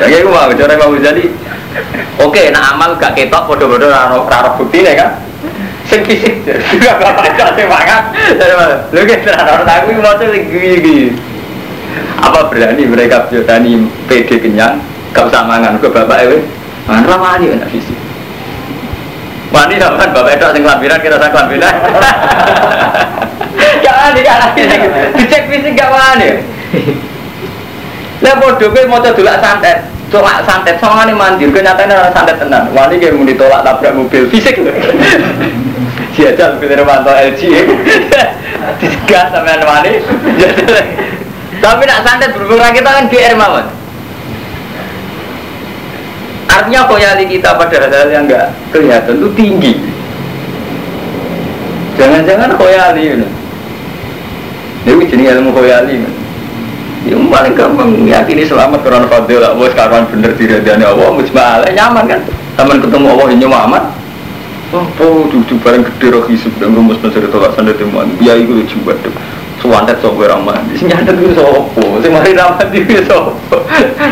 kayak 0.00 0.24
gue 0.24 0.32
mau 0.32 0.48
cara 0.48 0.72
mau 0.80 0.96
jadi. 0.96 1.28
Oke, 2.24 2.48
nah 2.48 2.72
amal 2.72 2.96
gak 2.96 3.12
ketok, 3.12 3.44
bodoh-bodoh 3.52 3.92
raro 3.92 4.24
raro 4.24 4.56
bukti 4.56 4.80
kan 4.80 5.27
sing 5.88 6.00
fisik 6.04 6.44
juga 6.44 7.00
bapak 7.00 7.32
dari 7.32 7.64
mana 7.64 8.76
lu 8.92 9.02
kita 9.08 9.32
orang 9.32 9.64
aku 9.64 9.96
mau 9.96 10.12
sing 10.20 10.44
gigi 10.52 11.16
apa 12.20 12.52
berani 12.52 12.84
mereka 12.84 13.24
berani 13.30 13.88
PD 14.06 14.42
kenyang? 14.42 14.78
Gak 15.16 15.32
usah 15.32 15.48
mangan 15.48 15.80
ke 15.80 15.88
bapak 15.88 16.28
itu 16.28 16.38
mangan 16.84 17.04
ramani 17.08 17.46
anak 17.56 17.72
fisik 17.72 17.96
Wani 19.48 19.80
kan 19.80 19.96
bapak 19.96 20.36
itu 20.36 20.46
sing 20.52 20.62
kelambiran 20.62 21.00
kita 21.00 21.16
sang 21.16 21.32
kelambiran 21.32 21.74
gak 23.82 23.94
wani 23.96 24.20
gak 24.20 24.38
lagi 24.44 24.62
dicek 25.16 25.42
fisik 25.48 25.72
gak 25.72 25.88
wani 25.88 26.28
lah 28.18 28.34
bodoh 28.34 28.68
gue 28.74 28.82
mau 28.90 28.98
dulak 28.98 29.38
santet. 29.38 29.78
Tolak 30.08 30.40
santet, 30.48 30.80
nih 30.80 31.12
mandir, 31.12 31.52
kenyataannya 31.52 32.10
santet 32.16 32.40
tenan. 32.40 32.72
Wani 32.72 32.96
kayak 32.96 33.12
mau 33.12 33.28
ditolak 33.28 33.60
tabrak 33.60 33.92
mobil. 33.92 34.24
Fisik 34.32 34.56
jajal 36.18 36.58
pilih 36.58 36.82
Romanto 36.82 37.14
LG 37.14 37.42
disegat 38.82 39.30
sama 39.32 39.54
wani 39.62 40.02
tapi 41.62 41.82
nak 41.86 42.02
santet 42.06 42.30
berhubung 42.34 42.62
kita 42.70 42.86
kan 42.86 43.04
GR 43.10 43.34
mawon. 43.34 43.66
Artinya 46.48 46.88
koyali 46.88 47.24
kita 47.28 47.54
pada 47.54 47.76
hal-hal 47.76 48.08
yang 48.08 48.24
enggak 48.24 48.50
kelihatan 48.72 49.20
itu 49.20 49.28
tinggi. 49.36 49.74
Jangan-jangan 51.98 52.56
koyali 52.56 53.20
ini? 53.20 53.28
Ini 54.86 55.04
jenis 55.10 55.28
ilmu 55.38 55.50
koyali 55.52 56.00
yang 57.06 57.30
paling 57.30 57.54
gampang 57.54 57.90
yakini 58.04 58.42
selamat 58.44 58.84
karena 58.84 59.06
fadil 59.06 59.38
lah 59.40 59.54
bos 59.54 59.72
karuan 59.72 60.04
bener 60.12 60.34
ada 60.34 60.92
Allah 60.92 61.08
mujmalah 61.14 61.68
nyaman 61.70 62.04
kan? 62.10 62.20
Teman 62.58 62.82
ketemu 62.82 63.06
Allah 63.14 63.28
ini 63.32 63.46
Oh, 64.68 64.84
cucu 65.32 65.56
bareng 65.64 65.80
gede 65.80 66.12
roh 66.12 66.28
hisub 66.28 66.52
dan 66.60 66.76
rumus 66.76 67.00
mencari 67.00 67.24
tolak 67.32 67.56
sanda 67.56 67.72
temuan. 67.72 68.04
Biaya 68.20 68.36
itu 68.36 68.52
lucu 68.52 68.76
banget. 68.84 69.08
Suwantet 69.64 69.96
sok 70.04 70.20
ramah. 70.20 70.60
Di 70.68 70.76
sini 70.76 70.92
ada 70.92 71.08
tuh 71.08 71.32
sopo. 71.32 72.04
Si 72.04 72.08
mari 72.12 72.36
ramah 72.36 72.60
di 72.68 72.84
sopo. 73.08 73.64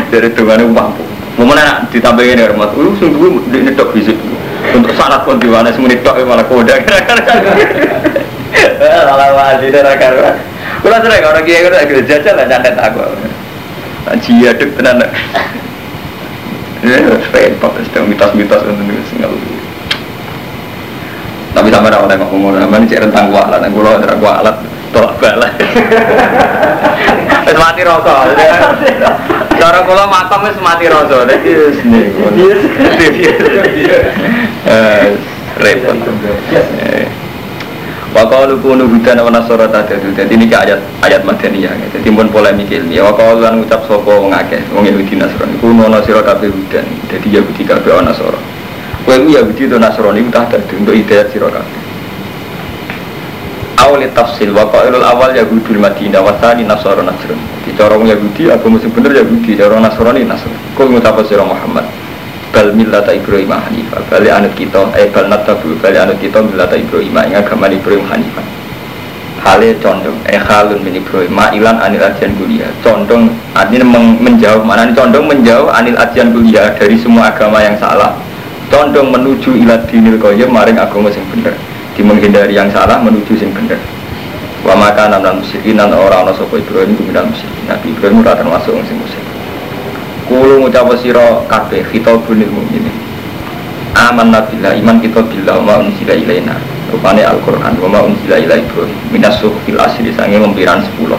Dari 0.09 0.33
dengan 0.33 0.65
mampu. 0.73 1.05
Mau 1.37 1.45
mana 1.45 1.85
ditambahin 1.93 2.41
ya 2.41 2.49
rumah. 2.49 2.73
Lu 2.73 2.97
sungguh 2.97 3.53
di 3.53 3.69
netok 3.69 3.93
hisub. 3.93 4.17
Untuk 4.73 4.97
syarat 4.97 5.29
mana 5.29 5.69
semua 5.69 5.93
netok 5.93 6.25
malah 6.25 6.41
koda. 6.49 6.73
Malah 8.81 9.29
wajib 9.37 9.69
dan 9.69 9.93
akar. 9.93 10.41
Kalau 10.81 10.97
sering 11.05 11.21
orang 11.21 11.45
kaya 11.45 11.59
kalau 11.69 11.77
agak 11.77 12.01
jajal 12.09 12.33
lah 12.33 12.45
nyantet 12.49 12.73
aku. 12.81 13.05
Jia 14.25 14.57
dek 14.57 14.73
tenan. 14.73 15.05
Ya, 16.81 16.97
repot. 17.13 17.77
Sedang 17.85 18.09
mitos-mitos 18.09 18.65
untuk 18.65 18.89
ngeluh. 19.21 19.56
Tapi 21.57 21.73
sampai 21.73 21.89
orang 21.89 22.05
nengok 22.05 22.29
ngomong, 22.29 22.53
nama 22.53 22.77
ini 22.77 22.85
cek 22.85 23.01
rentang 23.01 23.33
kualat, 23.33 23.65
yang 23.65 23.73
kulo 23.73 23.89
ada 23.97 24.13
kualat, 24.13 24.55
tolak 24.93 25.17
balik. 25.17 25.57
Wis 27.49 27.57
mati 27.57 27.81
rasa. 27.81 28.29
Cara 29.57 29.79
kulo 29.81 30.05
makom 30.05 30.45
wis 30.45 30.61
mati 30.61 30.85
rasa. 30.85 31.25
Jadi 31.25 31.49
sini. 31.81 32.13
repot. 35.57 35.97
Yes. 36.53 36.69
Eh. 36.77 37.09
Wakalu 38.13 38.61
kunu 38.61 38.85
hudan 38.87 39.19
wa 39.19 39.29
nasara 39.33 39.67
tadadu 39.67 40.15
Jadi 40.15 40.39
ini 40.39 40.47
ayat 40.47 40.79
ayat 41.03 41.27
madaniyah 41.27 41.75
Jadi 41.91 42.07
pun 42.07 42.31
polemik 42.31 42.71
ilmiah 42.71 43.03
Wakalu 43.03 43.43
lan 43.43 43.59
ucap 43.61 43.83
sopo 43.83 44.23
wong 44.23 44.31
akeh 44.31 44.63
Wong 44.71 44.87
Yahudi 44.87 45.19
Nasrani 45.19 45.59
Kuno 45.59 45.91
nasira 45.91 46.23
kabeh 46.23 46.47
hudan 46.47 46.87
Jadi 47.11 47.27
Yahudi 47.27 47.67
kabeh 47.67 47.91
wa 47.91 48.07
nasara 48.07 48.39
Kowe 49.07 49.23
ku 49.23 49.31
Yahudi 49.31 49.71
atau 49.71 49.79
Nasrani 49.79 50.19
Itu 50.19 50.35
tak 50.35 50.67
untuk 50.67 50.91
hidayat 50.91 51.31
sira 51.31 51.47
kabeh. 51.47 51.79
Awli 53.79 54.11
tafsil 54.11 54.51
Wakailul 54.51 54.99
awal 54.99 55.31
Yahudi 55.31 55.79
Madinah 55.79 56.19
Wasani 56.19 56.67
Nasara 56.67 56.99
Nasrani 56.99 57.39
Di 57.63 57.71
corong 57.71 58.03
Yahudi 58.03 58.51
Aku 58.51 58.67
mesti 58.67 58.91
bener 58.91 59.15
Yahudi 59.15 59.55
Corong 59.55 59.79
Nasrani 59.79 60.27
Nasrani. 60.27 60.59
Kau 60.75 60.91
ngucap 60.91 61.23
sira 61.23 61.47
Muhammad? 61.47 61.87
Bal 62.51 62.75
millata 62.75 63.15
Ibrahim 63.15 63.47
Hanifah 63.47 64.03
balik 64.11 64.33
anut 64.33 64.53
kita 64.59 64.91
eh 64.97 65.07
bal 65.11 65.29
natabu 65.29 65.77
balik 65.77 66.03
anut 66.03 66.17
kita 66.17 66.41
millata 66.41 66.73
Ibrahim 66.79 67.15
ing 67.29 67.35
agama 67.37 67.69
Ibrahim 67.69 68.07
Hanifah 68.07 68.45
hale 69.45 69.77
condong 69.77 70.17
eh 70.25 70.41
halun 70.41 70.79
min 70.81 70.97
Ibrahim 70.97 71.31
ma'ilan 71.37 71.77
anil 71.77 72.01
ajian 72.01 72.33
kuliah. 72.39 72.71
Condong 72.81 73.29
artinya 73.53 73.85
men 73.85 74.17
menjauh 74.19 74.63
mana 74.65 74.89
condong 74.95 75.29
menjauh 75.29 75.69
anil 75.69 75.93
ajian 75.95 76.33
kuliah 76.33 76.73
dari 76.73 76.97
semua 76.97 77.29
agama 77.29 77.61
yang 77.61 77.77
salah 77.77 78.15
condong 78.71 79.09
menuju 79.11 79.55
ilat 79.55 79.87
dinil 79.87 80.19
koyem 80.19 80.51
maring 80.51 80.77
agama 80.79 81.07
sing 81.11 81.23
bener 81.31 81.55
di 81.95 82.01
menghindari 82.05 82.53
yang 82.53 82.67
salah 82.71 82.99
menuju 83.01 83.33
sing 83.35 83.49
bener 83.55 83.79
wa 84.65 84.75
maka 84.75 85.07
nan 85.07 85.39
musyrikin 85.39 85.79
nan 85.79 85.95
orang 85.95 86.27
ana 86.27 86.31
sapa 86.35 86.59
Ibrahim 86.59 86.93
kuminal 86.99 87.25
musyrikin 87.29 87.63
Nabi 87.65 87.87
Ibrahim 87.95 88.21
ora 88.25 88.35
termasuk 88.35 88.75
wong 88.75 88.85
sing 88.89 88.99
musyrik 88.99 89.37
Kulo 90.27 90.59
ngucap 90.59 90.91
sira 90.99 91.39
kabeh 91.47 91.87
khitabunil 91.87 92.51
mukminin. 92.51 92.91
Aman 93.95 94.35
nabilah 94.35 94.75
iman 94.75 94.99
kita 94.99 95.23
billah 95.23 95.55
ma 95.63 95.79
unsila 95.79 96.11
ilaina. 96.11 96.59
Rupane 96.91 97.23
Al-Qur'an 97.23 97.79
wa 97.79 97.87
ma 97.87 97.99
unsila 98.03 98.35
ila 98.35 98.59
Ibrahim 98.59 98.99
minas 99.07 99.39
suhfil 99.39 99.79
asri 99.79 100.11
sange 100.11 100.35
mempiran 100.35 100.83
10. 100.83 101.15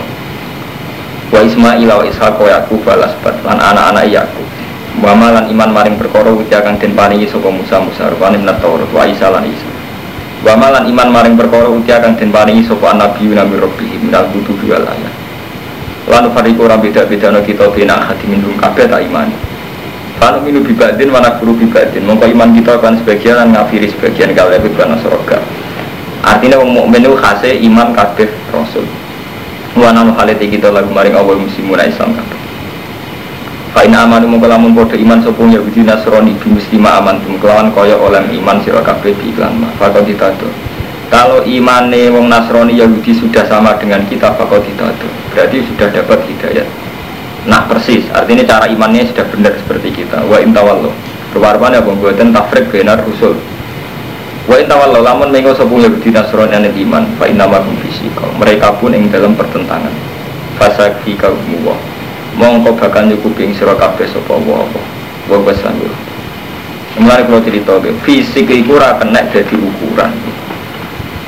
Wa 1.32 1.40
Ismail 1.40 1.88
wa 1.88 2.04
Ishaq 2.04 2.37
wa 2.37 2.52
Yaqub 2.52 2.84
wa 2.84 3.00
Lasbat 3.00 3.40
lan 3.48 3.56
anak-anak 3.56 4.12
Yaqub. 4.12 4.44
Wa 4.98 5.14
malan 5.14 5.46
iman 5.46 5.70
maring 5.70 5.94
perkara 5.94 6.34
uti 6.34 6.50
akan 6.50 6.74
den 6.74 6.98
paringi 6.98 7.30
sapa 7.30 7.46
Musa 7.46 7.78
Musa 7.78 8.11
rupane 8.11 8.34
minat 8.34 8.58
Taurat 8.58 8.90
wa 8.90 9.06
Isa 9.06 9.30
lan 9.30 9.46
Isa. 9.46 9.70
Wa 10.42 10.58
malan 10.58 10.90
iman 10.90 11.08
maring 11.14 11.38
perkara 11.38 11.70
uti 11.70 11.94
akan 11.94 12.18
den 12.18 12.34
paringi 12.34 12.66
sapa 12.66 12.98
nabi 12.98 13.30
nami 13.30 13.62
rabbih 13.62 13.94
minal 14.02 14.26
kutubi 14.34 14.74
wal 14.74 14.82
ayat 14.82 15.14
Lalu 16.08 16.28
fariku 16.34 16.66
orang 16.66 16.82
beda-beda 16.82 17.28
no 17.30 17.44
kita 17.44 17.68
bina 17.70 18.00
hati 18.00 18.26
minum 18.26 18.56
kabeh 18.58 18.88
tak 18.88 19.04
iman. 19.06 19.28
Lalu 20.18 20.38
minum 20.50 20.62
bibadin 20.66 21.14
mana 21.14 21.37
guru 21.37 21.54
bibadin. 21.54 22.02
Mongko 22.02 22.26
iman 22.34 22.50
kita 22.56 22.80
akan 22.80 22.98
sebagian 22.98 23.37
dan 23.38 23.48
ngafiri 23.54 23.92
sebagian 23.92 24.32
kalau 24.34 24.50
lebih 24.50 24.72
bana 24.74 24.96
soroga. 25.04 25.38
Artinya 26.24 26.58
wong 26.58 26.74
mukmin 26.74 27.06
itu 27.06 27.14
khase 27.14 27.61
iman 27.70 27.94
kabeh 27.94 28.26
rasul. 28.50 28.88
Wana 29.78 30.02
nu 30.02 30.16
halete 30.16 30.48
kita 30.48 30.72
lagu 30.74 30.90
maring 30.90 31.14
awal 31.14 31.38
muslimuna 31.38 31.87
Islam 31.87 32.16
kabeh. 32.16 32.47
Fa 33.72 33.85
in 33.85 33.92
amanu 33.92 34.24
mongko 34.33 34.48
lamun 34.48 34.72
padha 34.72 34.96
iman 34.96 35.20
sapa 35.20 35.44
Yahudi 35.44 35.85
Nasrani 35.85 36.33
bi 36.40 36.48
muslima 36.48 36.96
aman 36.96 37.20
kelawan 37.37 37.68
kaya 37.76 38.00
oleh 38.00 38.24
iman 38.40 38.57
sira 38.64 38.81
kabeh 38.81 39.12
di 39.20 39.28
iklan 39.33 39.61
ma. 39.61 39.68
Fa 39.76 39.92
ditado. 39.92 40.48
Kalau 41.09 41.40
imane 41.44 42.12
wong 42.12 42.28
Nasrani 42.28 42.76
Yahudi 42.76 43.16
sudah 43.16 43.44
sama 43.48 43.76
dengan 43.81 44.04
kita 44.09 44.33
fakot 44.37 44.61
itu 44.64 44.85
berarti 45.33 45.64
sudah 45.68 45.88
dapat 45.88 46.20
hidayat. 46.28 46.68
Nah 47.48 47.64
persis, 47.64 48.04
artinya 48.12 48.44
cara 48.44 48.68
imannya 48.68 49.09
sudah 49.09 49.24
benar 49.33 49.57
seperti 49.57 50.04
kita. 50.04 50.20
Wa 50.28 50.40
intawallo. 50.40 50.92
Ya 51.38 51.81
pembuatan 51.85 52.33
tafrik 52.33 52.72
benar 52.72 53.04
usul. 53.04 53.37
Wa 54.48 54.57
intawallo 54.61 55.04
lamun 55.04 55.28
mengo 55.28 55.52
sepuluh 55.52 55.88
Yahudi 55.88 56.12
Nasrani 56.12 56.57
yang 56.57 56.76
iman. 56.88 57.04
Fa 57.20 57.24
innamakum 57.28 57.76
fisika. 57.85 58.24
Mereka 58.37 58.81
pun 58.81 58.96
yang 58.96 59.09
dalam 59.12 59.37
pertentangan. 59.37 59.92
Fasa 60.57 60.92
fika 61.04 61.33
wa. 61.64 61.97
Mongko 62.38 62.79
bakal 62.79 63.11
nyukupi 63.11 63.51
sira 63.59 63.74
kabeh 63.74 64.07
sapa 64.07 64.38
wa 64.38 64.62
apa. 64.62 64.81
Wa 65.27 65.38
basanul. 65.42 65.90
Mulai 66.98 67.27
kalau 67.27 67.42
cerita, 67.42 67.79
fisik 68.07 68.51
itu 68.51 68.74
ora 68.74 68.94
kena 68.98 69.22
jadi 69.31 69.55
ukuran. 69.55 70.11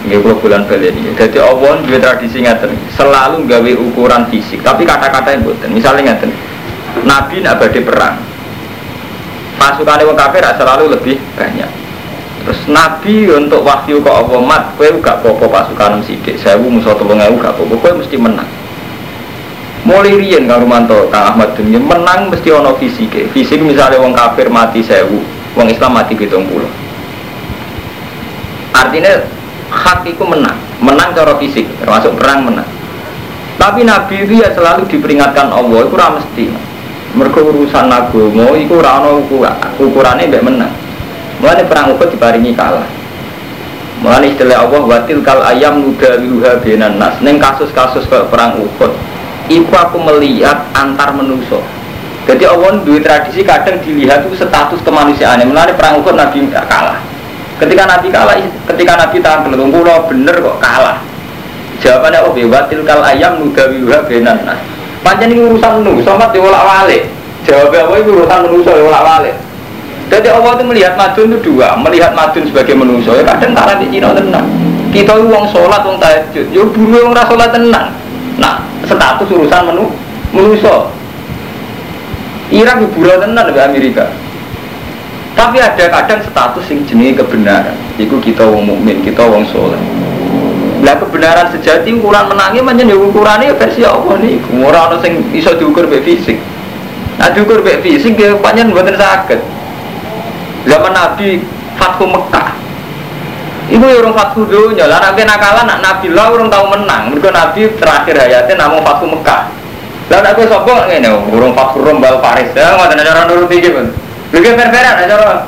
Kula 0.07 0.35
bulan 0.39 0.67
balen 0.67 0.97
iki. 0.97 1.15
Dadi 1.15 1.39
Allah 1.39 1.79
duwe 1.87 1.99
tradisi 2.03 2.43
ngaten, 2.43 2.75
selalu 2.99 3.47
gawe 3.47 3.73
ukuran 3.91 4.27
fisik, 4.27 4.63
tapi 4.67 4.83
kata-kata 4.83 5.35
yang 5.35 5.47
mboten. 5.47 5.71
Misalnya 5.71 6.15
ngaten. 6.15 6.31
Nabi 7.07 7.39
nak 7.43 7.63
badhe 7.63 7.81
perang. 7.87 8.19
Pasukan 9.55 10.03
wong 10.09 10.19
kafir 10.19 10.43
selalu 10.43 10.91
lebih 10.91 11.21
banyak. 11.39 11.71
Terus 12.43 12.61
Nabi 12.67 13.29
untuk 13.31 13.63
wahyu 13.63 14.01
ke 14.01 14.11
Allah 14.11 14.41
mat, 14.41 14.73
kowe 14.75 14.89
gak 14.99 15.21
apa-apa 15.21 15.47
pasukan 15.47 16.01
sithik, 16.03 16.41
1000 16.41 16.57
musuh 16.67 16.97
3000 16.97 17.37
gak 17.37 17.53
apa-apa, 17.53 17.75
kowe 17.77 17.93
mesti 18.01 18.17
menang. 18.17 18.49
Mulai 19.81 20.13
riyen 20.13 20.45
Kang 20.45 20.61
Rumanto, 20.61 21.09
Kang 21.09 21.33
Ahmad 21.33 21.57
Dunia 21.57 21.81
menang 21.81 22.29
mesti 22.29 22.53
ono 22.53 22.77
fisik. 22.77 23.33
Fisik 23.33 23.65
misalnya 23.65 23.97
wong 23.97 24.13
kafir 24.13 24.53
mati 24.53 24.85
1000, 24.85 25.09
wong 25.57 25.67
Islam 25.73 25.97
mati 25.97 26.13
70. 26.13 26.37
Artinya 28.77 29.25
hak 29.73 30.05
itu 30.05 30.21
menang. 30.21 30.57
Menang 30.85 31.17
cara 31.17 31.33
fisik 31.41 31.65
termasuk 31.81 32.13
perang 32.21 32.45
menang. 32.45 32.69
Tapi 33.57 33.85
Nabi 33.85 34.25
itu 34.25 34.41
ya 34.41 34.53
selalu 34.53 34.85
diperingatkan 34.89 35.49
Allah 35.49 35.81
itu 35.85 35.97
ramah 35.97 36.21
mesti. 36.21 36.45
Mereka 37.11 37.41
urusan 37.43 37.91
agama 37.91 38.55
itu 38.55 38.77
rano 38.79 39.25
ukuran 39.25 39.57
ukurannya 39.81 40.29
tidak 40.29 40.45
menang. 40.45 40.73
Mulai 41.41 41.65
perang 41.65 41.97
Uhud 41.97 42.09
diparingi 42.13 42.53
kalah. 42.53 42.87
Mulai 44.05 44.33
istilah 44.33 44.65
Allah 44.65 44.81
watil 44.85 45.25
kal 45.25 45.41
ayam 45.41 45.83
nuda 45.83 46.21
wiluha 46.21 46.61
benan 46.61 47.01
nas. 47.01 47.17
Neng 47.25 47.41
kasus-kasus 47.41 48.05
perang 48.09 48.61
Uhud 48.61 49.20
itu 49.51 49.75
aku 49.75 49.99
melihat 49.99 50.71
antar 50.79 51.11
menuso 51.11 51.59
jadi 52.25 52.47
Allah 52.47 52.79
dua 52.87 53.03
tradisi 53.03 53.43
kadang 53.43 53.83
dilihat 53.83 54.23
itu 54.31 54.39
status 54.39 54.79
kemanusiaan 54.87 55.43
mulai 55.51 55.75
perang 55.75 55.99
Uhud 55.99 56.15
Nabi 56.15 56.47
kalah 56.47 57.11
Ketika 57.61 57.85
Nabi 57.85 58.09
kalah, 58.09 58.41
ketika 58.73 58.93
Nabi 58.97 59.21
tahan 59.21 59.45
belum 59.45 59.69
pulau 59.69 60.09
bener 60.09 60.33
kok 60.33 60.57
kalah. 60.65 60.97
Jawabannya 61.85 62.25
oh 62.25 62.33
bebatil 62.33 62.81
kal 62.89 63.05
ayam 63.05 63.37
nudawiha 63.37 64.01
benan 64.09 64.41
nah. 64.49 64.57
Panjang 65.05 65.33
ini 65.33 65.45
urusan 65.45 65.85
nu, 65.85 66.01
somat 66.01 66.33
diolak 66.33 66.65
wale. 66.65 67.05
Jawabnya 67.45 67.85
apa 67.85 67.95
itu 68.01 68.11
urusan 68.17 68.39
manusia 68.49 68.73
diolak 68.81 69.05
wale. 69.05 69.33
Jadi 70.09 70.29
Allah 70.33 70.53
itu 70.57 70.65
melihat 70.65 70.93
madun 70.97 71.29
itu 71.29 71.39
dua, 71.53 71.77
melihat 71.77 72.17
madun 72.17 72.49
sebagai 72.49 72.75
manusia. 72.81 73.13
Ya 73.13 73.25
kadang 73.29 73.53
karena 73.53 73.75
di 73.77 73.87
Cina 73.93 74.09
tenang. 74.17 74.47
Kita 74.91 75.13
uang 75.21 75.45
sholat, 75.53 75.81
uang 75.85 76.01
tahajud. 76.01 76.47
Ya 76.57 76.65
buru 76.65 76.97
uang 76.97 77.13
sholat 77.13 77.49
tenang. 77.53 77.93
Status 78.91 79.31
urusan 79.31 79.71
menu 79.71 79.87
manusia. 80.35 80.91
Irak 82.51 82.83
buru 82.91 83.15
tenang 83.15 83.47
lebih 83.47 83.63
Amerika. 83.63 84.11
Tapi 85.39 85.63
ada 85.63 85.87
kadang 85.87 86.21
status 86.27 86.67
yang 86.67 86.83
jenis 86.91 87.23
kebenaran. 87.23 87.79
Iku 87.95 88.19
kita 88.19 88.43
wong 88.43 88.67
mukmin, 88.67 88.99
kita 89.07 89.23
wong 89.23 89.47
soleh. 89.55 89.79
Lah 90.83 90.99
kebenaran 90.99 91.55
sejati 91.55 91.95
ukuran 91.95 92.27
menangi 92.27 92.59
menyen 92.65 92.91
ya 92.91 92.97
ukurannya 92.99 93.55
versi 93.55 93.87
apa 93.87 94.19
nih? 94.19 94.43
Ora 94.59 94.91
ono 94.91 94.99
sing 94.99 95.23
iso 95.31 95.55
diukur 95.55 95.87
mbek 95.87 96.03
fisik. 96.03 96.43
Nah 97.21 97.31
diukur 97.31 97.63
mbek 97.63 97.87
fisik 97.87 98.19
ya 98.19 98.35
panjen 98.43 98.75
mboten 98.75 98.99
saged. 98.99 99.39
Zaman 100.67 100.93
Nabi 100.93 101.45
Fathu 101.79 102.11
Mekah. 102.11 102.70
Ibu 103.71 103.87
ya 103.87 104.03
orang 104.03 104.19
Fathu 104.19 104.51
dunya, 104.51 104.91
lah 104.91 104.99
nabi 104.99 105.23
nakalan 105.23 105.63
nak 105.63 105.79
Nabi 105.79 106.11
lah 106.11 106.35
orang 106.35 106.51
tahu 106.51 106.65
menang. 106.75 107.15
Mereka 107.15 107.31
Nabi 107.31 107.71
terakhir 107.79 108.19
hayatnya 108.19 108.55
namun 108.59 108.83
Fathu 108.83 109.07
Mekah. 109.07 109.47
Lah 110.11 110.19
nak 110.27 110.35
gue 110.35 110.51
sopok 110.51 110.91
ngene, 110.91 111.07
urung 111.31 111.55
Fathu 111.55 111.79
Rombal 111.79 112.19
Paris. 112.19 112.51
Ya 112.51 112.75
ngoten 112.75 112.99
cara 112.99 113.31
nurut 113.31 113.47
iki, 113.47 113.71
Lagi 113.71 114.47
fair-fairan 114.59 115.07
aja 115.07 115.15
orang. 115.15 115.43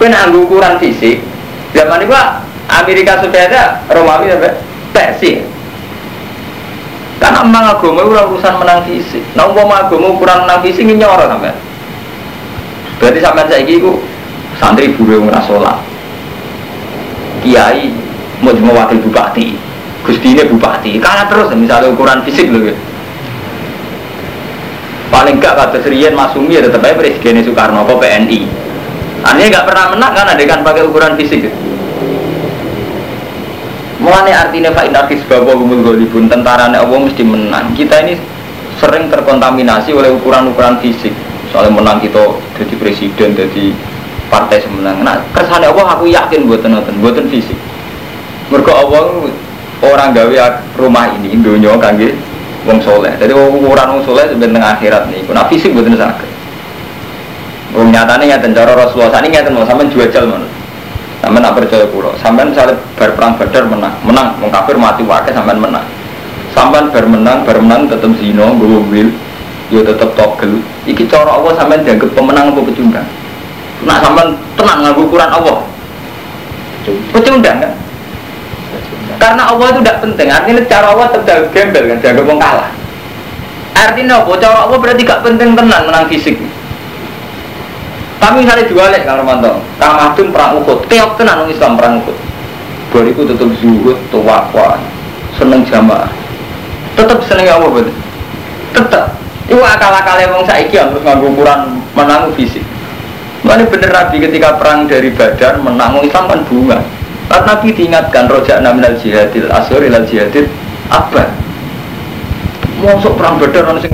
Kau 0.00 0.36
ukuran 0.40 0.76
fisik, 0.80 1.24
zaman 1.72 2.04
itu 2.04 2.12
Amerika 2.68 3.20
sudah 3.24 3.42
ada 3.48 3.62
Romawi 3.92 4.32
apa? 4.32 4.56
Persia. 4.92 5.40
Karena 7.20 7.40
emang 7.40 7.64
agama 7.64 8.04
itu 8.04 8.12
urusan 8.12 8.54
menang 8.60 8.84
fisik. 8.84 9.24
Nah, 9.32 9.48
umpama 9.48 9.88
agama 9.88 10.12
ukuran 10.12 10.44
menang 10.44 10.60
fisik 10.60 10.84
ini 10.84 11.00
nyorot 11.00 11.24
sampai. 11.24 11.56
Berarti 13.00 13.20
sampai 13.20 13.48
saya 13.48 13.64
itu 13.64 13.96
santri 14.58 14.94
buru 14.94 15.22
yang 15.24 15.30
sholat. 15.44 15.78
Kiai 17.44 17.92
mau 18.40 18.56
cuma 18.56 18.72
wakil 18.84 18.98
bupati, 19.04 19.56
gusti 20.04 20.32
ini 20.32 20.44
bupati. 20.48 20.96
Karena 20.98 21.28
terus 21.28 21.52
misalnya 21.52 21.92
ukuran 21.92 22.24
fisik 22.24 22.48
loh. 22.48 22.72
Paling 25.12 25.38
gak 25.38 25.54
kata 25.54 25.78
Serian 25.84 26.16
Masumi 26.18 26.58
ya 26.58 26.64
tetap 26.64 26.82
aja 26.82 26.98
Presiden 26.98 27.44
Soekarno 27.44 27.86
kok 27.86 28.02
PNI. 28.02 28.40
Artinya 29.24 29.48
nggak 29.56 29.66
pernah 29.70 29.84
menang 29.94 30.12
kan 30.12 30.26
ada 30.26 30.44
kan 30.44 30.60
pakai 30.60 30.82
ukuran 30.84 31.16
fisik. 31.16 31.48
Mulane 34.04 34.36
artinya 34.36 34.68
Pak 34.74 34.84
Inakis 34.90 35.24
bahwa 35.24 35.56
gumul 35.56 35.80
golibun 35.80 36.28
tentara 36.28 36.68
Allah 36.68 36.84
mesti 36.84 37.24
menang. 37.24 37.72
Kita 37.72 38.04
ini 38.04 38.20
sering 38.76 39.08
terkontaminasi 39.08 39.96
oleh 39.96 40.12
ukuran-ukuran 40.12 40.76
fisik. 40.84 41.14
Soalnya 41.48 41.72
menang 41.72 42.02
kita 42.02 42.20
jadi 42.58 42.74
presiden, 42.76 43.32
jadi 43.32 43.72
partai 44.28 44.60
semenang. 44.60 45.04
Nah, 45.04 45.20
kersane 45.32 45.68
Allah 45.68 45.86
aku 45.96 46.08
yakin 46.08 46.48
buatan 46.48 46.76
nonton, 46.76 46.94
buatan 47.00 47.26
fisik. 47.28 47.56
Mereka 48.52 48.72
Allah 48.72 49.30
orang 49.80 50.12
gawe 50.12 50.36
rumah 50.76 51.08
ini 51.16 51.36
dunia 51.40 51.76
kangge 51.80 52.12
wong 52.64 52.80
soleh. 52.80 53.12
Jadi 53.20 53.32
ukuran 53.32 53.86
wong 53.98 54.02
soleh 54.04 54.24
sebenarnya 54.28 54.76
akhirat 54.76 55.12
nih. 55.12 55.20
Nah 55.32 55.44
fisik 55.48 55.76
buatan 55.76 55.96
sakit. 55.96 56.30
Wong 57.76 57.90
nyatanya 57.92 58.38
nyata 58.38 58.46
cara 58.54 58.72
Rasulullah 58.76 59.20
ini 59.24 59.34
nyata 59.34 59.48
mau 59.52 59.66
sampai 59.66 59.88
jual 59.92 60.08
mana. 60.28 60.48
Sampai 61.24 61.40
nak 61.40 61.56
percaya 61.56 61.88
pulau. 61.88 62.12
Sampai 62.20 62.44
misalnya 62.44 62.76
berperang 63.00 63.40
badar 63.40 63.64
menang, 63.64 63.96
menang. 64.04 64.36
Wong 64.44 64.52
kafir 64.52 64.76
mati 64.76 65.00
wakai 65.08 65.32
sampai 65.32 65.56
menang. 65.56 65.84
Sampai 66.52 66.84
bermenang, 66.92 67.42
bermenang 67.42 67.88
tetap 67.90 68.12
zino, 68.20 68.54
gue 68.60 68.78
wil, 68.92 69.08
yo 69.72 69.80
tetap 69.82 70.12
togel. 70.14 70.60
Iki 70.86 71.08
cara 71.08 71.34
Allah 71.34 71.56
sampai 71.56 71.82
dianggap 71.82 72.12
pemenang 72.12 72.52
apa 72.52 72.60
pecundang. 72.62 73.08
Nak 73.84 73.98
sampai 74.00 74.32
tenang 74.56 74.78
ngaku 74.80 75.00
ukuran 75.08 75.30
Allah. 75.30 75.58
Pecundang 77.12 77.56
kan? 77.60 77.72
Karena 79.20 79.42
Allah 79.48 79.66
itu 79.72 79.80
tidak 79.80 80.00
penting. 80.04 80.28
Artinya 80.28 80.62
cara 80.68 80.86
Allah 80.92 81.06
tetap 81.12 81.48
gembel 81.52 81.84
kan, 81.92 81.98
dianggap 82.00 82.24
wong 82.28 82.38
kalah. 82.40 82.68
Artinya 83.74 84.24
apa? 84.24 84.32
Cara 84.40 84.58
Allah 84.68 84.78
berarti 84.80 85.02
gak 85.04 85.22
penting 85.24 85.56
tenan 85.56 85.82
menang 85.88 86.06
fisik. 86.08 86.36
Tapi 88.20 88.40
misalnya 88.40 88.64
dua 88.72 88.88
lek 88.88 89.04
Kang 89.04 89.20
Romanto, 89.20 89.60
Kang 89.76 90.16
perang 90.16 90.56
ukut, 90.56 90.80
keok 90.88 91.20
tenan 91.20 91.44
Islam 91.44 91.76
perang 91.76 92.00
ukut. 92.00 92.16
Bariku 92.88 93.26
tetap 93.26 93.50
zuhud, 93.58 93.98
tawakwa, 94.08 94.80
seneng 95.36 95.66
jamaah. 95.66 96.08
Tetap 96.94 97.20
seneng 97.26 97.50
Allah 97.50 97.68
betul. 97.68 97.92
Tetap. 98.72 99.18
Itu 99.44 99.60
akal-akalnya 99.60 100.32
wong 100.32 100.46
saiki 100.48 100.78
harus 100.78 101.02
nganggo 101.04 101.36
ukuran 101.36 101.84
menang 101.92 102.32
fisik. 102.32 102.64
Mana 103.44 103.68
bener 103.68 103.92
Nabi 103.92 104.16
ketika 104.24 104.56
perang 104.56 104.88
dari 104.88 105.12
Badar 105.12 105.60
menang 105.60 106.00
Islam 106.00 106.32
kan 106.32 106.40
bunga. 106.48 106.80
Karena 107.28 107.44
Nabi 107.44 107.68
diingatkan 107.76 108.24
rojak 108.24 108.64
naminal 108.64 108.96
jihadil 108.96 109.52
asyur 109.52 109.84
ilal 109.84 110.08
jihadil 110.08 110.48
apa? 110.88 111.28
Masuk 112.80 113.20
perang 113.20 113.36
Badar 113.36 113.68
orang 113.68 113.84
sing 113.84 113.92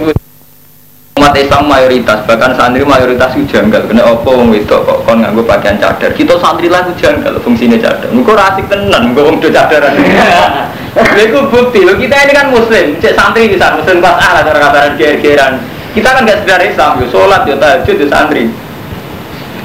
umat 1.18 1.34
Islam 1.34 1.66
mayoritas 1.66 2.22
bahkan 2.30 2.54
santri 2.54 2.86
mayoritas 2.86 3.34
itu 3.34 3.58
janggal. 3.58 3.90
Kena 3.90 4.06
opo 4.06 4.38
wong 4.38 4.54
itu 4.54 4.70
kok 4.70 5.02
kon 5.02 5.18
nganggo 5.18 5.42
pakaian 5.42 5.82
cadar? 5.82 6.14
Kita 6.14 6.38
santri 6.38 6.70
lah 6.70 6.86
itu 6.86 7.02
janggal 7.02 7.42
fungsinya 7.42 7.78
cadar. 7.82 8.06
Engko 8.14 8.32
rasik 8.38 8.70
tenan 8.70 9.10
engko 9.10 9.34
wong 9.34 9.42
cadar 9.42 9.82
lha 9.90 11.22
iku 11.26 11.50
bukti. 11.50 11.82
Lo 11.82 11.98
kita 11.98 12.22
ini 12.22 12.32
kan 12.38 12.54
muslim. 12.54 13.02
Cek 13.02 13.18
santri 13.18 13.50
bisa 13.50 13.74
muslim 13.74 13.98
pas 13.98 14.14
ah 14.14 14.46
cara 14.46 14.58
kabaran 14.62 14.94
geran 14.94 15.58
kita 15.90 16.06
kan 16.06 16.22
gak 16.22 16.38
sekedar 16.42 16.62
Islam 16.62 16.92
yo 17.02 17.06
salat 17.10 17.42
yo 17.50 17.54
tahajud 17.58 17.96
yo 17.98 18.06
santri 18.06 18.46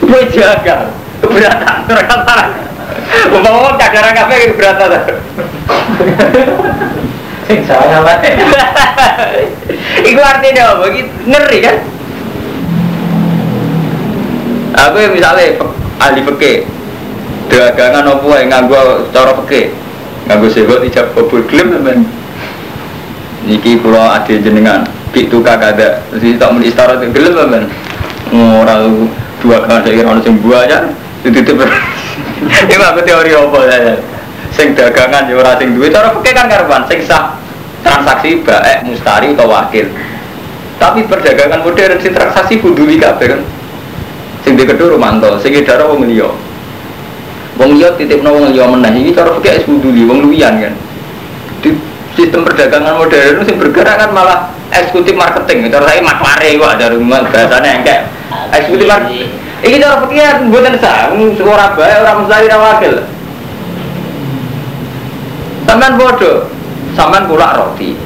gue 0.06 0.22
jagal 0.32 0.94
keberatan 1.22 1.78
terkata 1.90 2.38
Umpama 3.30 3.78
cadar 3.78 4.14
kafe 4.14 4.54
keberatan 4.54 4.90
Sing 7.46 7.62
salah 7.70 8.02
lah. 8.02 8.18
Iku 10.02 10.18
artinya 10.18 10.74
apa? 10.74 10.90
Ngeri 11.30 11.60
kan? 11.62 11.78
Aku 14.76 14.98
misalnya 15.14 15.54
ahli 16.02 16.26
peke, 16.26 16.66
dagangan 17.48 18.18
apa 18.18 18.30
yang 18.42 18.50
nganggo 18.50 19.08
cara 19.14 19.32
peke, 19.46 19.72
nganggo 20.26 20.50
sebot 20.50 20.82
ijab 20.90 21.14
kabul 21.14 21.46
gelem 21.46 21.78
teman. 21.78 21.98
Niki 23.46 23.78
pulau 23.78 24.10
ada 24.10 24.34
jenengan, 24.34 24.82
itu 25.14 25.38
kakak 25.46 25.78
ada, 25.78 26.02
terus 26.18 26.42
tak 26.42 26.50
mau 26.50 26.66
istirahat 26.66 27.06
gelem 27.14 27.34
teman. 27.38 27.64
Orang 28.34 29.14
dua 29.46 29.62
kali 29.70 29.86
saya 29.86 29.94
kira 30.02 30.08
orang 30.10 30.24
sing 30.26 30.36
buahnya, 30.42 30.78
itu 31.22 31.38
Ini 32.66 32.76
aku 32.82 33.02
teori 33.06 33.32
apa 33.38 33.60
ya? 33.70 33.94
Sing 34.56 34.74
dagangan 34.74 35.28
ya 35.28 35.36
ora 35.36 35.60
sing 35.60 35.76
duwe 35.76 35.92
cara 35.92 36.16
peke 36.16 36.32
kan 36.34 36.50
karuan 36.50 36.84
sing 36.90 37.04
sah. 37.06 37.38
Transaksi 37.86 38.42
baik 38.42 38.90
mustari 38.90 39.38
atau 39.38 39.46
wakil. 39.46 39.86
Tapi 40.82 41.06
perdagangan 41.06 41.62
modern 41.62 42.02
sing 42.02 42.16
transaksi 42.16 42.58
buduli 42.58 42.98
kabeh 42.98 43.36
kan. 43.36 43.42
Sing 44.42 44.58
kedua 44.58 44.96
romanto 44.96 45.38
sing 45.44 45.54
dara 45.62 45.86
wong 45.86 46.08
liya. 46.08 46.32
Wong 47.62 47.78
liya 47.78 47.94
titipno 48.00 48.32
wong 48.32 48.56
liya 48.56 48.66
meneh 48.72 48.94
iki 48.96 49.12
cara 49.14 49.36
fikih 49.38 49.54
es 49.60 49.64
buduli 49.68 50.08
wong 50.08 50.24
luwian 50.24 50.56
kan. 50.58 50.74
Di 51.62 51.76
sistem 52.16 52.48
perdagangan 52.48 52.96
modern 52.96 53.44
sing 53.44 53.56
bergerak 53.60 54.02
kan 54.02 54.10
malah 54.16 54.55
eksekutif 54.74 55.14
marketing 55.18 55.70
cara 55.70 55.86
saya 55.86 56.02
maklare 56.02 56.50
kok 56.58 56.72
ada 56.78 56.86
rumah 56.94 57.22
bahasanya 57.30 57.72
enggak 57.84 58.00
eksekutif 58.54 58.88
marketing 58.90 59.30
ini 59.66 59.76
cara 59.82 59.96
fikih 60.06 60.50
mboten 60.50 60.76
sah 60.78 61.14
ora 61.44 61.68
bae 61.74 61.94
ora 62.02 62.12
mustari 62.18 62.46
ora 62.50 62.60
wakil 62.74 62.96
Sampean 65.66 65.98
bodoh, 65.98 66.46
sampean 66.94 67.26
kulak 67.26 67.58
roti. 67.58 67.98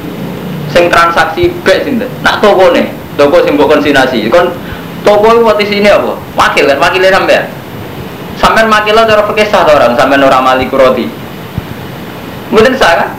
Sing 0.72 0.88
transaksi 0.88 1.52
bek 1.62 1.84
sinten? 1.84 2.08
Nak 2.24 2.40
toko 2.40 2.72
nih, 2.72 2.88
toko 3.20 3.44
sing 3.44 3.60
mbok 3.60 3.76
konsinasi. 3.76 4.32
Kon 4.32 4.56
toko 5.04 5.36
itu 5.36 5.44
waktu 5.44 5.66
sini 5.68 5.92
apa? 5.92 6.16
Wakil 6.40 6.72
kan, 6.72 6.80
wakilnya 6.80 7.12
sampean. 7.12 7.46
Sampean 8.40 8.72
makilo 8.72 9.04
cara 9.04 9.28
pakai 9.28 9.52
sah 9.52 9.68
orang, 9.68 9.92
sampean 10.00 10.24
orang 10.24 10.40
maliku 10.40 10.80
roti. 10.80 11.12
Mungkin 12.56 12.80
sah 12.80 12.92
kan? 12.96 13.10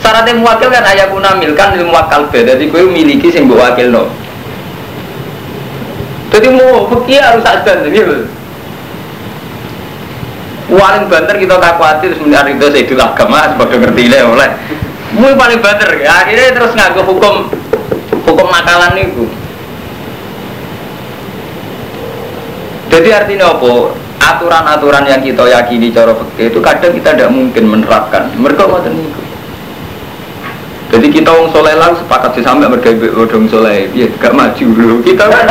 Syaratnya 0.00 0.40
muwakil 0.40 0.72
kan 0.72 0.84
ayah 0.88 1.12
guna 1.12 1.36
milkan 1.36 1.76
ilmu 1.76 1.92
wakal 1.92 2.24
be, 2.32 2.40
jadi 2.40 2.64
gue 2.72 2.82
miliki 2.88 3.28
sing 3.28 3.44
mbok 3.44 3.60
wakil 3.60 3.92
no. 3.92 4.04
Jadi 6.32 6.46
mau 6.56 6.88
fakir 6.88 7.20
harus 7.20 7.44
ada 7.44 7.84
gitu. 7.84 8.24
Paling 10.70 11.10
banter 11.10 11.36
kita 11.36 11.58
tak 11.58 11.76
khawatir 11.76 12.14
sebenarnya 12.14 12.54
itu 12.54 12.66
saya 12.70 12.86
dulu 12.86 13.02
agama 13.02 13.38
sebagai 13.52 13.76
ngerti 13.82 14.04
lah 14.08 14.20
oleh. 14.30 14.50
Mui 15.18 15.34
paling 15.34 15.58
banter 15.58 16.00
akhirnya 16.06 16.54
terus 16.54 16.72
ngaku 16.78 17.00
hukum 17.04 17.34
hukum 18.24 18.46
nakalan 18.48 18.94
itu. 18.96 19.26
Jadi 22.88 23.08
artinya 23.10 23.52
apa? 23.52 23.72
Aturan-aturan 24.20 25.04
yang 25.10 25.20
kita 25.26 25.42
yakini 25.50 25.90
cara 25.90 26.14
fakir 26.14 26.54
itu 26.54 26.60
kadang 26.62 26.94
kita 26.94 27.18
tidak 27.18 27.30
mungkin 27.34 27.64
menerapkan. 27.66 28.30
Mereka 28.38 28.70
mau 28.70 28.78
itu 28.80 29.10
jadi 30.90 31.06
kita 31.06 31.30
wong 31.30 31.54
soleh 31.54 31.78
lah 31.78 31.94
sepakat 31.94 32.34
sih 32.34 32.42
sampai 32.42 32.66
mereka 32.66 32.90
bodong 33.14 33.46
soleh, 33.46 33.86
ya 33.94 34.10
gak 34.18 34.34
maju 34.34 34.66
dulu. 34.74 34.98
Kita 35.06 35.22
kan, 35.30 35.46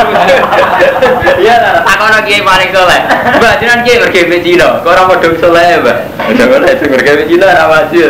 ya 1.40 1.56
tak 1.80 1.96
kau 1.96 2.12
lagi 2.12 2.44
paling 2.44 2.68
soleh. 2.76 3.00
Mbak 3.40 3.54
jangan 3.64 3.80
kiai 3.80 4.04
mereka 4.04 4.36
Cina, 4.44 4.84
kau 4.84 4.92
orang 4.92 5.08
bodong 5.08 5.40
soleh 5.40 5.80
mbak. 5.80 5.96
Jangan 6.36 6.60
itu 6.68 6.84
mereka 6.92 7.24
Cina 7.24 7.44
orang 7.56 7.68
maju. 7.72 8.04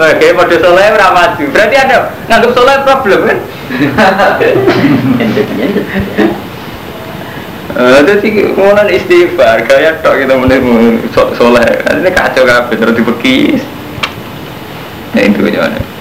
Mereka 0.00 0.32
bodong 0.32 0.62
soleh 0.64 0.86
orang 0.96 1.12
maju. 1.12 1.44
Berarti 1.52 1.76
ada 1.76 1.96
nganggap 2.32 2.50
soleh 2.56 2.76
problem 2.88 3.20
kan? 3.28 3.38
Jadi 8.02 8.28
kemudian 8.52 8.88
istighfar, 8.88 9.64
kayak 9.68 10.00
tok 10.00 10.24
kita 10.24 10.40
menurut 10.40 11.04
soleh. 11.36 11.68
Ini 11.84 12.10
kacau 12.16 12.48
kabeh 12.48 12.80
terus 12.80 12.96
dipekis. 12.96 13.60
Nah 15.12 15.20
itu 15.20 15.44
gimana? 15.44 15.91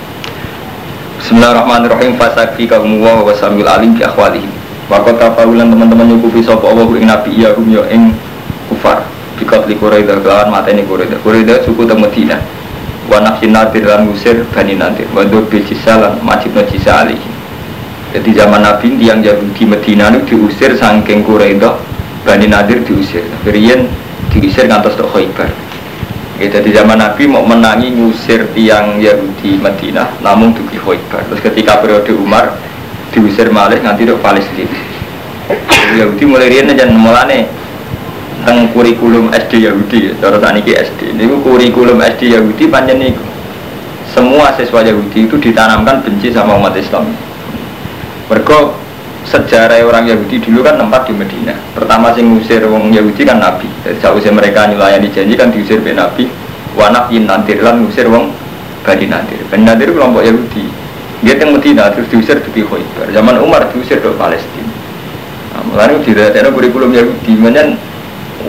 Bismillahirrahmanirrahim. 1.21 2.17
Fasakfi 2.17 2.65
kaum 2.65 2.97
wa 2.97 3.21
wa 3.21 3.29
samil 3.37 3.69
alim 3.69 3.93
bi 3.93 4.01
akhwalihim. 4.01 4.49
Wa 4.89 5.05
qad 5.05 5.21
tafawulan 5.21 5.69
teman-teman 5.69 6.17
nyukupi 6.17 6.41
sapa 6.41 6.65
Allah 6.65 6.89
ing 6.97 7.05
nabi 7.05 7.37
ya 7.37 7.53
hum 7.53 7.69
ya 7.69 7.85
ing 7.93 8.09
kufar. 8.65 9.05
Bi 9.37 9.45
qatli 9.45 9.77
quraida 9.77 10.17
kan 10.17 10.49
mateni 10.49 10.81
quraida 10.81 11.21
quraida 11.21 11.61
suku 11.61 11.85
te 11.85 11.93
Madinah. 11.93 12.41
Wa 13.05 13.21
nafsin 13.21 13.53
nadir 13.53 13.85
lan 13.85 14.09
musir 14.09 14.41
bani 14.49 14.73
nadir. 14.73 15.05
Wa 15.13 15.21
dur 15.21 15.45
bi 15.45 15.61
cisalan 15.61 16.17
majib 16.25 16.57
najisa 16.57 17.05
alihi 17.05 17.29
jadi 18.11 18.43
zaman 18.43 18.59
Nabi 18.59 18.99
yang 18.99 19.23
Yahudi 19.23 19.63
Medina 19.63 20.11
itu 20.11 20.35
diusir 20.35 20.75
saking 20.75 21.23
Quraida 21.23 21.79
Bani 22.27 22.43
Nadir 22.51 22.83
diusir. 22.83 23.23
Rian 23.47 23.87
diusir 24.35 24.67
ngantos 24.67 24.99
ke 24.99 25.05
Khaybar 25.07 25.70
Ya, 26.41 26.49
jadi 26.49 26.81
zaman 26.81 26.97
Nabi 26.97 27.29
mau 27.29 27.45
menangi 27.45 27.93
ngusir 27.93 28.49
tiang 28.57 28.97
Yahudi 28.97 29.61
Madinah, 29.61 30.17
namun 30.25 30.57
dugi 30.57 30.73
Khaybar. 30.81 31.21
Terus 31.29 31.37
ketika 31.37 31.77
periode 31.77 32.17
Umar 32.17 32.57
diusir 33.13 33.53
malih 33.53 33.77
nganti 33.77 34.09
ke 34.09 34.17
Palestina. 34.17 34.73
Yahudi 36.01 36.25
mulai 36.25 36.49
rian 36.49 36.65
dan 36.73 36.97
mulane 36.97 37.45
tentang 38.41 38.73
kurikulum 38.73 39.29
SD 39.29 39.69
Yahudi, 39.69 40.17
cara 40.17 40.41
saniki 40.41 40.73
SD. 40.73 41.13
Ini 41.13 41.29
kurikulum 41.45 42.01
SD 42.01 42.33
Yahudi 42.33 42.65
panjang 42.73 42.97
nih. 42.97 43.13
Semua 44.09 44.49
siswa 44.57 44.81
Yahudi 44.81 45.29
itu 45.29 45.37
ditanamkan 45.37 46.01
benci 46.01 46.33
sama 46.33 46.57
umat 46.57 46.73
Islam. 46.73 47.05
Mereka 48.33 48.57
sejarah 49.25 49.81
orang 49.85 50.09
Yahudi 50.09 50.41
dulu 50.41 50.65
kan 50.65 50.77
tempat 50.77 51.05
di 51.05 51.13
Medina. 51.13 51.53
Pertama 51.77 52.13
sing 52.13 52.33
ngusir 52.33 52.65
wong 52.65 52.89
Yahudi 52.89 53.21
kan 53.21 53.37
Nabi. 53.37 53.69
Jadi 53.85 53.97
sausnya 54.01 54.33
mereka 54.33 54.65
nyulayani 54.65 55.09
janji 55.13 55.37
kan 55.37 55.53
diusir 55.53 55.81
be 55.81 55.93
Nabi. 55.93 56.25
Wanaf 56.73 57.11
in 57.11 57.27
nantir 57.27 57.61
lan 57.61 57.85
ngusir 57.85 58.07
wong 58.09 58.31
Bani 58.81 59.05
Nadir. 59.05 59.41
Bani 59.51 59.63
Nadir 59.67 59.93
kelompok 59.93 60.25
Yahudi. 60.25 60.65
Dia 61.21 61.37
yang 61.37 61.53
Medina 61.53 61.93
terus 61.93 62.09
diusir 62.09 62.41
di 62.41 62.61
Khaybar. 62.65 63.13
Zaman 63.13 63.37
Umar 63.37 63.69
diusir 63.69 64.01
ke 64.01 64.09
Palestina. 64.17 64.73
Nah, 65.53 65.61
mulanya 65.69 66.01
tidak 66.01 66.33
ada 66.33 66.49
kurikulum 66.49 66.89
Yahudi. 66.89 67.37
Menyen 67.37 67.77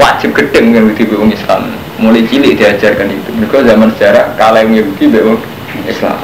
wajib 0.01 0.33
gedeng 0.33 0.73
Yahudi 0.73 1.05
be 1.05 1.21
wong 1.21 1.29
Islam. 1.29 1.69
Mulai 2.01 2.25
cilik 2.25 2.57
diajarkan 2.57 3.13
itu. 3.13 3.29
Mereka 3.37 3.69
zaman 3.69 3.93
sejarah 3.93 4.33
kalah 4.41 4.65
yang 4.65 4.73
Yahudi 4.73 5.05
wong 5.21 5.37
Islam. 5.85 6.17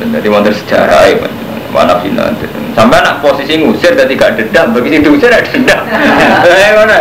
Jadi 0.00 0.26
wonten 0.32 0.50
sejarah 0.50 1.06
ya, 1.06 1.28
mana 1.70 2.02
final 2.02 2.30
sampai 2.74 2.98
anak 3.02 3.22
posisi 3.22 3.58
ngusir 3.62 3.94
jadi 3.94 4.12
gak 4.14 4.36
dendam. 4.38 4.74
Bagi 4.74 4.98
situ 4.98 5.08
usir 5.14 5.30
ada 5.30 5.46
dendam. 5.46 5.80
Eh 6.50 6.72
mana 6.74 6.98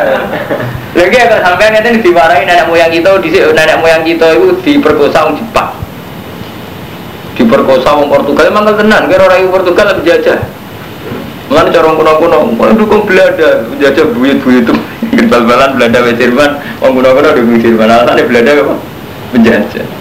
lagi 0.97 1.15
kalau 1.21 1.41
sampai 1.45 1.69
nanti 1.69 2.01
dimarahin 2.01 2.49
nenek 2.49 2.65
moyang 2.65 2.89
kita 2.89 3.09
di 3.21 3.29
nenek 3.29 3.77
moyang 3.77 4.01
kita 4.01 4.27
itu 4.33 4.47
diperkosa 4.65 5.29
orang 5.29 5.37
Jepang. 5.37 5.69
Diperkosa 7.37 7.89
orang 7.93 8.09
Portugal. 8.09 8.49
Emang 8.49 8.65
tenan 8.73 9.05
kira 9.05 9.23
orang 9.29 9.53
Portugal 9.53 9.93
lebih 9.93 10.05
jajah. 10.09 10.39
Mengenai 11.49 11.73
cara 11.73 11.97
kuno-kuno, 11.97 12.53
mau 12.53 12.69
dukung 12.77 13.09
Belanda, 13.09 13.65
menjajah 13.73 14.13
buyut-buyut 14.13 14.69
itu, 14.69 14.73
bal-balan 15.33 15.81
Belanda 15.81 16.13
Jerman, 16.13 16.61
orang 16.77 16.93
kuno-kuno 16.93 17.27
dukung 17.33 17.57
Jerman, 17.57 17.89
alasannya 17.89 18.29
Belanda 18.29 18.51
apa? 18.53 18.75
Menjajah. 19.33 19.98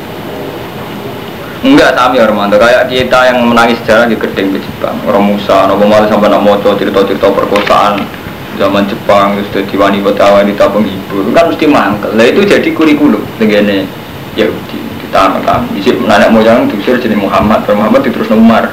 Enggak 1.69 2.01
sami 2.01 2.17
Armando, 2.17 2.57
kayak 2.57 2.89
kita 2.89 3.29
yang 3.29 3.45
menangis 3.45 3.77
sejarah 3.85 4.09
di 4.09 4.17
gedeng 4.17 4.57
ke 4.57 4.59
Jepang. 4.65 4.97
Orang 5.05 5.37
Musa, 5.37 5.69
Nabi 5.69 5.85
Malah 5.85 6.09
sampai 6.09 6.33
nak 6.33 6.41
moco 6.41 6.73
cerita-cerita 6.73 7.29
perkosaan 7.29 8.09
zaman 8.57 8.89
Jepang, 8.89 9.37
terus 9.37 9.53
jadi 9.53 9.75
wanita 9.77 10.25
wanita 10.33 10.65
penghibur, 10.73 11.29
kan 11.37 11.53
mesti 11.53 11.69
mangkel. 11.69 12.17
Nah 12.17 12.25
itu 12.25 12.41
jadi 12.49 12.73
kurikulum 12.73 13.21
dengan 13.37 13.85
Yahudi. 14.33 14.81
Kita 15.05 15.29
kan, 15.45 15.69
isi 15.77 15.93
nenek 15.93 16.33
moyang 16.33 16.73
diusir 16.73 16.97
jadi 16.97 17.13
Muhammad, 17.13 17.61
Muhammad 17.69 18.01
terus 18.01 18.33
Umar. 18.33 18.73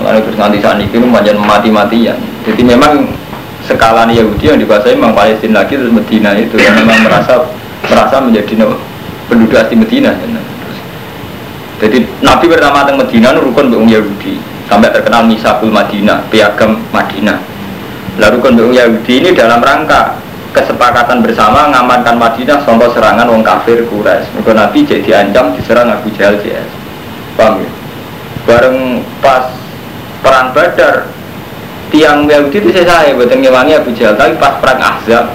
Mulai 0.00 0.24
terus 0.24 0.40
nanti 0.40 0.64
saat 0.64 0.80
ini 0.80 0.96
macam 1.04 1.44
mati-matian. 1.44 2.16
Jadi 2.48 2.62
memang 2.64 3.04
skala 3.68 4.08
Yahudi 4.08 4.48
yang 4.48 4.56
dikuasai 4.56 4.96
memang 4.96 5.12
Palestina 5.12 5.60
lagi 5.60 5.76
terus 5.76 5.92
Medina 5.92 6.32
itu 6.40 6.56
yang 6.56 6.72
memang 6.80 7.04
merasa 7.04 7.52
merasa 7.84 8.16
menjadi 8.24 8.64
penduduk 9.28 9.60
asli 9.60 9.76
Medina. 9.76 10.08
Ya. 10.08 10.53
Jadi 11.84 12.00
Nabi 12.24 12.48
pertama 12.48 12.88
teng 12.88 12.96
Medina 12.96 13.36
rukun 13.36 13.68
be 13.68 13.76
Yahudi 13.76 14.40
sampai 14.64 14.88
terkenal 14.88 15.28
Misakul 15.28 15.68
Madinah, 15.68 16.24
piagam 16.32 16.80
Madinah. 16.88 17.36
Lalu 18.16 18.40
rukun 18.40 18.56
be 18.56 18.72
Yahudi 18.72 19.20
ini 19.20 19.36
dalam 19.36 19.60
rangka 19.60 20.16
kesepakatan 20.56 21.20
bersama 21.20 21.68
mengamankan 21.68 22.16
Madinah 22.16 22.64
contoh 22.64 22.88
serangan 22.96 23.28
wong 23.28 23.44
kafir 23.44 23.84
Quraisy. 23.84 24.32
Mereka 24.32 24.52
Nabi 24.56 24.78
jadi 24.88 25.02
diancam 25.04 25.52
diserang 25.52 25.92
Abu 25.92 26.08
Jahal 26.16 26.40
CS. 26.40 26.72
Paham 27.36 27.60
ya? 27.60 27.70
Bareng 28.48 29.04
pas 29.20 29.52
perang 30.24 30.56
Badar 30.56 31.04
tiang 31.92 32.24
Yahudi 32.24 32.64
itu 32.64 32.72
saya 32.72 32.88
saya 32.88 33.12
buat 33.12 33.28
ngewangi 33.28 33.76
Abu 33.76 33.92
Jahal 33.92 34.16
tapi 34.16 34.32
pas 34.40 34.56
perang 34.56 34.80
Ahzab 34.80 35.28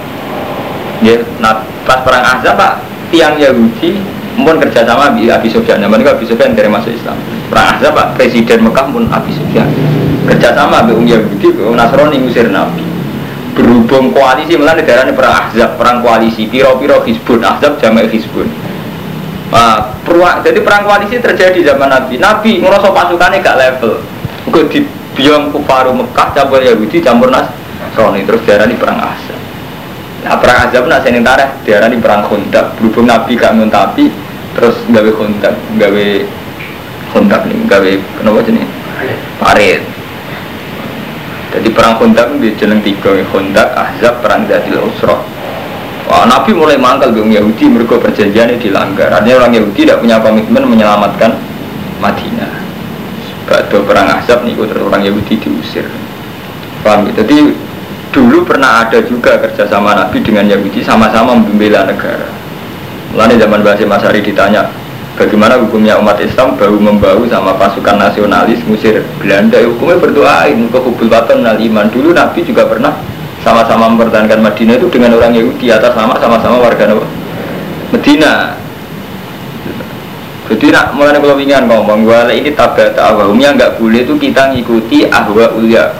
ya, 1.00 1.14
nah 1.38 1.62
pas 1.86 2.02
perang 2.02 2.26
Ahzab 2.26 2.58
pak 2.58 2.82
tiang 3.14 3.38
Yahudi 3.38 4.02
pun 4.42 4.56
kerjasama 4.60 5.16
di 5.16 5.30
Abi 5.30 5.48
Sufyan. 5.50 5.80
Zaman 5.80 6.00
itu 6.00 6.10
Abi 6.10 6.24
Sufyan 6.26 6.52
dari 6.52 6.68
masuk 6.68 6.92
Islam. 6.92 7.16
Perang 7.48 7.76
Ahzab 7.76 7.92
Pak 7.96 8.06
Presiden 8.18 8.66
Mekah 8.66 8.86
pun 8.90 9.04
Abi 9.08 9.32
Sufyan. 9.32 9.66
Kerjasama 10.26 10.86
dengan 10.86 11.04
Yahudi 11.06 11.48
dengan 11.50 11.80
Nasrani 11.80 12.16
ngusir 12.20 12.48
Nabi. 12.52 12.84
Berhubung 13.56 14.14
koalisi 14.14 14.54
malah 14.54 14.78
negara 14.78 15.02
ini 15.04 15.12
perang 15.12 15.34
Ahzab 15.34 15.74
perang 15.74 16.00
koalisi 16.00 16.46
piro-piro 16.46 17.02
Hizbun. 17.02 17.42
Ahzab 17.42 17.82
jamak 17.82 18.08
Hizbun. 18.08 18.46
Nah, 19.50 19.98
peruak, 20.06 20.46
jadi 20.46 20.62
perang 20.62 20.86
koalisi 20.86 21.18
terjadi 21.18 21.74
zaman 21.74 21.90
Nabi. 21.90 22.22
Nabi 22.22 22.62
ngerasa 22.62 22.94
pasukannya 22.94 23.42
gak 23.42 23.58
level. 23.58 23.98
Gue 24.46 24.62
di 24.70 24.80
biang 25.18 25.50
kufaru 25.50 25.90
Mekah 25.90 26.28
campur 26.30 26.62
Yahudi 26.62 27.02
campur 27.02 27.28
Nasrani. 27.34 28.22
Terus 28.22 28.40
darah 28.46 28.70
ini 28.70 28.78
perang 28.78 29.02
Ahzab. 29.02 29.40
Nah, 30.20 30.36
perang 30.36 30.68
Azab 30.68 30.84
nak 30.84 31.00
saya 31.00 31.16
nentara 31.16 31.48
diarani 31.64 31.96
perang 31.96 32.28
kontak 32.28 32.76
berhubung 32.76 33.08
Nabi 33.08 33.40
gak 33.40 33.56
nguntapi 33.56 34.19
terus 34.56 34.76
gawe 34.90 35.10
kontak 35.14 35.54
gawe 35.78 36.06
kontak 37.10 37.40
nih 37.46 37.58
gawe 37.66 37.90
kenapa 38.18 38.38
jenis 38.46 38.68
parit. 39.38 39.82
Jadi 41.50 41.68
perang 41.74 41.98
kontak 41.98 42.30
di 42.38 42.54
jeneng 42.54 42.78
tiga 42.78 43.10
kontak 43.34 43.74
Ahzab 43.74 44.22
perang 44.22 44.46
Zadil 44.46 44.78
Usroh 44.78 45.18
Wah, 46.10 46.26
Nabi 46.26 46.50
mulai 46.50 46.74
mangkal 46.74 47.14
dengan 47.14 47.38
Yahudi 47.38 47.70
mereka 47.70 47.94
perjanjiannya 48.02 48.58
dilanggar. 48.58 49.14
Artinya 49.14 49.46
orang 49.46 49.54
Yahudi 49.54 49.86
tidak 49.86 50.02
punya 50.02 50.18
komitmen 50.18 50.66
menyelamatkan 50.66 51.38
Madinah. 52.02 52.50
Bado 53.46 53.78
perang 53.86 54.10
Ahzab 54.18 54.42
nih 54.42 54.58
terus 54.58 54.82
orang 54.82 55.06
Yahudi 55.06 55.38
diusir. 55.38 55.86
Paham 56.82 57.06
jadi 57.14 57.54
dulu 58.10 58.42
pernah 58.42 58.82
ada 58.82 58.98
juga 59.06 59.38
kerjasama 59.38 59.94
Nabi 59.94 60.18
dengan 60.18 60.50
Yahudi 60.50 60.82
sama-sama 60.82 61.38
membela 61.38 61.86
negara 61.86 62.39
Lalu 63.10 63.42
zaman 63.42 63.60
Basim 63.66 63.90
Masari 63.90 64.22
ditanya 64.22 64.70
bagaimana 65.18 65.58
hukumnya 65.58 65.98
umat 65.98 66.22
Islam 66.22 66.54
bahu 66.54 66.78
membahu 66.78 67.26
sama 67.26 67.58
pasukan 67.58 67.98
nasionalis 67.98 68.62
musir 68.70 69.02
Belanda? 69.18 69.58
Ya, 69.58 69.66
hukumnya 69.66 69.98
berdoain 69.98 70.70
ke 70.70 70.78
hubul 70.78 71.10
baton 71.10 71.42
iman. 71.42 71.86
Dulu 71.90 72.14
Nabi 72.14 72.46
juga 72.46 72.70
pernah 72.70 72.94
sama-sama 73.42 73.90
mempertahankan 73.90 74.40
Madinah 74.40 74.76
itu 74.78 74.86
dengan 74.92 75.16
orang 75.16 75.34
Yahudi 75.34 75.72
atas 75.72 75.96
sama 75.96 76.14
sama-sama 76.22 76.62
warga 76.62 76.86
Nabi 76.86 77.04
Medina. 77.90 78.54
Jadi 80.50 80.66
nak 80.74 80.98
mulai 80.98 81.14
kalau 81.14 81.38
ingin 81.38 81.70
ngomong 81.70 82.10
bahwa 82.10 82.26
ini 82.34 82.50
tabat 82.50 82.98
awamnya 82.98 83.54
nggak 83.54 83.78
boleh 83.78 84.02
itu 84.02 84.18
kita 84.18 84.50
ngikuti 84.50 85.06
ahwa 85.06 85.46
ulia 85.54 85.94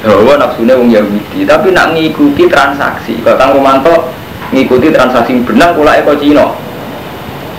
bahwa 0.00 0.32
nafsunya 0.40 0.80
wong 0.80 0.88
Yahudi 0.88 1.44
tapi 1.44 1.76
nak 1.76 1.92
ngikuti 1.92 2.48
transaksi. 2.48 3.20
Kalau 3.20 3.36
Kang 3.36 3.52
Romanto 3.52 4.08
ngikuti 4.50 4.90
transaksi 4.90 5.38
benang 5.46 5.78
kula 5.78 6.02
eko 6.02 6.14
Cina. 6.18 6.46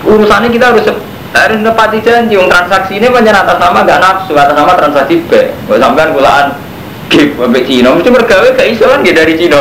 Urusannya 0.03 0.49
kita 0.51 0.75
harus 0.75 0.85
harus 1.31 1.59
nepati 1.63 2.03
janji 2.03 2.35
yang 2.35 2.51
transaksi 2.51 2.99
ini 2.99 3.07
banyak 3.07 3.31
atas 3.31 3.55
nama 3.55 3.87
gak 3.87 4.03
nafsu 4.03 4.35
atas 4.35 4.51
nama 4.51 4.75
transaksi 4.75 5.23
B 5.23 5.31
kalau 5.63 5.79
sampean 5.79 6.11
kulaan 6.11 6.47
gip 7.07 7.39
sampai 7.39 7.63
Cina. 7.63 7.95
Mesti 7.95 8.09
bergawe 8.11 8.47
gak 8.51 8.67
iso 8.67 8.85
kan 8.91 8.99
dari 9.03 9.33
Cina. 9.39 9.59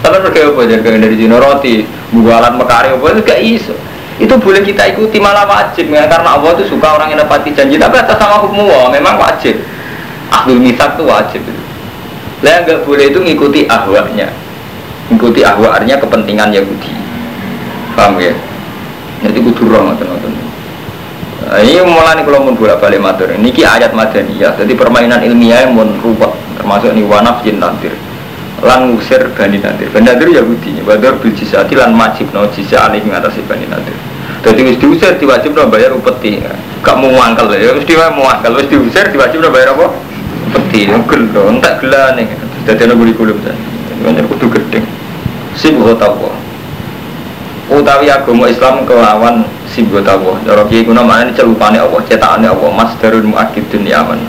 Tapi 0.00 0.16
bergawe 0.24 0.48
apa 0.56 0.60
jadi 0.64 0.82
dari 0.82 1.16
Cina? 1.20 1.36
Roti 1.36 1.84
bualan 2.16 2.56
mekari 2.56 2.96
apa? 2.96 3.04
Itu 3.12 3.20
gak 3.20 3.40
iso. 3.44 3.74
Itu 4.16 4.40
boleh 4.40 4.64
kita 4.64 4.96
ikuti 4.96 5.20
malah 5.20 5.44
wajib. 5.44 5.92
Ya, 5.92 6.08
karena 6.08 6.40
Allah 6.40 6.56
itu 6.56 6.72
suka 6.72 6.96
orang 6.96 7.12
yang 7.12 7.20
nepati 7.20 7.52
janji. 7.52 7.76
Tapi 7.76 8.00
atas 8.00 8.16
nama 8.16 8.40
hukum 8.40 8.64
Allah 8.64 8.96
memang 8.96 9.20
wajib. 9.20 9.60
Ahlul 10.32 10.64
misak 10.64 10.96
itu 10.96 11.04
wajib. 11.04 11.44
Lah 12.40 12.64
nggak 12.64 12.88
boleh 12.88 13.12
itu 13.12 13.20
ngikuti 13.20 13.68
ahwanya 13.68 14.45
ngikuti 15.12 15.40
ahwa 15.46 15.78
artinya 15.78 15.96
kepentingan 16.02 16.50
Yahudi. 16.50 16.90
Paham 17.94 18.18
ya? 18.20 18.34
Jadi 19.24 19.38
kudu 19.40 19.72
roh 19.72 19.80
ngoten 19.88 20.06
nah, 20.12 21.58
ini 21.62 21.80
mulai 21.80 22.20
kalau 22.20 22.44
mau 22.44 22.52
bolak 22.52 22.84
balik 22.84 23.00
matur. 23.00 23.32
Ini 23.32 23.48
ki 23.48 23.62
ayat 23.64 23.96
madaniyah 23.96 24.60
jadi 24.60 24.72
permainan 24.76 25.24
ilmiah 25.24 25.64
yang 25.64 25.72
mau 25.72 25.88
rubah 25.88 26.34
termasuk 26.60 26.92
ini 26.92 27.06
wanaf 27.06 27.40
jin 27.46 27.62
nantir 27.62 27.94
lan 28.64 28.92
ngusir 28.92 29.32
bani 29.36 29.60
nantir 29.60 29.88
bani 29.92 30.08
nantir 30.08 30.28
Yahudi 30.32 30.80
badar 30.84 31.20
bil 31.20 31.32
jisati 31.32 31.76
lan 31.76 31.92
majib 31.92 32.32
no 32.32 32.48
jisa 32.52 32.88
alih 32.88 33.04
mengatasi 33.04 33.44
bani 33.44 33.68
nantir 33.68 33.92
jadi 34.46 34.60
wis 34.62 34.76
diusir 34.78 35.18
diwajib 35.18 35.58
no 35.58 35.66
bayar 35.66 35.90
upeti. 35.90 36.38
Gak 36.84 36.96
mau 37.02 37.10
ngangkal 37.10 37.50
ya 37.56 37.74
mesti 37.74 37.98
mau 37.98 38.30
ngangkal 38.30 38.62
wis 38.62 38.68
diusir 38.70 39.10
diwajib 39.10 39.42
no 39.42 39.50
bayar 39.50 39.74
apa? 39.74 39.90
Upeti. 40.52 40.86
Gelo 40.86 41.42
entak 41.50 41.82
gelane 41.82 42.30
jadi 42.66 42.90
ana 42.90 42.94
kurikulum 42.98 43.38
ta 43.42 43.54
banyak 44.02 44.24
kudu 44.28 44.46
gedeng. 44.52 44.86
Sibuk 45.56 45.96
tawa 45.96 46.46
utawi 47.66 48.06
agama 48.06 48.46
Islam 48.46 48.86
kelawan 48.86 49.42
sibuk 49.66 49.98
tawa 50.06 50.38
cara 50.46 50.62
kiai 50.70 50.86
kuna 50.86 51.02
mana 51.02 51.34
celupane 51.34 51.82
Allah 51.82 51.98
cetakane 52.06 52.46
Allah 52.46 52.70
masdarul 52.70 53.26
muakkidun 53.26 53.82
ya 53.82 54.06
aman 54.06 54.22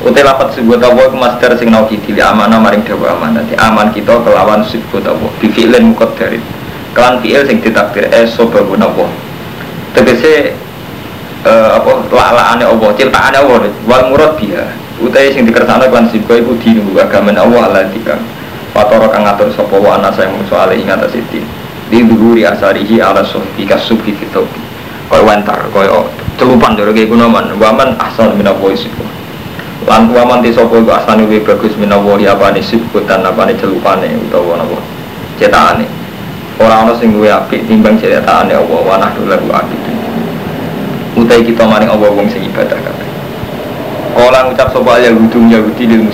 Utai 0.00 0.24
lapat 0.24 0.56
sibuk 0.56 0.80
tawa 0.80 1.12
mas 1.12 1.36
masdar 1.36 1.52
sing 1.60 1.68
nau 1.68 1.84
kiti 1.84 2.16
li 2.16 2.24
amanah 2.24 2.56
maring 2.56 2.80
dawa 2.88 3.20
amanah. 3.20 3.44
Di 3.44 3.52
aman 3.60 3.92
kita 3.92 4.16
kelawan 4.24 4.64
sibuk 4.64 5.04
tawa 5.04 5.28
bi 5.36 5.52
fi'lin 5.52 5.92
muqaddarin 5.92 6.40
kelan 6.96 7.20
fi'il 7.20 7.44
sing 7.44 7.60
ditakdir 7.60 8.08
eh 8.08 8.24
sobabun 8.24 8.80
Allah 8.80 9.08
tegese 9.92 10.56
uh, 11.44 11.76
apa 11.76 12.00
lalaane 12.08 12.64
Allah 12.64 12.88
ciptaane 12.96 13.36
Allah. 13.44 13.68
Wal 13.84 14.08
murad 14.08 14.40
biha. 14.40 14.72
Utai 15.04 15.36
sing 15.36 15.44
dikersane 15.44 15.92
kan 15.92 16.08
sibuk 16.08 16.32
iku 16.32 16.56
dinu 16.64 16.96
agama 16.96 17.36
Allah 17.36 17.68
Allah 17.68 17.84
Fatoro 18.70 19.10
kang 19.10 19.26
ngatur 19.26 19.50
sapa 19.50 19.76
wa 19.76 19.98
ana 19.98 20.14
saya 20.14 20.30
musuh 20.30 20.62
ale 20.62 20.78
ing 20.78 20.86
atas 20.86 21.14
itu. 21.18 21.42
Di 21.90 22.06
dhuwuri 22.06 22.46
asarihi 22.46 23.02
ala 23.02 23.26
suhbi 23.26 23.66
kasubhi 23.66 24.14
fitobi. 24.14 24.62
Kaya 25.10 25.26
wantar, 25.26 25.58
kaya 25.74 26.06
celupan 26.38 26.78
doro 26.78 26.94
kaya 26.94 27.10
gunaman. 27.10 27.50
Waman 27.58 27.98
asal 27.98 28.30
minawo 28.38 28.70
isiku. 28.70 29.02
Lan 29.90 30.06
waman 30.14 30.38
di 30.38 30.54
sapa 30.54 30.70
iku 30.70 30.92
asane 30.94 31.26
luwih 31.26 31.42
bagus 31.42 31.74
minawo 31.74 32.14
ya 32.20 32.38
apane 32.38 32.62
sibku 32.62 33.02
tan 33.10 33.26
apane 33.26 33.58
celupane 33.58 34.06
utawa 34.28 34.62
napa. 34.62 34.78
Cetakane. 35.34 35.88
Ora 36.62 36.86
ana 36.86 36.94
sing 36.94 37.10
luwih 37.10 37.34
apik 37.34 37.66
timbang 37.66 37.98
cetakane 37.98 38.54
Allah 38.54 38.80
wa 38.86 38.94
nahdu 39.02 39.26
lahu 39.26 39.50
abid. 39.50 39.82
Utai 41.18 41.42
kita 41.42 41.66
maring 41.66 41.90
Allah 41.90 42.06
wong 42.06 42.30
sing 42.30 42.46
ibadah 42.46 42.78
kabeh. 42.78 43.08
Kala 44.14 44.46
ngucap 44.46 44.70
sapa 44.70 45.02
ya 45.02 45.10
hudum 45.10 45.50
Yahudi 45.50 45.90
lil 45.90 46.06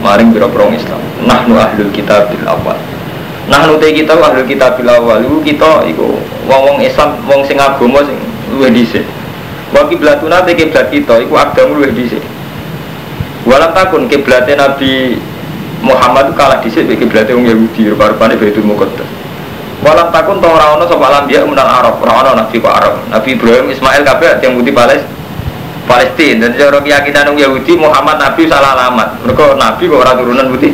maring 0.00 0.32
biro-biro 0.32 0.72
Islam. 0.72 1.00
Nahnu 1.24 1.56
ahlul 1.56 1.92
kitab 1.92 2.32
bil 2.32 2.44
awal. 2.48 2.76
Nahnu 3.48 3.76
te 3.78 3.92
kita 3.92 4.16
ahlul 4.16 4.48
kitab 4.48 4.80
bil 4.80 4.88
awal 4.88 5.20
iku 5.20 5.38
kita 5.44 5.84
iku 5.88 6.16
wong-wong 6.48 6.80
Islam 6.80 7.20
wong 7.28 7.44
sing 7.44 7.60
agama 7.60 8.00
sing 8.04 8.16
luwih 8.52 8.72
dhisik. 8.72 9.04
Wa 9.70 9.86
kiblatuna 9.86 10.42
te 10.42 10.56
kiblat 10.56 10.88
kita 10.88 11.20
iku 11.22 11.36
agama 11.36 11.78
luwih 11.78 11.92
dhisik. 11.92 12.24
Walam 13.44 13.72
takun 13.72 14.04
kiblatnya 14.08 14.68
Nabi 14.68 15.16
Muhammad 15.80 16.36
kalah 16.36 16.60
dhisik 16.60 16.88
mek 16.88 17.00
kiblatnya 17.00 17.36
wong 17.36 17.46
Yahudi 17.48 17.92
rupa-rupane 17.92 18.36
Baitul 18.40 18.64
Muqaddas. 18.64 19.08
Walam 19.80 20.12
takun 20.12 20.44
to 20.44 20.48
ora 20.48 20.76
ana 20.76 20.84
sapa 20.84 21.08
lambiya 21.08 21.40
menal 21.48 21.64
Arab, 21.64 21.96
ora 22.04 22.20
ana 22.20 22.44
nabi 22.44 22.60
kok 22.60 22.68
Arab. 22.68 23.00
Nabi 23.08 23.32
Ibrahim, 23.32 23.72
Ismail 23.72 24.04
kabeh 24.04 24.36
yang 24.44 24.60
putih 24.60 24.76
Palestina 24.76 25.19
Palestina 25.90 26.46
dan 26.46 26.54
cara 26.54 26.78
keyakinan 26.78 27.34
orang 27.34 27.42
Yahudi 27.42 27.74
Muhammad 27.74 28.22
Nabi 28.22 28.46
salah 28.46 28.78
alamat. 28.78 29.08
Mereka 29.26 29.58
Nabi 29.58 29.82
kok 29.90 29.98
orang 29.98 30.14
turunan 30.22 30.46
putih 30.54 30.72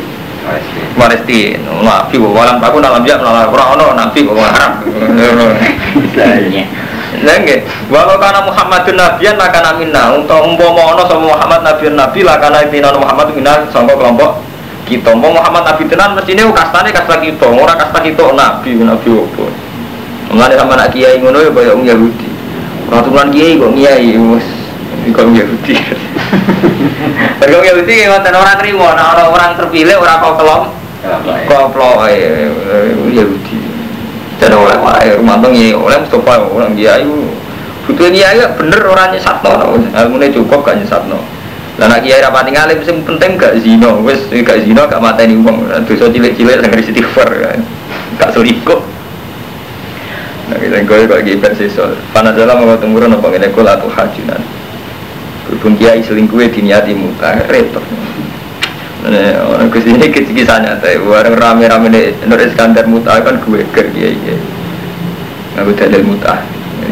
Palestina 0.93 1.69
Nabi 1.81 2.21
kok 2.21 2.33
walam 2.37 2.61
takun 2.61 2.85
alam 2.85 3.01
dia 3.01 3.17
melalui 3.17 3.49
orang 3.49 3.97
Nabi 3.97 4.19
kok 4.21 4.37
Arab 4.37 4.73
Nggih, 7.17 7.65
walau 7.89 8.21
karena 8.21 8.45
Muhammadun 8.45 8.93
nabiyan 8.93 9.41
maka 9.41 9.73
minna. 9.73 10.13
Untuk 10.13 10.37
umpama 10.37 10.93
ana 10.93 11.01
sama 11.09 11.33
Muhammad 11.33 11.65
nabi 11.65 11.89
nabi 11.89 12.19
lah 12.21 12.37
karena 12.37 12.61
tina 12.69 12.93
Muhammad 12.93 13.33
minna 13.33 13.65
sangka 13.73 13.97
kelompok 13.97 14.45
kita. 14.85 15.17
Mau 15.17 15.33
Muhammad 15.33 15.65
nabi 15.65 15.89
tenan 15.89 16.13
mestine 16.13 16.45
kastane 16.53 16.93
kasta 16.93 17.17
kita, 17.17 17.47
ora 17.49 17.73
kasta 17.73 18.05
kita 18.05 18.21
nabi 18.37 18.77
nabi 18.85 19.07
opo. 19.09 19.49
Mulane 20.29 20.53
sama 20.61 20.77
nak 20.77 20.93
kiai 20.93 21.17
ngono 21.17 21.41
ya 21.41 21.49
kaya 21.49 21.73
Yahudi. 21.73 22.29
Ora 22.91 23.01
turunan 23.01 23.33
kiai 23.33 23.57
kok 23.57 23.71
kiai 23.73 24.13
wis 24.13 24.56
kaum 25.13 25.33
Yahudi. 25.33 25.75
Kaum 27.43 27.63
Yahudi 27.63 27.93
ngoten 28.07 28.33
orang 28.35 28.57
terima, 28.59 28.87
nah 28.97 29.15
orang 29.15 29.27
orang 29.31 29.51
terpilih 29.55 29.97
orang 30.01 30.17
kau 30.19 30.33
kelom, 30.35 30.63
kau 31.47 31.65
kelom 31.71 31.97
Yahudi. 33.11 33.59
Dan 34.37 34.53
oleh 34.53 34.77
wae 34.77 35.17
rumah 35.17 35.41
ya 35.49 35.73
oleh 35.73 35.97
Mustafa 35.97 36.45
orang 36.45 36.77
dia 36.77 37.01
itu 37.01 37.25
butuh 37.89 38.05
dia 38.13 38.35
ya 38.37 38.45
bener 38.53 38.77
orangnya 38.85 39.17
satno, 39.17 39.49
ilmunya 39.95 40.29
cukup 40.29 40.61
gak 40.61 40.77
nyesatno. 40.77 41.17
Lah 41.77 41.85
nak 41.89 42.01
kiai 42.05 42.21
rapati 42.21 42.53
ngalim 42.53 42.81
sing 42.85 43.01
penting 43.05 43.37
gak 43.37 43.57
zino, 43.61 44.01
wis 44.05 44.29
gak 44.29 44.61
zino 44.61 44.85
gak 44.85 45.01
mateni 45.01 45.37
wong. 45.41 45.65
Dosa 45.89 46.09
cilik-cilik 46.09 46.61
sing 46.61 46.73
istighfar 46.73 47.29
kan. 47.29 47.61
Gak 48.17 48.33
selingkuh. 48.33 48.81
Nah, 50.47 50.57
kita 50.57 50.85
kau 50.89 50.95
kok 50.95 51.21
gibet 51.21 51.53
sesol. 51.59 51.93
Panas 52.15 52.33
dalam 52.33 52.63
mau 52.63 52.77
temurun 52.79 53.13
apa 53.13 53.25
ngene 53.29 53.53
kula 53.53 53.77
tuh 53.77 53.89
hajunan. 53.93 54.41
Berhubung 55.47 55.79
kiai 55.79 56.03
selingkuh 56.03 56.43
diniati 56.51 56.91
muka 56.91 57.47
repot. 57.47 57.83
Nah, 59.07 59.39
orang 59.47 59.71
ke 59.71 59.79
sini 59.79 60.11
kisah 60.11 60.59
nyata, 60.59 60.99
orang 60.99 61.39
rame-rame 61.39 61.87
Nur 62.27 62.41
Iskandar 62.43 62.83
muta 62.83 63.15
kan 63.23 63.39
gue 63.39 63.63
ker 63.71 63.87
kiai 63.95 64.11
kiai. 64.19 64.39
Aku 65.63 65.71
dalil 65.71 66.03
muta. 66.03 66.43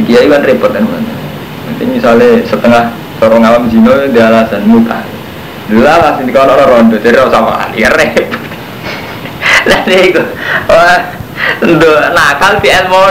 Kiai 0.08 0.32
kan 0.32 0.40
repot 0.48 0.72
kan. 0.72 0.88
Nanti 0.88 1.84
misalnya 1.84 2.40
setengah 2.48 2.96
sorong 3.20 3.44
awam 3.44 3.68
zino 3.68 3.92
dia 4.08 4.32
alasan 4.32 4.64
muta. 4.64 5.04
Dulu 5.68 5.84
alasan 5.84 6.32
kalau 6.32 6.56
orang 6.56 6.70
rondo 6.72 6.96
jadi 6.96 7.20
orang 7.20 7.36
sama 7.36 7.68
ya 7.76 7.92
repot. 7.92 8.28
Lah 9.70 9.82
itu, 9.90 10.24
wah, 10.70 11.00
untuk 11.60 11.98
nakal 12.16 12.54
di 12.64 12.70
ilmu. 12.72 13.04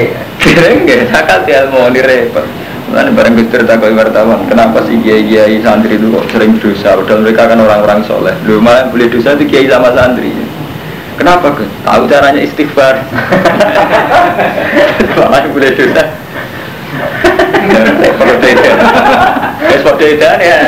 Tiga 0.00 0.08
delik 0.08 0.08
ya. 0.08 0.22
Kira 0.40 0.66
nggak 0.80 1.00
nakal 1.12 1.38
di 1.44 1.52
ilmu 1.52 1.80
nih 1.92 2.02
repot. 2.04 2.46
Mana 2.90 3.10
bareng 3.14 3.38
gus 3.38 3.46
cerita 3.54 3.78
kau 3.78 3.86
wartawan, 3.86 4.50
kenapa 4.50 4.82
sih 4.82 4.98
kiai 4.98 5.22
kiai 5.22 5.62
santri 5.62 5.94
itu 5.94 6.10
kok 6.10 6.26
sering 6.34 6.58
dosa? 6.58 6.98
Padahal 6.98 7.22
mereka 7.22 7.46
kan 7.46 7.62
orang-orang 7.62 8.02
soleh. 8.02 8.34
Lu 8.48 8.58
malah 8.58 8.90
boleh 8.90 9.06
dosa 9.06 9.38
itu 9.38 9.46
kiai 9.46 9.70
sama 9.70 9.94
santri. 9.94 10.34
Kenapa 11.14 11.54
gus? 11.54 11.70
Tahu 11.86 12.02
caranya 12.10 12.42
istighfar. 12.42 12.98
malah 15.20 15.46
boleh 15.54 15.70
dosa. 15.70 16.02
Kalau 18.10 18.34
beda, 18.42 18.72
es 19.70 19.82
beda 19.86 20.30
ya. 20.42 20.58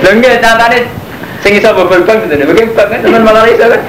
Lengge 0.00 0.32
catane 0.40 0.78
sing 1.44 1.52
iso 1.60 1.68
bobol 1.76 2.08
bang. 2.08 2.24
Bagaimana 2.24 2.72
bang 2.72 2.88
kan 2.88 2.98
teman 3.04 3.20
malah 3.20 3.44
iso 3.50 3.68
kan? 3.68 3.82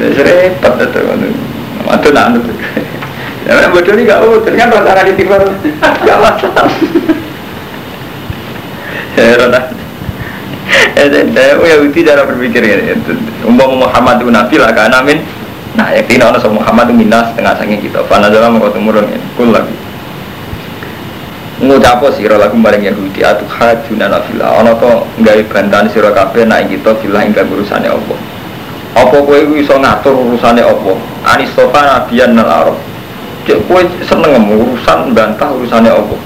Repot 0.00 0.74
itu. 0.80 1.00
Aduh 1.84 2.10
nak 2.10 2.24
anut. 2.32 2.44
Ya 3.44 3.60
mana 3.60 3.68
bodoh 3.68 3.92
ini 3.92 4.08
gak 4.08 4.24
utuh 4.24 4.56
kan 4.56 4.72
rasa 4.72 4.88
nggak 4.88 5.06
ditimpa 5.12 5.36
gak 6.00 6.16
masalah. 6.16 6.64
Heran 9.20 9.52
ah. 9.52 9.64
Eh, 10.96 11.06
saya 11.12 11.60
punya 11.60 11.76
bukti 11.76 12.00
cara 12.08 12.24
berpikir 12.24 12.64
ya. 12.64 12.96
Umpama 13.44 13.84
Muhammad 13.84 14.24
itu 14.24 14.32
nabi 14.32 14.56
lah 14.56 14.72
kan 14.72 14.96
amin. 14.96 15.20
Nah, 15.76 15.92
ya 15.92 16.00
tina 16.08 16.32
ono 16.32 16.40
sama 16.40 16.64
Muhammad 16.64 16.88
itu 16.88 17.04
minas 17.04 17.36
setengah 17.36 17.52
saking 17.60 17.84
kita. 17.84 18.00
Fana 18.08 18.32
dalam 18.32 18.56
temurun 18.56 19.12
ya. 19.12 19.20
Kul 19.36 19.52
lagi. 19.52 19.76
Ngucapo 21.60 22.10
sira 22.16 22.40
lagu 22.40 22.56
maring 22.56 22.88
Yahudi 22.88 23.20
atuh 23.20 23.44
hajuna 23.46 24.08
nafila. 24.08 24.56
Ono 24.64 24.72
to 24.80 25.04
gawe 25.20 25.42
bantahan 25.52 25.86
sira 25.92 26.16
kabeh 26.16 26.48
nek 26.48 26.72
kita 26.72 26.96
filah 26.96 27.22
ing 27.28 27.36
urusane 27.36 27.92
Allah. 27.92 28.18
Apa 28.94 29.16
kowe 29.26 29.34
iku 29.34 29.54
iso 29.58 29.74
ngatur 29.74 30.14
urusane 30.14 30.62
Allah? 30.62 30.96
Anistofa 31.26 31.82
nabiyan 31.82 32.38
nal 32.38 32.46
arab. 32.46 32.78
Cek 33.42 33.66
kowe 33.66 33.82
seneng 34.06 34.38
urusan 34.54 35.10
bantah 35.10 35.50
urusane 35.50 35.90
Allah. 35.90 36.18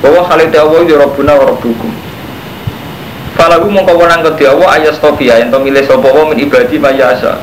Bahwa 0.00 0.24
khalite 0.24 0.56
Allah 0.56 0.80
ya 0.88 0.96
Rabbuna 0.96 1.32
wa 1.36 1.44
Rabbukum. 1.52 1.92
Falagu 3.36 3.68
mongko 3.68 4.00
wenang 4.00 4.24
kedhi 4.24 4.48
Allah 4.48 4.80
ayastofia 4.80 5.44
ento 5.44 5.60
milih 5.60 5.84
sapa 5.84 6.08
wa 6.08 6.24
min 6.32 6.40
ibadi 6.40 6.80
mayasa. 6.80 7.36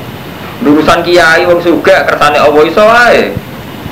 Urusan 0.65 1.05
kiai 1.05 1.45
wong 1.45 1.61
sugih 1.61 2.01
kersane 2.09 2.41
Allah 2.41 2.61
iso 2.65 2.81
wae. 2.81 3.29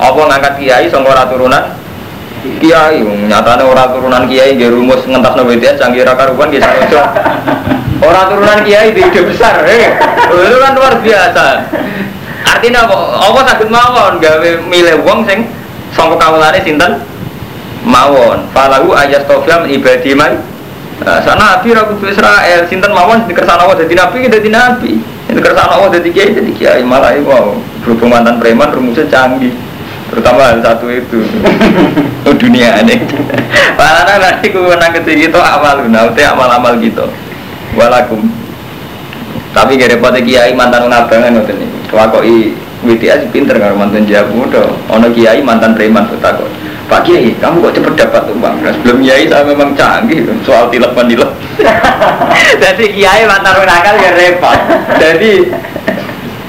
Apa 0.02 0.18
ngangkat 0.18 0.54
kiai 0.58 0.90
sangka 0.90 1.14
ora 1.14 1.30
turunan 1.30 1.64
kiai 2.58 3.06
nyatane 3.06 3.62
ora 3.62 3.86
turunan 3.86 4.26
kiai 4.26 4.58
nggih 4.58 4.74
rumus 4.74 5.06
ngentasno 5.06 5.46
BTS 5.46 5.78
canggih 5.78 6.02
ra 6.02 6.18
karuan 6.18 6.50
nggih 6.50 6.58
sarojo. 6.58 7.02
Ora 8.02 8.26
turunan 8.26 8.66
kiai 8.66 8.90
di 8.90 9.00
ide 9.06 9.22
besar, 9.22 9.62
eh. 9.62 9.94
Itu 10.26 10.58
kan 10.58 10.74
luar 10.74 10.98
biasa. 10.98 11.46
Artinya 12.42 12.90
apa? 12.90 12.98
Apa 13.30 13.40
sakit 13.46 13.68
mawon 13.70 14.18
gawe 14.18 14.50
milih 14.66 15.06
wong 15.06 15.22
sing 15.22 15.46
sangka 15.94 16.18
kawulane 16.18 16.58
sinten? 16.66 16.98
Mawon. 17.86 18.50
Falahu 18.50 18.90
ayastofia 18.98 19.62
min 19.62 19.78
ibadi 19.78 20.18
mai. 20.18 20.34
Nah, 21.02 21.18
sana 21.22 21.58
nabi 21.58 21.74
ra 21.74 21.86
kudu 21.86 22.10
Israel, 22.10 22.66
sinten 22.66 22.90
mawon 22.90 23.26
dikersana 23.30 23.62
Allah 23.62 23.78
dadi 23.78 23.94
nabi 23.94 24.26
dadi 24.26 24.50
nabi. 24.50 24.92
Dikersana 25.30 25.78
Allah 25.78 25.94
dadi 25.94 26.10
kiai 26.10 26.34
dadi 26.34 26.52
kiai 26.58 26.82
malah 26.82 27.14
iku 27.14 27.54
berhubung 27.86 28.10
mantan 28.10 28.42
preman 28.42 28.70
rumusnya 28.74 29.06
canggih 29.06 29.54
terutama 30.12 30.60
satu 30.60 30.92
itu 30.92 31.24
dunia 32.42 32.84
ini 32.84 33.00
karena 33.80 34.12
nanti 34.20 34.52
ku 34.52 34.60
menang 34.60 34.92
ketiga 34.92 35.32
itu 35.32 35.40
amal 35.40 35.88
nah 35.88 36.04
itu 36.04 36.20
amal-amal 36.20 36.76
gitu 36.84 37.08
walakum 37.76 38.24
tapi 39.52 39.76
gak 39.76 39.92
repot 39.96 40.16
kiai 40.16 40.56
mantan 40.56 40.88
ngabangan 40.88 41.36
ngoten 41.36 41.56
niku 41.60 41.78
kelakoki 41.92 42.56
WTS 42.82 43.30
pinter 43.30 43.60
karo 43.60 43.76
mantan 43.76 44.08
jabu 44.08 44.44
muda 44.44 44.64
ono 44.88 45.12
kiai 45.12 45.44
mantan 45.44 45.76
preman 45.76 46.08
takut 46.20 46.48
Pak 46.92 47.08
Kiai, 47.08 47.32
kamu 47.40 47.64
kok 47.64 47.80
cepet 47.80 48.04
dapat 48.04 48.36
uang? 48.36 48.60
Nah, 48.60 48.68
sebelum 48.68 49.00
Kiai 49.00 49.24
saya 49.24 49.48
memang 49.48 49.72
canggih 49.72 50.28
soal 50.44 50.68
tilap 50.68 50.92
mandilap. 50.92 51.32
Jadi 52.60 52.84
Kiai 52.92 53.24
mantan 53.24 53.64
nakal 53.64 53.96
ya 53.96 54.12
repot. 54.12 54.60
Jadi 55.00 55.48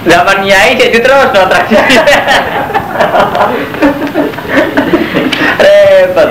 zaman 0.03 0.43
Kiai 0.43 0.75
jadi 0.75 0.99
terus 0.99 1.31
no 1.31 1.47
tradisi. 1.47 1.95
repot. 5.63 6.27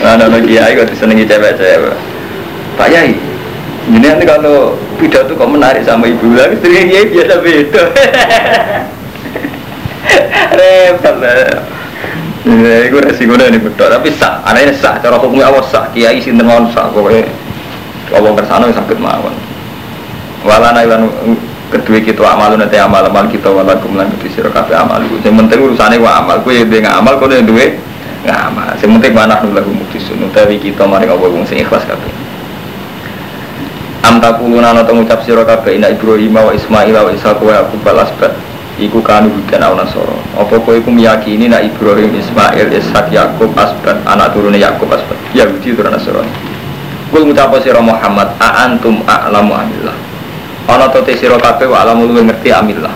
Nah, 0.00 0.16
ada 0.16 0.32
kiai 0.40 0.72
kok 0.72 0.88
disenangi 0.88 1.28
cewek-cewek. 1.28 1.92
Pak 2.80 2.88
Yai, 2.88 3.12
ini 3.92 4.00
nanti 4.00 4.24
kalau 4.24 4.72
pidato 4.96 5.36
kok 5.36 5.52
menarik 5.52 5.84
sama 5.84 6.08
ibu 6.08 6.32
lagi, 6.32 6.56
sering 6.64 6.88
kiai 6.88 7.12
biasa 7.12 7.34
beda. 7.44 7.82
Repot 10.56 11.16
lah. 11.20 11.60
Ya, 12.40 12.88
itu 12.88 12.96
resiko 12.96 13.36
nih 13.36 13.60
betul, 13.60 13.92
tapi 13.92 14.08
sah, 14.16 14.40
anehnya 14.48 14.72
sah, 14.80 14.96
cara 14.96 15.20
hukumnya 15.20 15.52
awas 15.52 15.68
sah, 15.68 15.92
kiai 15.92 16.24
sinten 16.24 16.48
mawon 16.48 16.72
sah, 16.72 16.88
pokoknya 16.88 17.28
Allah 18.16 18.32
kersana 18.32 18.72
sakit 18.72 18.96
mawon. 18.96 19.36
Walana 20.40 20.80
ilan 20.80 21.04
kedua 21.68 22.00
kita 22.00 22.24
amal 22.24 22.56
nanti 22.56 22.80
amal 22.80 23.04
amal 23.04 23.28
kita 23.28 23.52
walakum 23.52 23.92
lan 24.00 24.08
kedua 24.16 24.32
sira 24.32 24.48
kabeh 24.48 24.72
amal. 24.72 25.04
Yang 25.20 25.36
penting 25.36 25.60
urusannya 25.60 26.00
wa 26.00 26.24
amal, 26.24 26.40
kowe 26.40 26.56
yang 26.56 26.88
amal, 26.88 27.20
kowe 27.20 27.28
yang 27.28 27.44
duwe 27.44 27.76
ngamal. 28.26 28.76
Yang 28.76 28.90
penting 29.00 29.14
mana 29.16 29.40
nula 29.44 29.62
mukhlisun, 29.64 30.20
utawi 30.28 30.60
kita 30.60 30.84
mari 30.84 31.08
Allah 31.08 31.28
wong 31.28 31.44
sing 31.46 31.60
ikhlas 31.60 31.84
kabeh. 31.88 32.12
Am 34.04 34.16
takuluna 34.20 34.72
ana 34.72 34.82
ngucap 34.84 35.22
sira 35.22 35.44
kabeh 35.44 35.76
ina 35.76 35.92
Ibrahim 35.92 36.32
wa 36.32 36.52
Ismail 36.52 36.96
wa 36.96 37.12
Ishaq 37.12 37.38
wa 37.40 37.52
Yaqub 37.52 37.84
wal 37.84 38.00
asbat 38.00 38.32
iku 38.80 39.04
kanu 39.04 39.28
hudan 39.28 39.60
au 39.60 39.76
nasoro 39.76 40.16
apa 40.40 40.56
kowe 40.56 40.72
iku 40.72 40.88
meyakini 40.88 41.52
nak 41.52 41.68
Ibrahim 41.68 42.16
Ismail 42.16 42.72
Ishak 42.72 43.12
Yakub 43.12 43.52
Asbat 43.52 44.00
anak 44.08 44.32
turune 44.32 44.56
Yakub 44.56 44.88
Asbat 44.88 45.20
Yahudi 45.36 45.76
turun 45.76 45.92
Nasrani 45.92 46.32
Kul 47.12 47.26
ngucap 47.28 47.52
sira 47.60 47.82
Muhammad 47.82 48.30
a 48.38 48.70
antum 48.70 49.02
a'lamu 49.02 49.50
amillah. 49.50 49.98
Ana 50.70 50.86
to 50.94 51.02
te 51.02 51.18
sira 51.18 51.34
kabeh 51.34 51.66
wa 51.66 51.82
alamu 51.82 52.06
luwih 52.06 52.22
ngerti 52.22 52.54
amillah. 52.54 52.94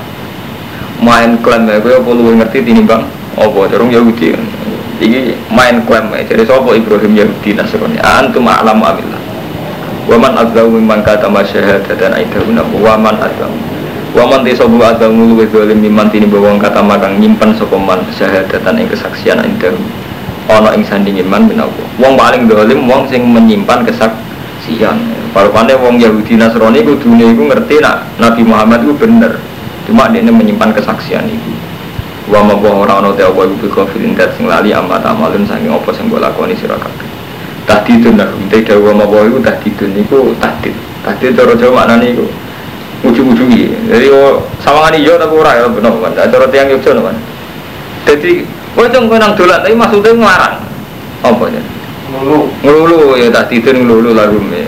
Main 1.03 1.43
klaim 1.43 1.67
kowe 1.67 1.91
apa 1.91 2.11
luwih 2.15 2.39
ngerti 2.39 2.63
tinimbang 2.63 3.03
apa? 3.35 3.61
Durung 3.67 3.91
Yahudi 3.91 4.31
iki 5.01 5.35
main 5.51 5.83
klaim 5.87 6.11
jadi 6.15 6.43
sapa 6.47 6.75
Ibrahim 6.75 7.13
Yahudi 7.15 7.57
Nasrani. 7.57 7.99
Antum 8.03 8.47
a'lamu 8.47 8.85
amillah. 8.87 9.21
Waman 10.05 10.37
adzau 10.37 10.69
mimman 10.69 11.01
kata 11.01 11.33
masyahadatan 11.33 12.13
aidahuna 12.13 12.61
Waman 12.77 13.17
adzau 13.25 13.49
Waman 14.13 14.45
te 14.45 14.53
sobu 14.53 14.79
ada 14.85 15.09
mulu 15.09 15.41
wa 15.41 15.49
zalim 15.49 15.81
miman 15.81 16.13
tini 16.13 16.29
bawang 16.29 16.61
kata 16.61 16.85
magang 16.85 17.19
nyimpan 17.19 17.57
sapa 17.57 17.75
man 17.75 18.05
syahadatan 18.15 18.79
ing 18.79 18.87
kesaksian 18.87 19.43
indahu 19.43 19.75
ana 20.47 20.77
ing 20.77 20.85
sanding 20.85 21.19
iman 21.25 21.49
menawa 21.49 21.73
wong 21.97 22.15
paling 22.15 22.45
dolim 22.45 22.85
wong 22.85 23.09
sing 23.09 23.25
menyimpan 23.27 23.83
kesaksian. 23.83 24.95
Parupane 25.35 25.75
wong 25.75 25.99
Yahudi 25.99 26.39
Nasrani 26.39 26.85
dunia 26.85 27.27
iku 27.27 27.43
ngerti 27.51 27.83
nak 27.83 28.07
Nabi 28.23 28.47
Muhammad 28.47 28.87
itu 28.87 28.95
bener. 28.95 29.35
Cuma 29.89 30.07
dia 30.13 30.23
menyimpan 30.23 30.71
kesaksian 30.71 31.27
itu 31.27 31.51
wa 32.31 32.41
wa 32.41 32.71
ora 32.85 32.93
ana 33.01 33.11
te 33.13 33.23
apa 33.25 33.45
iku 33.45 33.69
kafirin 33.69 34.17
dat 34.17 34.33
sing 34.37 34.49
lali 34.49 34.73
amma 34.73 35.01
tamalun 35.01 35.45
saking 35.45 35.73
apa 35.73 35.91
sing 35.93 36.09
mbok 36.09 36.21
lakoni 36.25 36.57
sira 36.57 36.77
kabeh. 36.81 37.09
Tahdidun 37.65 38.17
nah 38.17 38.29
te 38.49 38.65
dawa 38.65 38.93
wa 38.93 39.21
iku 39.25 39.39
tahdidun 39.41 39.91
niku 39.93 40.33
tahdid. 40.41 40.73
Tahdid 41.05 41.37
cara 41.37 41.53
Jawa 41.53 41.85
maknane 41.85 42.17
iku 42.17 42.25
ujung-ujungi 43.05 43.93
jadi 43.93 44.09
oh 44.17 44.41
sawangan 44.65 44.97
iyo 44.97 45.21
tapi 45.21 45.35
ora 45.37 45.61
ya 45.61 45.69
benar 45.69 45.93
kan 46.01 46.13
cara 46.17 46.47
tiang 46.49 46.73
Yogyakarta 46.73 47.05
kan 47.05 47.17
jadi 48.09 48.33
oh 48.81 48.87
cung 48.89 49.05
kau 49.13 49.21
nang 49.21 49.37
dolan 49.37 49.61
tapi 49.61 49.77
maksudnya 49.77 50.17
ngelarang. 50.17 50.57
Apa 51.25 51.45
ya 51.53 51.63
Mulu. 52.05 52.53
ngelulu 52.61 53.17
ya 53.17 53.29
tak 53.33 53.49
tidur 53.53 53.77
ngelulu 53.77 54.13
lalu 54.17 54.39
me 54.41 54.64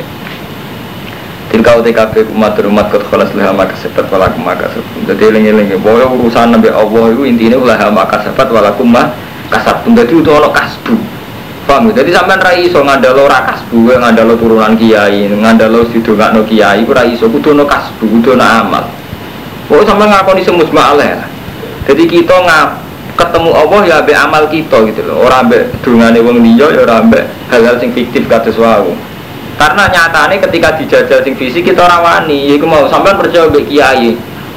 Tilka 1.47 1.78
UTKP 1.78 2.30
umat 2.34 2.59
umat 2.59 2.86
kot 2.90 3.07
kholas 3.07 3.30
leha 3.32 3.55
maka 3.55 3.78
sepat 3.78 4.11
walakum 4.11 4.42
maka 4.42 4.66
sepat 4.74 5.14
Jadi 5.14 5.22
eling-eling 5.30 5.78
Bahwa 5.78 6.11
urusan 6.11 6.51
Nabi 6.51 6.68
Allah 6.74 7.14
itu 7.14 7.22
intinya 7.22 7.59
leha 7.62 7.88
maka 7.90 8.18
sepat 8.26 8.51
walakum 8.51 8.90
maka 8.90 9.14
kasab 9.51 9.86
Jadi 9.86 10.12
itu 10.18 10.30
ada 10.30 10.51
kasbu 10.51 11.16
Paham 11.66 11.90
ya? 11.90 12.01
Jadi 12.01 12.11
sampean 12.14 12.38
ra 12.38 12.55
iso 12.55 12.78
ngandalo 12.78 13.26
ra 13.26 13.42
kasbu, 13.42 13.90
ngandalo 13.99 14.38
turunan 14.38 14.78
kiai, 14.78 15.26
ngandalo 15.26 15.82
sidongakno 15.90 16.47
kiai, 16.47 16.86
ora 16.86 17.03
iso 17.03 17.26
kudu 17.26 17.59
ono 17.59 17.66
kasbu, 17.66 18.07
kudu 18.07 18.38
ono 18.38 18.47
amal. 18.47 18.86
Kok 19.66 19.82
sampean 19.82 20.14
ngakoni 20.14 20.47
semus 20.47 20.70
ma'aleh. 20.70 21.26
Jadi 21.90 22.07
kita 22.07 22.38
ngap 22.38 22.70
ketemu 23.18 23.51
Allah 23.51 23.80
ya 23.82 23.94
ambek 23.99 24.14
amal 24.14 24.42
kita 24.47 24.78
gitu 24.86 25.03
loh. 25.11 25.26
Ora 25.26 25.42
ambek 25.42 25.82
dungane 25.82 26.22
wong 26.22 26.38
liya 26.38 26.70
ya 26.70 26.80
ora 26.86 27.03
ambek 27.03 27.26
hal-hal 27.51 27.82
sing 27.82 27.90
fiktif 27.90 28.30
kados 28.30 28.55
wau. 28.62 28.94
Karena 29.57 29.89
nyatane 29.89 30.37
ketika 30.37 30.77
dijajal 30.77 31.25
sing 31.25 31.33
fisik 31.33 31.65
kita 31.65 31.81
ora 31.81 32.01
wani, 32.05 32.53
iku 32.57 32.69
mau 32.69 32.85
sampean 32.93 33.17
percaya 33.17 33.49
mbek 33.49 33.65
kiai. 33.69 34.13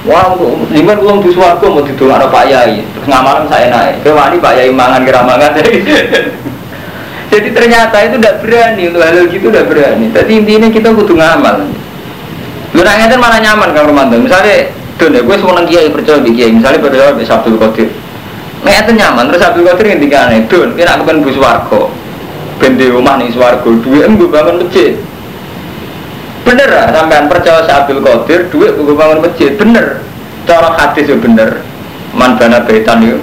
Wah, 0.07 0.31
liman 0.71 0.99
wong 1.03 1.19
di 1.19 1.35
swarga 1.35 1.67
mau 1.67 1.83
didongakno 1.83 2.31
Pak 2.31 2.45
Yai. 2.47 2.79
Terus 2.79 3.07
ngamalan 3.11 3.51
saya 3.51 3.67
naik. 3.67 3.99
Ke 3.99 4.15
wani 4.15 4.39
Pak 4.39 4.55
Yai 4.55 4.71
mangan 4.71 5.03
kira 5.03 5.27
mangan. 5.27 5.51
Jadi 7.31 7.47
ternyata 7.53 7.97
itu 8.07 8.15
tidak 8.17 8.41
berani 8.41 8.83
untuk 8.89 9.03
hal 9.03 9.27
gitu 9.27 9.47
tidak 9.51 9.67
berani. 9.67 10.07
Jadi 10.15 10.31
intinya 10.39 10.67
kita 10.71 10.89
kudu 10.95 11.13
ngamal. 11.19 11.67
Lu 12.73 12.81
nanya 12.81 13.15
mana 13.19 13.37
nyaman 13.43 13.69
kang 13.75 13.85
Romanto. 13.91 14.15
Misalnya, 14.17 14.71
tuh 14.97 15.11
deh, 15.11 15.21
gue 15.21 15.35
semua 15.35 15.61
kiai 15.67 15.91
percaya 15.91 16.23
kiai. 16.23 16.51
Misalnya 16.55 16.79
percaya 16.79 17.11
Abdul 17.13 17.59
Qadir. 17.59 17.89
Nah 18.65 18.71
itu 18.71 18.91
nyaman. 18.95 19.23
Terus 19.29 19.45
Abdul 19.45 19.65
Qadir 19.67 19.85
yang 19.93 20.01
tiga 20.01 20.19
nih, 20.31 20.39
tuh, 20.47 20.73
kira 20.73 20.95
aku 20.97 21.03
kan 21.05 21.17
bus 21.21 21.37
wargo. 21.37 21.91
Bende 22.59 22.91
rumah 22.91 23.15
nih 23.15 23.31
swargo, 23.31 23.71
duit 23.79 24.03
gue 24.03 24.27
bangun 24.27 24.59
masjid. 24.67 24.99
Bener 26.43 26.67
lah, 26.67 26.91
sampean 26.91 27.31
percaya 27.31 27.63
si 27.63 27.71
Abdul 27.71 28.03
Qadir, 28.03 28.51
duit 28.51 28.75
gue 28.75 28.95
bangun 28.95 29.23
masjid. 29.23 29.55
Bener. 29.55 30.03
Cara 30.43 30.75
hadis 30.75 31.07
ya 31.07 31.15
bener. 31.15 31.63
Man 32.09 32.35
bana 32.41 32.65
baitan 32.65 33.05
yuk, 33.05 33.21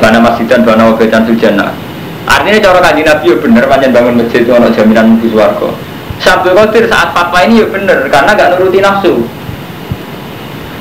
bana 0.00 0.16
masjidan, 0.16 0.64
bana 0.64 0.90
baitan 0.96 1.28
sujana. 1.28 1.76
Artinya 2.24 2.56
cara 2.56 2.80
kaji 2.80 3.04
Nabi 3.04 3.24
ya 3.30 3.36
bener, 3.36 3.64
panjang 3.68 3.92
bangun 3.92 4.14
masjid 4.16 4.40
itu 4.42 4.52
ada 4.56 4.72
jaminan 4.72 5.20
mubus 5.20 5.36
warga. 5.36 5.68
Sabtu 6.18 6.56
Qadir 6.56 6.88
saat 6.88 7.12
fatwa 7.12 7.44
ini 7.44 7.60
ya 7.62 7.66
bener, 7.68 8.08
karena 8.08 8.32
gak 8.32 8.56
nuruti 8.56 8.80
nafsu. 8.80 9.28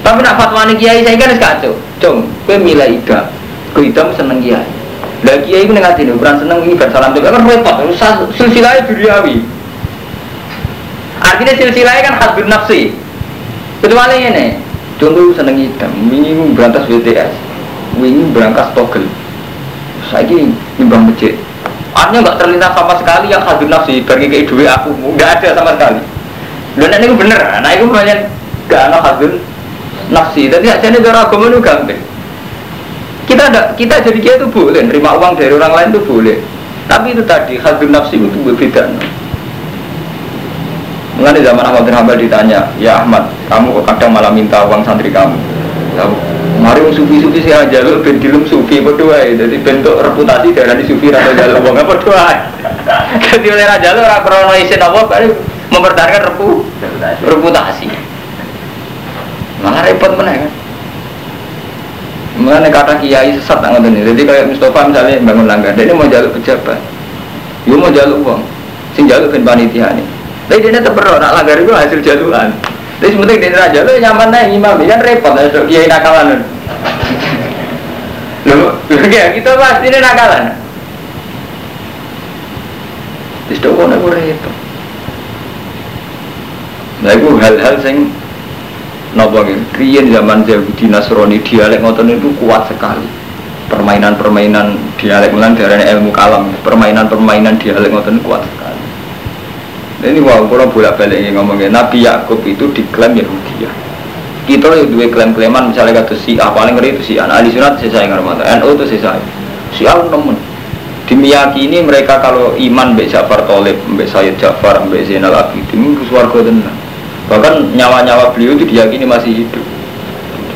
Tapi 0.07 0.23
nak 0.23 0.39
fatwa 0.39 0.65
ini 0.71 0.79
kiai 0.79 1.03
saya 1.03 1.19
kan 1.19 1.35
kacau. 1.35 1.75
Cung, 1.99 2.31
gue 2.47 2.57
milih 2.57 3.03
ida, 3.03 3.27
gue 3.75 3.91
seneng 3.91 4.39
kiai. 4.39 4.76
Lah 5.25 5.37
kiai 5.41 5.65
itu 5.65 5.73
nengat 5.73 5.97
ini, 5.97 6.13
bukan 6.13 6.45
seneng 6.45 6.59
ini 6.61 6.77
bersalam 6.77 7.13
juga 7.15 7.33
kan 7.33 7.41
repot. 7.47 7.75
Silsilahnya 8.37 8.85
duniawi. 8.85 9.41
Artinya 11.17 11.53
silsilahnya 11.57 12.01
kan 12.05 12.15
hadbir 12.21 12.45
nafsi. 12.45 12.93
Kecuali 13.81 14.21
ini, 14.21 14.57
contoh 15.01 15.33
seneng 15.33 15.57
hitam, 15.57 15.89
ini 16.09 16.33
berantas 16.53 16.85
BTS, 16.89 17.33
ini 17.97 18.29
berangkas 18.33 18.73
togel 18.77 19.05
saya 20.07 20.23
ini 20.23 20.55
nyumbang 20.79 21.11
masjid 21.11 21.35
artinya 21.91 22.29
nggak 22.29 22.37
terlintas 22.39 22.71
sama 22.77 22.93
sekali 22.95 23.27
yang 23.33 23.43
hadir 23.43 23.67
nafsi 23.67 23.93
bagi 24.05 24.27
kayak 24.31 24.45
duit 24.47 24.69
aku 24.69 24.89
nggak 25.17 25.29
ada 25.41 25.49
sama 25.57 25.71
sekali 25.75 26.01
dan 26.77 27.01
ini 27.01 27.15
bener 27.17 27.41
nah 27.59 27.71
itu 27.73 27.85
banyak 27.89 28.19
gak 28.69 28.81
ada 28.91 28.97
hadir 29.01 29.31
nafsi 30.13 30.47
jadi 30.47 30.77
aja 30.77 30.87
ini 30.87 30.99
cara 31.01 31.25
agama 31.25 31.49
itu 31.49 31.59
kita 33.27 33.43
ada 33.51 33.61
kita 33.75 33.99
jadi 34.01 34.19
kia 34.23 34.33
itu 34.39 34.47
boleh 34.47 34.81
nerima 34.87 35.19
uang 35.19 35.35
dari 35.35 35.51
orang 35.51 35.73
lain 35.75 35.87
itu 35.91 36.01
boleh 36.07 36.37
tapi 36.87 37.11
itu 37.11 37.23
tadi 37.27 37.59
hadir 37.59 37.91
nafsi 37.91 38.15
itu 38.15 38.39
berbeda 38.41 38.87
Mengenai 41.17 41.41
zaman 41.41 41.65
Ahmad 41.65 41.81
bin 41.81 41.97
Hambal 41.97 42.13
ditanya, 42.13 42.69
ya 42.77 43.01
Ahmad, 43.01 43.25
kamu 43.49 43.81
kadang 43.89 44.13
malah 44.13 44.29
minta 44.29 44.61
uang 44.69 44.85
santri 44.85 45.09
kamu? 45.09 45.33
Mari 46.61 46.85
wong 46.85 46.93
sufi-sufi 46.93 47.41
sih 47.41 47.53
aja 47.53 47.81
lu 47.81 48.05
ben 48.05 48.21
dilum 48.21 48.45
sufi 48.45 48.81
berdua 48.81 49.25
ya. 49.25 49.45
Jadi 49.45 49.61
bentuk 49.61 49.97
reputasi 49.97 50.53
dari 50.53 50.85
sufi 50.85 51.09
atau 51.09 51.33
jalur 51.33 51.61
apa 51.73 51.93
doa. 52.01 52.29
Jadi 53.25 53.47
oleh 53.49 53.65
raja 53.65 53.93
lu 53.93 54.01
ora 54.01 54.21
krono 54.25 54.53
isin 54.57 54.81
apa 54.81 55.05
baru 55.05 55.33
mempertahankan 55.69 56.21
repu 56.33 56.65
reputasi. 57.25 57.89
Malah 59.61 59.81
repot 59.85 60.11
mana 60.17 60.33
kan. 60.33 60.51
Mengenai 62.47 62.71
kata 62.71 62.95
kiai 63.03 63.35
sesat 63.35 63.59
nggak 63.59 63.83
ini. 63.91 64.07
Jadi 64.07 64.23
kayak 64.23 64.47
Mustafa 64.47 64.87
misalnya 64.87 65.19
bangun 65.19 65.51
langgar, 65.51 65.75
dia 65.75 65.83
ini 65.83 65.91
mau 65.91 66.07
jalur 66.07 66.31
pejabat, 66.31 66.79
dia 67.67 67.75
mau 67.75 67.91
jalur 67.91 68.23
uang, 68.23 68.41
sing 68.95 69.03
jalur 69.03 69.27
ben 69.27 69.43
panitia 69.43 69.91
nih. 69.91 70.07
Tapi 70.47 70.63
dia 70.63 70.79
tetap 70.79 70.95
perlu 70.95 71.19
nak 71.19 71.35
langgar 71.35 71.59
itu 71.59 71.75
hasil 71.75 71.99
jaluran. 71.99 72.55
Jadi 73.03 73.19
sementing 73.19 73.43
di 73.43 73.51
raja 73.51 73.83
lu 73.83 73.99
nyaman 73.99 74.31
nih 74.31 74.55
imam 74.55 74.79
kan 74.79 74.99
repot 75.03 75.35
lah 75.35 75.43
so 75.51 75.67
kiai 75.67 75.91
nakalan. 75.91 76.39
Lu, 78.47 78.79
ya 79.11 79.35
kita 79.35 79.49
pasti 79.59 79.91
ini 79.91 79.99
nakalan. 79.99 80.55
Terus 83.51 83.59
dong 83.59 83.75
kau 83.75 83.91
nak 83.91 83.99
repot. 83.99 84.55
Nah 87.03 87.11
itu 87.11 87.27
hal-hal 87.43 87.75
sing 87.83 88.07
Napa 89.15 89.47
Rian 89.77 90.11
zaman 90.11 90.43
Yahudi 90.43 90.91
Nasrani 90.91 91.39
dialek 91.39 91.79
ngoten 91.79 92.11
itu 92.11 92.33
kuat 92.43 92.67
sekali. 92.67 93.07
Permainan-permainan 93.71 94.75
dialek 94.99 95.31
melan 95.35 95.55
darah 95.55 95.79
ilmu 95.79 96.11
kalam, 96.11 96.51
permainan-permainan 96.63 97.55
dialek 97.59 97.91
ngoten 97.91 98.19
kuat 98.23 98.43
sekali. 98.43 98.81
Nah, 99.97 100.07
ini 100.13 100.21
wow, 100.21 100.45
kalau 100.45 100.69
bolak 100.69 100.93
balik 100.95 101.19
ngomongin 101.33 101.73
Nabi 101.73 102.05
Yakub 102.05 102.39
itu 102.45 102.69
diklaim 102.69 103.17
Yahudi 103.17 103.65
ya. 103.65 103.71
Kita 104.47 104.71
yang 104.71 104.93
dua 104.93 105.11
klaim-klaiman 105.11 105.75
misalnya 105.75 106.05
kata 106.05 106.15
si 106.23 106.39
A 106.39 106.55
paling 106.55 106.79
ngeri 106.79 106.95
itu 106.95 107.03
si 107.03 107.13
A. 107.19 107.27
Nah, 107.27 107.43
ahli 107.43 107.51
sunat 107.51 107.83
saya 107.83 107.91
sayang 107.91 108.15
hormat, 108.15 108.39
NU 108.39 108.77
itu 108.77 108.85
saya 108.95 108.99
sayang. 109.11 109.27
Si 109.75 109.83
A 109.83 109.99
temen. 110.07 110.37
Dimiyakini 111.07 111.81
mereka 111.81 112.19
kalau 112.21 112.53
iman 112.55 112.93
Mbak 112.93 113.07
Jafar 113.09 113.43
Tolib, 113.47 113.79
Mbak 113.89 114.07
Sayyid 114.11 114.35
Jafar, 114.37 114.83
Mbak 114.85 115.07
Zainal 115.07 115.33
Abidin 115.33 115.95
itu 115.95 116.03
suarga 116.11 116.39
tenang. 116.45 116.76
Bahkan 117.27 117.75
nyawa-nyawa 117.75 118.31
beliau 118.31 118.55
itu 118.55 118.63
diyakini 118.63 119.03
masih 119.03 119.43
hidup. 119.43 119.65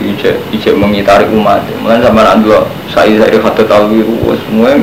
Ijek, 0.01 0.34
ijek 0.49 0.74
mengitari 0.74 1.30
umat. 1.30 1.61
Mulai 1.84 2.01
sama 2.01 2.26
anak 2.26 2.41
dua, 2.41 2.65
saya 2.89 3.22
dari 3.22 3.38
Khatat 3.38 3.69
Alwiru, 3.69 4.34
semua 4.47 4.74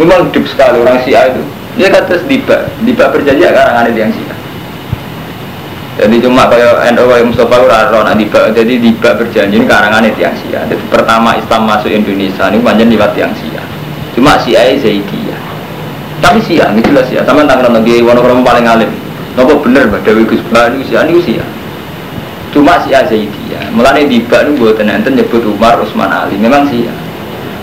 memang 0.00 0.32
hidup 0.32 0.44
sekali 0.48 0.80
orang 0.80 1.04
si 1.04 1.12
A 1.12 1.28
itu. 1.28 1.42
Dia 1.76 1.92
kata 1.92 2.22
diba, 2.24 2.64
diba 2.86 3.04
berjanji 3.10 3.44
akan 3.44 3.84
ada 3.84 3.90
yang 3.92 4.08
sia. 4.14 4.34
Jadi 5.94 6.16
cuma 6.22 6.50
kayak 6.50 6.90
NU 6.96 7.06
kayak 7.06 7.26
Mustafa 7.28 7.56
Uraro 7.60 8.00
nak 8.02 8.16
diba, 8.16 8.50
jadi 8.50 8.72
diba 8.78 9.10
berjanji 9.14 9.58
ini 9.58 9.66
karangan 9.68 10.06
itu 10.06 10.20
yang 10.22 10.34
sia. 10.38 10.64
Jadi 10.64 10.80
pertama 10.88 11.36
Islam 11.36 11.68
masuk 11.68 11.90
Indonesia 11.92 12.48
ini 12.48 12.58
panjang 12.64 12.88
lewat 12.88 13.12
yang 13.20 13.34
sia. 13.36 13.62
Cuma 14.16 14.38
sia 14.40 14.64
Zaidiyah. 14.80 15.40
Tapi 16.24 16.40
sia, 16.40 16.72
ini 16.72 16.80
jelas 16.80 17.04
ya. 17.12 17.20
Sama 17.26 17.44
tanggal 17.44 17.68
nabi 17.68 18.00
Wonokromo 18.00 18.40
paling 18.40 18.64
alim. 18.64 18.88
Nopo 19.34 19.62
bener 19.66 19.90
bah 19.90 19.98
Dewi 20.06 20.22
Gus 20.26 20.42
Bani 20.50 20.84
sia 20.86 21.02
ini 21.06 21.18
sia. 21.22 21.44
Cuma 22.54 22.78
si 22.86 22.94
Azaidiyah. 22.94 23.74
Mulane 23.74 24.06
tiba 24.06 24.46
nu 24.46 24.54
buatan 24.54 24.86
enten 24.86 25.18
nyebut 25.18 25.42
Umar 25.42 25.82
Utsman 25.82 26.06
Ali. 26.06 26.38
Memang 26.38 26.70
sih 26.70 26.86
ya. 26.86 26.94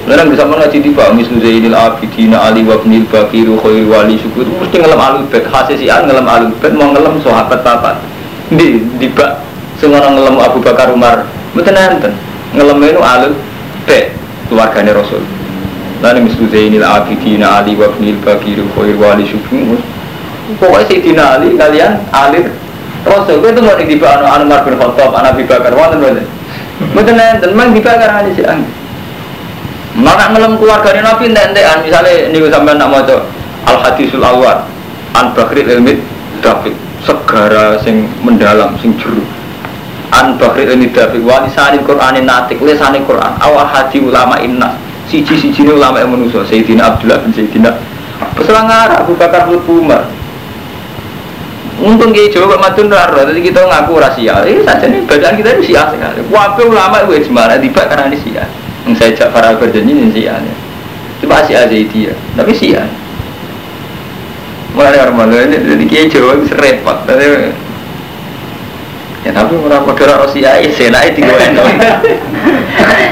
Lalu 0.09 0.33
bisa 0.33 0.49
ngaji 0.49 0.77
tiba 0.81 1.13
mislu 1.13 1.37
Zainil 1.37 1.77
Abidin 1.77 2.33
Ali 2.33 2.65
wa 2.65 2.73
Ibnil 2.81 3.05
Bakiru 3.05 3.53
Khairi 3.61 3.85
Wali 3.85 4.17
Syukur 4.17 4.49
mesti 4.49 4.81
ngelem 4.81 4.97
alul 4.97 5.29
bait 5.29 5.45
hasil 5.45 5.77
si 5.77 5.93
an 5.93 6.09
ngelem 6.09 6.25
alul 6.25 6.49
bait 6.57 6.73
mau 6.73 6.89
ngelem 6.89 7.21
sahabat 7.21 7.61
papat 7.61 8.01
di 8.49 8.81
tiba 8.97 9.45
semua 9.77 10.01
ngelem 10.01 10.41
Abu 10.41 10.57
Bakar 10.57 10.89
Umar 10.89 11.29
mboten 11.53 11.77
enten 11.77 12.17
ngelem 12.57 12.81
itu 12.81 12.97
alul 12.97 13.37
bait 13.85 14.17
keluarganya 14.49 14.97
Rasul 14.97 15.21
Lalu 16.01 16.33
mislu 16.33 16.49
Zainil 16.49 16.81
Abidin 16.81 17.45
Ali 17.45 17.77
wa 17.77 17.85
Ibnil 17.93 18.17
Bakiru 18.25 18.65
Khairi 18.73 18.97
Wali 18.97 19.29
Syukur 19.29 19.77
pokoknya 20.57 20.85
Sayyidina 20.87 21.23
Ali 21.37 21.47
kalian 21.55 21.91
Ali 22.11 22.39
Rasul 23.01 23.41
itu 23.41 23.61
mau 23.65 23.73
tiba 23.77 24.07
anu 24.13 24.25
anu 24.29 24.43
Umar 24.45 24.61
bin 24.61 24.77
Khattab 24.77 25.09
anak 25.15 25.33
Abu 25.33 25.43
Bakar 25.49 25.73
wonten 25.73 25.97
mboten 25.99 26.25
mboten 26.93 27.17
enten 27.17 27.51
mang 27.57 27.73
dibakar 27.73 28.09
ali 28.09 28.31
si 28.37 28.45
an 28.45 28.61
Mana 29.91 30.31
ngelem 30.31 30.55
keluarga 30.55 30.95
Nabi 31.03 31.27
ente-entean 31.35 31.83
misalnya 31.83 32.31
ini 32.31 32.47
sampai 32.47 32.79
nak 32.79 32.87
mau 32.87 33.03
al 33.67 33.77
hadisul 33.83 34.23
awal 34.23 34.63
an 35.17 35.25
bakri 35.35 35.67
ilmi 35.67 35.99
David 36.39 36.71
segara 37.03 37.75
sing 37.83 38.07
mendalam 38.23 38.79
sing 38.79 38.95
juru 38.95 39.19
an 40.15 40.39
bakri 40.39 40.63
ilmi 40.63 40.87
David 40.95 41.27
walisani 41.27 41.83
Quran 41.83 42.23
natik 42.23 42.63
lesani 42.63 43.03
Quran. 43.03 43.35
Awal 43.43 43.67
hadi 43.67 43.99
ulama 43.99 44.39
innas 44.39 44.79
siji 45.11 45.35
siji 45.35 45.67
ulama 45.67 45.99
yang 45.99 46.15
manusia 46.15 46.39
Sayyidina 46.47 46.95
Abdullah 46.95 47.19
bin 47.27 47.35
Sayyidina 47.35 47.75
Peselang 48.37 48.71
Abu 48.71 49.11
Bakar 49.19 49.43
Umar 49.51 50.07
Untung 51.81 52.13
kayak 52.13 52.29
Jawa 52.29 52.61
Madun 52.61 52.93
raro, 52.93 53.25
jadi 53.25 53.41
kita 53.41 53.65
ngaku 53.65 53.97
rahasia. 53.97 54.45
Ini 54.45 54.61
saja 54.61 54.85
nih 54.85 55.01
bacaan 55.09 55.33
kita 55.33 55.49
itu 55.57 55.73
sia 55.73 55.89
sekali. 55.89 56.21
Wabe 56.29 56.61
ulama 56.69 57.01
itu 57.09 57.25
gimana? 57.25 57.57
Tiba 57.57 57.89
karena 57.89 58.05
ini 58.13 58.21
sia. 58.21 58.45
Yang 58.85 58.93
saya 59.01 59.11
Ja'far 59.17 59.43
al-Barjani 59.49 59.89
ini 59.89 60.13
sia. 60.13 60.37
Cuma 61.17 61.41
sia 61.49 61.65
aja 61.65 61.73
itu 61.73 62.09
ya, 62.09 62.13
tapi 62.37 62.53
sia. 62.53 62.85
Mulai 64.77 65.01
orang 65.01 65.17
malu 65.17 65.35
ini, 65.41 65.57
jadi 65.57 65.85
kayak 65.89 66.07
Jawa 66.13 66.31
itu 66.37 66.53
repot. 66.53 66.97
Tapi 67.09 67.25
Ya 69.21 69.29
tapi 69.29 69.53
orang 69.53 69.85
kode 69.85 70.01
Rusia 70.01 70.57
ya 70.57 70.69
senai 70.73 71.13
tiga 71.13 71.37
endo. 71.37 71.61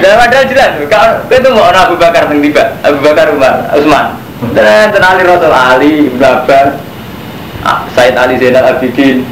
Dan 0.01 0.13
padahal 0.17 0.45
jelas, 0.49 0.73
kalau 0.89 1.21
itu 1.29 1.49
mau 1.53 1.69
Abu 1.69 2.01
Bakar 2.01 2.33
yang 2.33 2.41
tiba, 2.41 2.81
Abu 2.81 2.97
Bakar 3.05 3.29
Umar, 3.29 3.69
Utsman. 3.77 4.17
Dan 4.57 4.89
tenali 4.89 5.21
Rasul 5.21 5.53
Ali, 5.53 6.09
Ah, 6.17 6.41
Said 7.95 8.15
Ali 8.15 8.39
Zainal 8.39 8.77
Abidin. 8.77 9.27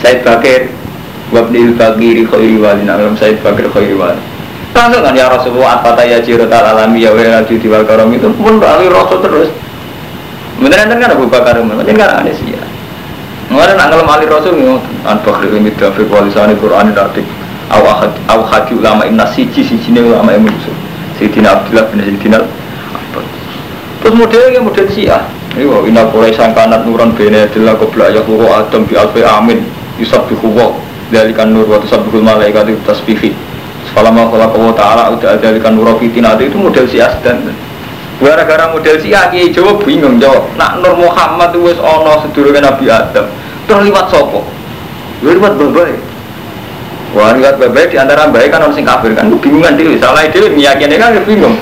Said 0.00 0.24
Bakir 0.24 0.72
Wabnil 1.30 1.76
Bagiri 1.76 2.26
Khairi 2.26 2.58
Wali 2.58 2.82
Nalam 2.82 3.14
Said 3.18 3.38
Bakir 3.44 3.68
Khairi 3.70 3.94
Wali. 3.94 4.20
Langsung 4.72 5.04
kan 5.04 5.12
ya 5.12 5.28
Rasulullah 5.28 5.84
Apa 5.84 6.00
ya 6.00 6.24
jirotal 6.24 6.64
alami 6.64 7.04
ya 7.04 7.12
wa 7.12 7.44
di 7.44 7.60
diwal 7.60 7.84
karam 7.84 8.08
itu? 8.08 8.32
Pun 8.40 8.56
Ali 8.64 8.88
Rasul 8.88 9.20
terus. 9.20 9.48
Beneran 10.56 10.96
kan 10.96 11.12
Abu 11.12 11.28
Bakar 11.28 11.60
Macam 11.60 11.84
kan 11.84 12.24
sih 12.32 12.56
ya. 12.56 12.62
Mengenai 13.52 13.76
nak 13.76 13.86
ngelam 13.92 14.08
Ali 14.08 14.24
Rasul 14.24 14.56
An 15.04 15.20
Bakri 15.20 15.52
Limit 15.52 15.76
Dafiq 15.76 16.08
Walisani 16.08 16.56
Quran 16.56 16.96
Dafiq 16.96 17.26
Aw 17.68 18.40
Hadi 18.48 18.72
Ulama 18.80 19.04
Inna 19.04 19.28
Siji 19.28 19.60
Siji 19.60 19.92
Ulama 19.92 20.32
Yang 20.32 20.48
Musuh 20.48 20.76
Sayyidina 21.20 21.60
Abdullah 21.60 21.84
bin 21.92 22.00
Sayyidina 22.00 22.40
Terus 24.02 24.14
modelnya 24.18 24.60
model 24.64 24.86
Syiah 24.90 25.22
Iya, 25.52 25.84
ina 25.84 26.08
kulai 26.08 26.32
sangkanat 26.32 26.88
nuran 26.88 27.12
bene 27.12 27.44
adalah 27.44 27.76
kebla 27.76 28.08
ya 28.08 28.24
kuro 28.24 28.48
adam 28.48 28.88
bi 28.88 28.96
alfi 28.96 29.20
amin 29.20 29.60
Yusab 30.00 30.24
bi 30.24 30.34
huwa 30.40 30.72
Dalikan 31.12 31.52
nur 31.52 31.68
wa 31.68 31.76
tusabbihul 31.76 32.24
malaikat 32.24 32.72
itu 32.72 32.80
tasbihi. 32.88 33.36
Selama 33.92 34.32
kalau 34.32 34.48
kau 34.48 34.72
ta'ala 34.72 35.12
udah 35.12 35.36
dalikan 35.36 35.76
nur 35.76 35.92
fitina 36.00 36.40
itu 36.40 36.56
model 36.56 36.88
si 36.88 37.04
asdan. 37.04 37.52
Gara-gara 38.16 38.72
model 38.72 38.96
si 38.96 39.12
aki 39.12 39.50
Jawa 39.50 39.76
bingung 39.82 40.22
jawab 40.22 40.46
Nak 40.54 40.78
Nur 40.78 40.94
Muhammad 40.94 41.50
wis 41.58 41.74
ono 41.82 42.22
sedurunge 42.22 42.62
Nabi 42.62 42.86
Adam 42.86 43.26
Terus 43.66 43.82
liwat 43.82 44.06
sopo? 44.14 44.46
Liwat 45.26 45.58
babai 45.58 45.98
Wah 47.18 47.34
liwat 47.34 47.58
babai 47.58 47.90
di 47.90 47.98
antara 47.98 48.30
baik 48.30 48.54
kan 48.54 48.62
orang 48.62 48.78
sing 48.78 48.86
kafir 48.86 49.10
kan 49.18 49.26
Bingungan 49.26 49.74
diri 49.74 49.98
salah 49.98 50.22
itu 50.22 50.38
meyakini 50.54 51.02
kan 51.02 51.18
bingung. 51.26 51.58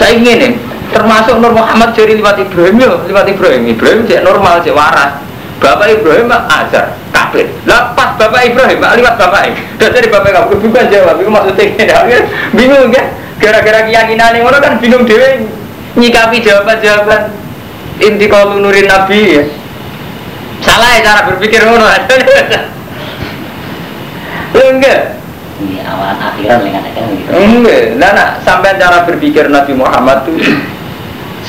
Saya 0.00 0.16
ingin 0.16 0.40
nih 0.40 0.52
termasuk 0.90 1.38
Nur 1.38 1.54
Muhammad 1.54 1.94
jadi 1.94 2.18
lewat 2.18 2.36
Ibrahim 2.42 2.76
ya 2.78 2.88
lewat 3.06 3.26
Ibrahim. 3.30 3.62
Ibrahim 3.70 4.00
cek 4.06 4.20
normal 4.26 4.62
cek 4.62 4.74
waras. 4.74 5.12
Bapak 5.60 5.92
Ibrahim 5.92 6.32
mah 6.32 6.48
ajar 6.48 6.96
kafir 7.12 7.52
lah 7.68 7.92
pas 7.92 8.16
Bapak 8.16 8.48
Ibrahim 8.48 8.80
mah 8.80 8.96
lewat 8.96 9.20
Bapak 9.20 9.52
dan 9.76 9.92
dari 9.92 10.08
Bapak 10.08 10.32
kamu 10.32 10.56
bukan 10.56 10.84
jawab 10.88 11.20
itu 11.20 11.28
maksudnya 11.28 11.84
ya, 12.08 12.20
bingung 12.56 12.88
ya 12.88 13.04
gara-gara 13.36 13.84
keyakinan 13.84 14.40
yang 14.40 14.48
orang 14.48 14.60
kan 14.64 14.72
bingung 14.80 15.04
dewe 15.04 15.44
nyikapi 15.96 16.38
jawaban-jawaban. 16.44 17.34
Inti 18.00 18.26
kalau 18.32 18.56
nurin 18.56 18.88
Nabi 18.88 19.20
ya. 19.36 19.44
Salah 20.64 20.88
ya 20.96 21.00
cara 21.04 21.20
berpikir 21.28 21.60
ngono. 21.64 21.84
Enggak? 24.60 25.20
Ini 25.60 25.84
awalan 25.84 26.16
akhiran 26.16 26.58
dengan 26.64 26.82
gitu. 26.88 27.28
enggak. 27.36 28.00
Nah, 28.00 28.10
nah 28.16 28.28
sampai 28.40 28.80
cara 28.80 29.04
berpikir 29.04 29.52
Nabi 29.52 29.76
Muhammad 29.76 30.24
tuh 30.24 30.40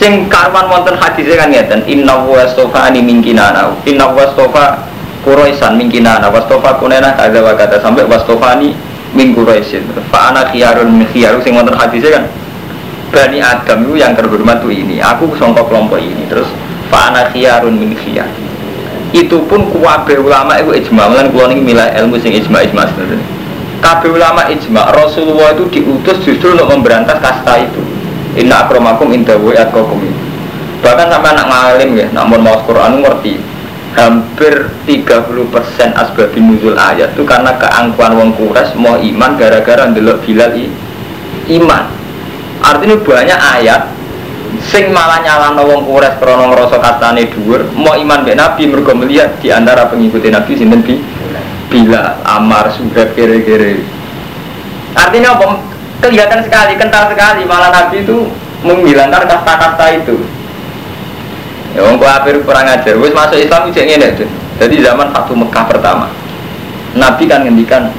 sing 0.02 0.26
karwan 0.26 0.66
wonten 0.66 0.98
hadisnya 0.98 1.46
kan 1.46 1.54
ngeten 1.54 1.86
inna 1.86 2.18
wastofa 2.26 2.90
ani 2.90 3.06
mingkinana 3.06 3.70
inna 3.86 4.10
wastofa 4.10 4.82
kuroisan 5.22 5.78
mingkinana 5.78 6.26
wastofa 6.26 6.82
kunena 6.82 7.14
kada 7.14 7.38
wa 7.38 7.54
kata 7.54 7.78
sampai 7.78 8.10
wastofa 8.10 8.58
ani 8.58 8.74
min 9.14 9.38
kuroisin 9.38 9.86
fa 10.10 10.34
ana 10.34 10.50
khiyarun 10.50 10.90
min 10.90 11.06
khiyaru 11.14 11.38
sing 11.46 11.54
wonten 11.54 11.78
hadisnya 11.78 12.18
kan 12.18 12.26
Bani 13.12 13.44
Adam 13.44 13.84
itu 13.84 14.00
yang 14.00 14.16
terhormat 14.16 14.64
tuh 14.64 14.72
ini. 14.72 15.04
Aku 15.04 15.36
songkok 15.36 15.68
kelompok 15.68 16.00
ini. 16.00 16.32
Terus 16.32 16.48
fa 16.88 17.12
ana 17.12 17.28
khiyarun 17.28 17.76
min 17.76 17.92
khiyar. 17.92 18.32
Itu 19.12 19.44
pun 19.52 19.68
kuwabe 19.68 20.16
ulama 20.16 20.56
itu 20.56 20.72
ijma. 20.80 21.12
Lan 21.12 21.28
kula 21.36 21.52
niki 21.52 21.60
milah 21.60 21.92
ilmu 21.92 22.16
sing 22.24 22.32
ijma 22.32 22.64
ijma. 22.64 22.88
Sebenarnya 22.88 23.28
kabeh 23.82 24.14
ulama 24.14 24.48
ijma 24.48 24.96
Rasulullah 24.96 25.58
itu 25.58 25.68
diutus 25.74 26.24
justru 26.24 26.54
untuk 26.54 26.70
memberantas 26.70 27.18
kasta 27.20 27.66
itu 27.66 27.82
Inna 28.40 28.68
akromakum 28.68 29.12
inda 29.12 29.36
wa 29.36 29.52
atqakum 29.52 30.00
Bahkan 30.82 31.08
sampai 31.14 31.32
anak 31.38 31.48
ngalim 31.52 31.90
ya, 31.94 32.08
namun 32.16 32.42
mau 32.42 32.58
Quran 32.66 33.06
ngerti 33.06 33.38
Hampir 33.92 34.72
30% 34.88 36.00
asbab 36.00 36.32
nuzul 36.40 36.80
ayat 36.80 37.12
itu 37.12 37.28
karena 37.28 37.52
keangkuhan 37.60 38.16
wong 38.16 38.32
kures 38.40 38.72
mau 38.80 38.96
iman 38.96 39.36
gara-gara 39.36 39.84
ndelok 39.92 40.24
Bilal 40.24 40.56
i, 40.56 40.72
iman 41.60 41.92
Artinya 42.64 42.96
banyak 43.04 43.40
ayat 43.60 43.92
sing 44.72 44.96
malah 44.96 45.20
nyalano 45.20 45.68
wong 45.68 45.82
kures 45.84 46.16
krana 46.24 46.52
ngrasa 46.52 46.80
kastane 46.80 47.28
dhuwur 47.36 47.68
mau 47.76 48.00
iman 48.00 48.24
mbek 48.24 48.40
Nabi 48.40 48.64
mergo 48.68 48.96
melihat 48.96 49.40
di 49.44 49.52
antara 49.52 49.92
pengikuti 49.92 50.32
Nabi 50.32 50.56
sinten 50.56 50.84
bi 50.84 50.96
Bilal, 51.72 52.20
Amar, 52.28 52.68
Suhaib 52.76 53.16
kere-kere. 53.16 53.80
Artinya 54.92 55.40
apa? 55.40 55.71
Kelihatan 56.02 56.42
sekali, 56.42 56.74
kental 56.82 57.14
sekali 57.14 57.46
malah 57.46 57.70
Nabi 57.70 58.02
itu 58.02 58.26
menghilangkan 58.66 59.30
kasta-kasta 59.30 59.86
itu. 60.02 60.18
Ya 61.78 61.86
wong 61.86 62.02
kafir 62.02 62.42
kurang 62.42 62.68
ajar. 62.68 62.98
Wis 62.98 63.14
masuk 63.14 63.38
Islam 63.38 63.70
iki 63.70 63.86
ngene 63.86 64.18
itu. 64.18 64.26
Jadi 64.58 64.82
zaman 64.82 65.14
Fatu 65.14 65.38
Mekah 65.38 65.66
pertama. 65.70 66.10
Nabi 66.98 67.24
kan 67.30 67.48
ngendikan 67.48 67.94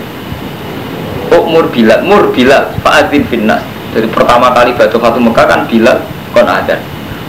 Umur 1.32 1.72
Bilal, 1.72 2.04
Mur 2.04 2.28
Bilal, 2.28 2.76
Fa'adzin 2.84 3.24
finnas. 3.24 3.64
Jadi 3.96 4.04
pertama 4.12 4.52
kali 4.52 4.76
Batu 4.76 5.00
Fatu 5.00 5.16
Mekah 5.16 5.46
kan 5.48 5.60
Bilal 5.64 6.04
kon 6.36 6.44
adzan. 6.44 6.80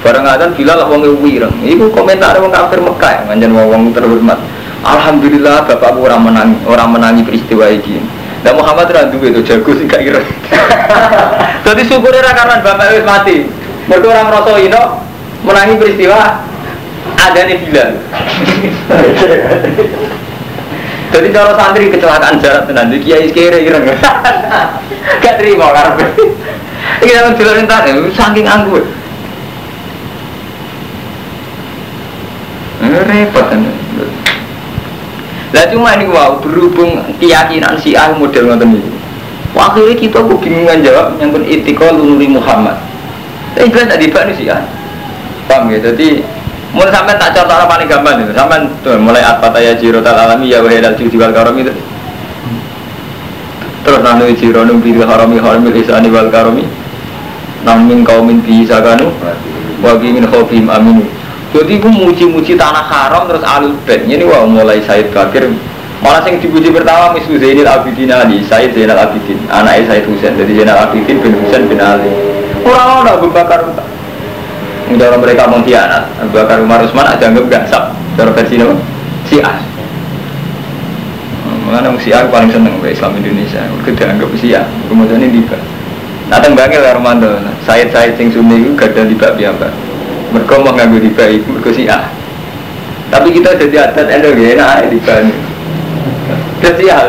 Bareng 0.04 0.28
adzan 0.28 0.52
Bilal 0.52 0.84
wong 0.92 1.24
wireng. 1.24 1.56
Iku 1.64 1.88
komentar 1.96 2.36
wong 2.40 2.52
kafir 2.52 2.84
Mekah, 2.84 3.24
manjen 3.28 3.56
wong 3.56 3.96
terhormat. 3.96 4.40
Alhamdulillah 4.84 5.64
bapakku 5.64 6.04
orang 6.04 6.28
menangi, 6.28 6.58
orang 6.68 6.90
menangi 6.92 7.24
peristiwa 7.24 7.72
ini. 7.72 8.04
Dan 8.44 8.60
Muhammad 8.60 8.92
randu 8.92 9.24
itu 9.24 9.40
jago 9.48 9.72
sih 9.72 9.88
gak 9.88 10.04
kira. 10.04 10.20
Jadi 11.66 11.82
syukurnya 11.88 12.36
karena 12.36 12.60
bapak 12.60 12.92
itu 12.92 13.08
mati. 13.08 13.38
Mereka 13.88 14.08
orang 14.08 14.32
rasa 14.32 14.60
ino 14.60 14.84
menangi 15.48 15.80
peristiwa 15.80 16.44
ada 17.16 17.42
nih 17.48 17.58
bilang. 17.64 17.96
Jadi 21.14 21.28
cara 21.30 21.54
santri 21.56 21.94
kecelakaan 21.94 22.42
jarak 22.44 22.68
tenan 22.68 22.92
di 22.92 23.00
kiai 23.00 23.32
kere 23.32 23.64
ireng. 23.64 23.88
Gak 25.24 25.36
terima 25.40 25.72
karena 25.72 26.08
ini 27.04 27.12
dalam 27.12 27.36
bilang 27.36 27.64
entar 27.64 27.88
saking 28.16 28.48
anggur. 28.48 28.84
Repot 32.84 33.46
kan. 33.50 33.83
Lah 35.54 35.70
cuma 35.70 35.94
ini 35.94 36.10
wow 36.10 36.42
berhubung 36.42 37.06
keyakinan 37.22 37.78
si 37.78 37.94
ah 37.94 38.10
model 38.18 38.50
ngoten 38.50 38.74
iki. 38.74 38.92
Akhirnya 39.54 39.94
kita 39.94 40.18
kok 40.18 40.42
bingungan 40.42 40.82
jawab 40.82 41.14
yang 41.22 41.30
pun 41.30 41.46
itikol 41.46 41.94
nuri 41.94 42.26
Muhammad. 42.26 42.74
Tapi 43.54 43.70
jelas 43.70 43.86
tadi 43.94 44.10
pak 44.10 44.34
si 44.34 44.50
ah. 44.50 44.66
Paham 45.46 45.70
ya? 45.70 45.78
Jadi 45.78 46.26
Mulai 46.74 46.90
sampai 46.90 47.14
tak 47.22 47.38
contoh 47.38 47.54
orang 47.54 47.70
paling 47.70 47.86
gampang 47.86 48.18
itu, 48.26 48.34
sampai 48.34 48.66
tuh 48.82 48.98
mulai 48.98 49.22
apa 49.22 49.46
taya 49.54 49.78
jiro 49.78 50.02
tal 50.02 50.18
alami 50.18 50.50
ya 50.50 50.58
wahai 50.58 50.82
judi 50.98 51.22
wal 51.22 51.30
karom 51.30 51.54
itu. 51.62 51.70
Terus 53.86 54.02
nanu 54.02 54.26
jiro 54.34 54.66
nu 54.66 54.82
bil 54.82 55.06
harami 55.06 55.38
harami 55.38 55.70
isani 55.70 56.10
wal 56.10 56.34
karomi. 56.34 56.66
Namin 57.62 58.02
kau 58.02 58.26
min 58.26 58.42
bisa 58.42 58.82
kanu, 58.82 59.14
wagi 59.86 60.18
min 60.18 60.26
khofim 60.26 60.66
aminu. 60.66 61.06
Jadi 61.54 61.78
aku 61.78 61.90
muji-muji 61.94 62.58
tanah 62.58 62.82
haram 62.90 63.30
terus 63.30 63.46
alul 63.46 63.78
bed. 63.86 64.10
Ini 64.10 64.26
wah 64.26 64.42
mulai 64.50 64.82
Said 64.82 65.14
Bakir. 65.14 65.54
Malah 66.02 66.26
yang 66.26 66.42
dipuji 66.42 66.74
pertama 66.74 67.16
Misu 67.16 67.40
Zainal 67.40 67.80
Abidin 67.80 68.12
Ali, 68.12 68.44
Said 68.44 68.76
Zainal 68.76 68.98
Abidin, 68.98 69.40
anaknya 69.48 69.88
Said 69.88 70.04
Husain. 70.10 70.36
Jadi 70.36 70.52
Zainal 70.60 70.90
Abidin 70.90 71.22
bin 71.22 71.32
Husain 71.40 71.64
bin 71.70 71.80
Ali. 71.80 72.10
Orang-orang 72.66 73.14
Abu 73.22 73.28
Bakar 73.30 73.60
Udah 74.92 75.16
mereka 75.16 75.48
mengkhianat 75.48 76.12
Abu 76.20 76.32
Bakar 76.36 76.60
Umar 76.60 76.84
Usman 76.84 77.08
ada 77.08 77.24
anggap 77.24 77.68
sab 77.72 77.96
Cara 78.20 78.32
versi 78.36 78.60
apa? 78.60 78.76
Syiah 79.28 79.58
Mengenai 81.64 81.96
Syiah 82.04 82.28
paling 82.28 82.52
seneng 82.52 82.76
ke 82.84 82.92
Islam 82.92 83.16
Indonesia 83.16 83.64
Mereka 83.64 83.92
dianggap 83.96 84.30
Syiah 84.36 84.66
Kemudian 84.92 85.24
ini 85.24 85.40
tiba 85.40 85.56
Nah 86.28 86.40
tembangnya 86.40 86.84
lah 86.84 86.94
Ramadan 87.00 87.48
Said-Said 87.64 88.20
sing 88.20 88.32
sunni 88.32 88.64
itu 88.64 88.76
gak 88.76 88.96
ada 88.96 89.08
tiba 89.08 89.28
biasa 89.36 89.93
Mereka 90.34 90.54
mau 90.66 90.74
nganggu 90.74 90.98
tiba 90.98 91.24
itu 91.30 91.48
Mereka 91.48 91.72
Syiah 91.72 92.04
Tapi 93.14 93.30
kita 93.30 93.54
jadi 93.56 93.90
adat 93.90 94.08
enak 94.10 94.34
ya 94.34 94.48
Enak 94.58 94.90
tiba 94.90 95.14
ini 95.22 95.34
Dan 96.60 96.74
Syiah 96.76 97.02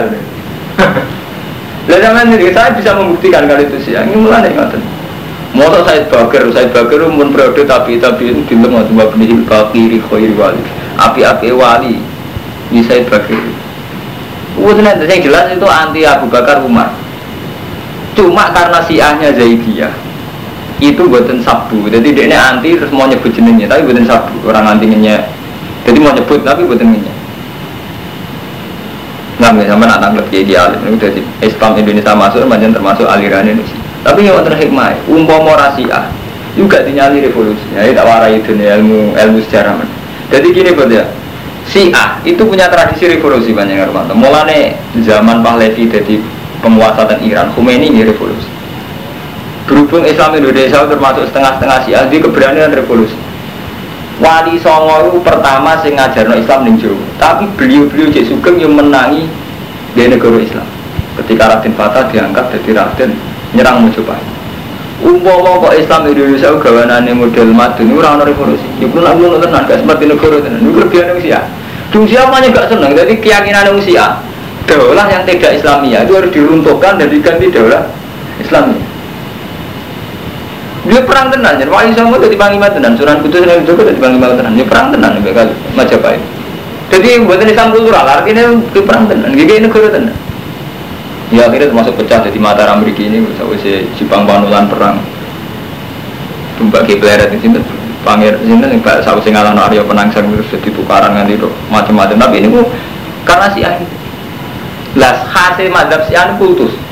Lalu 1.85 2.01
zaman 2.01 2.33
ini 2.33 2.49
saya 2.53 2.77
bisa 2.77 2.91
membuktikan 2.97 3.49
kalau 3.49 3.64
itu 3.64 3.77
Syiah 3.81 4.05
Ini 4.05 4.16
mulai 4.20 4.53
ngoten 4.53 4.95
Masa 5.55 5.87
saya 5.87 6.03
Bakar, 6.11 6.51
saya 6.51 6.66
Bakar 6.66 6.99
pun 6.99 7.31
periode 7.31 7.62
tapi 7.62 8.03
tapi 8.03 8.35
itu 8.35 8.43
di 8.43 8.59
lemah 8.59 8.91
dua 8.91 9.07
penihil 9.07 9.47
bakiri 9.47 10.03
khairi 10.03 10.35
wali. 10.35 10.59
Api-api 10.99 11.55
wali 11.55 12.03
di 12.75 12.83
saya 12.83 13.07
Bakar. 13.07 13.39
Udah 14.59 14.83
nanti 14.83 15.07
yang 15.07 15.31
jelas 15.31 15.55
itu 15.55 15.62
anti 15.70 16.03
Abu 16.03 16.27
Bakar 16.27 16.59
Umar. 16.66 16.91
Cuma 18.18 18.51
karena 18.51 18.83
siahnya 18.83 19.31
Zaidiyah 19.31 19.95
itu 20.83 21.03
buatan 21.07 21.43
sabu. 21.45 21.87
Jadi 21.87 22.14
dia 22.14 22.25
ini 22.27 22.37
anti 22.37 22.75
terus 22.75 22.91
mau 22.91 23.07
nyebut 23.07 23.31
jenengnya, 23.31 23.70
tapi 23.70 23.87
buatan 23.87 24.07
sabu. 24.07 24.35
Orang 24.47 24.66
antinya 24.66 25.20
jadi 25.85 25.99
mau 26.01 26.12
nyebut 26.16 26.41
tapi 26.43 26.64
buatan 26.64 26.89
jenengnya. 26.91 27.14
Nah, 29.35 29.51
misalnya 29.51 29.99
anak 29.99 30.25
lebih 30.25 30.47
ideal, 30.47 30.70
itu 30.79 30.95
dari 30.95 31.20
Islam 31.43 31.75
Indonesia 31.75 32.14
masuk, 32.14 32.47
macam 32.47 32.70
termasuk 32.70 33.05
aliran 33.05 33.45
Indonesia. 33.45 33.77
Tapi 34.07 34.31
yang 34.31 34.39
wonten 34.39 34.55
hikmah, 34.55 34.95
umpama 35.11 35.59
rasia 35.59 36.07
juga 36.55 36.87
dinyali 36.87 37.18
revolusi. 37.29 37.66
Ya, 37.75 37.91
tak 37.91 38.07
warai 38.07 38.39
itu 38.39 38.55
ilmu 38.55 39.18
ilmu 39.18 39.39
sejarah. 39.51 39.75
Jadi 40.31 40.47
gini 40.55 40.70
buat 40.72 40.87
ya, 40.87 41.03
A 41.99 42.22
itu 42.22 42.47
punya 42.47 42.70
tradisi 42.70 43.11
revolusi 43.11 43.51
banyak 43.51 43.91
Armando. 43.91 44.14
Mulane 44.14 44.79
zaman 45.03 45.43
Pahlavi 45.43 45.91
jadi 45.91 46.14
penguasa 46.62 47.03
dan 47.05 47.18
Iran, 47.27 47.51
Khomeini 47.59 47.91
ini 47.91 48.07
revolusi. 48.07 48.53
Berhubung 49.65 50.05
Islam 50.05 50.37
Indonesia 50.37 50.85
termasuk 50.85 51.25
setengah-setengah 51.33 51.79
A, 51.97 52.01
di 52.12 52.21
keberanian 52.21 52.69
revolusi. 52.69 53.17
Wali 54.21 54.61
Songo 54.61 55.11
itu 55.11 55.19
pertama 55.25 55.75
sing 55.83 55.99
ngajarno 55.99 56.39
Islam 56.39 56.69
ning 56.69 56.77
Tapi 57.19 57.51
beliau-beliau 57.59 58.15
cek 58.15 58.31
sugeng 58.31 58.62
yang 58.62 58.77
menangi 58.77 59.27
di 59.97 60.07
negara 60.07 60.39
Islam. 60.39 60.67
Ketika 61.19 61.51
Raden 61.51 61.75
Fatah 61.75 62.07
diangkat 62.12 62.45
jadi 62.61 62.71
Raden 62.79 63.11
nyerang 63.57 63.83
Mojopahit. 63.89 64.27
Umpama 65.03 65.59
kok 65.59 65.75
Islam 65.75 66.07
Indonesia 66.07 66.55
gawanane 66.55 67.11
model 67.11 67.51
madun 67.51 67.99
ora 67.99 68.15
ono 68.15 68.23
revolusi. 68.23 68.69
Iku 68.79 69.03
nak 69.03 69.19
ngono 69.19 69.43
tenan 69.43 69.67
gak 69.67 69.83
seperti 69.83 70.05
negara 70.07 70.39
tenan. 70.39 70.62
Iku 70.62 70.71
kelebihan 70.79 71.11
wong 71.11 71.21
Sia. 71.25 71.41
Dung 71.91 72.07
siapa 72.07 72.39
gak 72.39 72.71
seneng. 72.71 72.95
Jadi 72.95 73.19
keyakinan 73.19 73.75
wong 73.75 73.83
Sia, 73.83 74.23
daulah 74.71 75.07
yang 75.11 75.27
tidak 75.27 75.59
Islamia 75.59 76.07
itu 76.07 76.12
harus 76.15 76.31
diruntuhkan 76.31 77.03
dan 77.03 77.09
diganti 77.11 77.51
daulah 77.51 77.91
Islamia. 78.39 78.84
Dia 80.95 81.03
perang 81.03 81.26
tenan, 81.26 81.59
jadi 81.59 81.66
wali 81.66 81.90
sama 81.90 82.22
jadi 82.22 82.38
panglima 82.38 82.70
tenan, 82.70 82.95
suran 82.95 83.18
kudus 83.18 83.42
dan 83.42 83.66
juga 83.66 83.82
jadi 83.82 83.99
panglima 83.99 84.30
tenan, 84.38 84.55
dia 84.55 84.62
perang 84.62 84.95
tenan, 84.95 85.18
kali 85.18 85.51
Majapahit. 85.74 86.22
Jadi 86.86 87.18
buatan 87.26 87.51
Islam 87.51 87.74
kultural, 87.74 88.07
artinya 88.07 88.55
dia 88.70 88.82
perang 88.86 89.11
tenan, 89.11 89.34
gini 89.34 89.59
negara 89.59 89.90
tenan. 89.90 90.14
Ya 91.34 91.51
akhirnya 91.51 91.74
termasuk 91.74 91.99
pecah 91.99 92.22
jadi 92.22 92.38
Mataram 92.38 92.78
Amerika 92.78 93.03
ini 93.03 93.26
si 93.59 93.90
Jepang 93.99 94.22
Panulan 94.22 94.70
perang. 94.70 95.03
Tumbak 96.62 96.86
Kibleret 96.86 97.34
di 97.34 97.42
sini 97.42 97.59
Pangir 98.07 98.38
sini 98.38 98.78
Pak 98.78 99.03
Sabu 99.03 99.18
Singalan 99.24 99.59
Arya 99.59 99.82
Penangsang 99.82 100.30
terus 100.30 100.47
jadi 100.53 100.70
tukaran 100.70 101.16
nganti 101.18 101.40
macam-macam. 101.74 102.22
Tapi 102.22 102.38
ini 102.38 102.55
bu 102.55 102.62
karena 103.26 103.51
si 103.51 103.66
Las 104.95 105.26
hasil 105.26 105.74
madhab 105.74 106.07
si 106.07 106.14
kultus. 106.38 106.84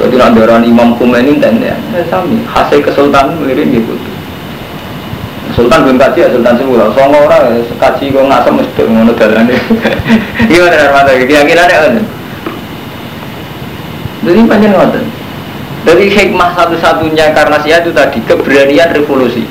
Jadi 0.00 0.16
orang 0.16 0.64
Imam 0.64 0.96
Khomeini 0.96 1.36
dan 1.36 1.60
ya, 1.60 1.76
sami 2.08 2.40
hasil 2.48 2.80
kesultanan 2.80 3.36
melirin 3.36 3.68
gitu. 3.68 3.92
Sultan 5.52 5.84
belum 5.84 6.00
kaji 6.00 6.24
ya 6.24 6.28
Sultan 6.32 6.56
semula. 6.56 6.88
Songo 6.96 7.28
orang 7.28 7.60
kaji 7.76 8.04
kok 8.08 8.24
ngasem 8.24 8.54
mesti 8.56 8.80
ngono 8.86 9.12
dalane. 9.12 9.56
Gimana 10.48 10.76
Armando? 10.88 11.12
Keyakinannya 11.20 11.76
kan? 11.76 11.94
Jadi 14.24 14.40
ngoten. 14.46 15.04
Jadi 15.80 16.04
hikmah 16.12 16.50
satu-satunya 16.56 17.32
karena 17.32 17.56
saya 17.60 17.80
itu 17.84 17.90
tadi 17.92 18.20
keberanian 18.24 18.92
revolusi. 18.92 19.44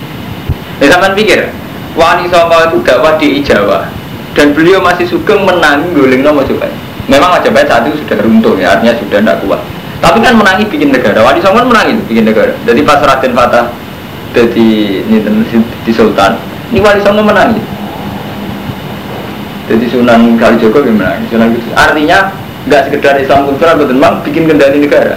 Ya 0.80 0.88
sampean 0.94 1.14
pikir, 1.14 1.50
Wani 1.94 2.26
Songo 2.32 2.58
itu 2.70 2.78
dakwah 2.86 3.20
di 3.20 3.44
Jawa 3.46 3.90
dan 4.38 4.56
beliau 4.56 4.80
masih 4.80 5.10
sugeng 5.10 5.44
menangi 5.44 5.94
guling 5.94 6.22
nomor 6.22 6.46
coba. 6.46 6.70
Memang 7.10 7.38
Majapahit 7.38 7.66
saat 7.66 7.90
itu 7.90 8.06
sudah 8.06 8.22
runtuh 8.22 8.54
ya, 8.62 8.78
artinya 8.78 8.94
sudah 9.02 9.20
tidak 9.20 9.38
kuat. 9.42 9.62
Tapi 10.00 10.18
kan 10.24 10.34
menangi 10.40 10.64
bikin 10.68 10.96
negara. 10.96 11.20
Wani 11.22 11.44
Songo 11.44 11.68
menangi 11.68 12.00
bikin 12.08 12.24
negara. 12.24 12.56
Jadi 12.64 12.82
pas 12.88 13.04
Raden 13.04 13.36
Fatah 13.36 13.68
jadi 14.32 14.68
ini 15.10 15.18
di 15.84 15.92
Sultan, 15.92 16.38
ini 16.72 16.80
Wali 16.80 17.02
Songo 17.04 17.26
menangi. 17.26 17.60
Jadi 19.70 19.86
Sunan 19.90 20.38
Kalijogo 20.40 20.82
gimana? 20.82 21.20
Sunan 21.30 21.54
artinya 21.78 22.34
nggak 22.70 22.92
sekedar 22.92 23.16
Islam 23.18 23.48
kultural 23.48 23.80
betul 23.80 23.96
memang 23.96 24.20
bikin 24.22 24.46
kendali 24.46 24.84
negara 24.84 25.16